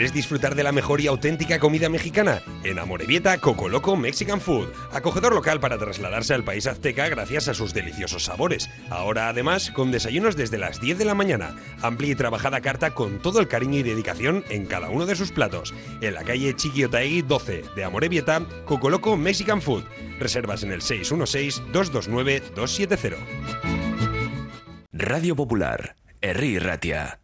[0.00, 2.40] ¿Quieres disfrutar de la mejor y auténtica comida mexicana?
[2.64, 7.54] En Amorebieta, Coco Loco Mexican Food, acogedor local para trasladarse al país azteca gracias a
[7.54, 8.70] sus deliciosos sabores.
[8.88, 13.18] Ahora además con desayunos desde las 10 de la mañana, amplia y trabajada carta con
[13.18, 15.74] todo el cariño y dedicación en cada uno de sus platos.
[16.00, 19.84] En la calle Chiquiotaegui 12 de Amorebieta, Coco Loco Mexican Food.
[20.18, 23.16] Reservas en el 616-229-270.
[24.94, 27.19] Radio Popular, Herri Ratia.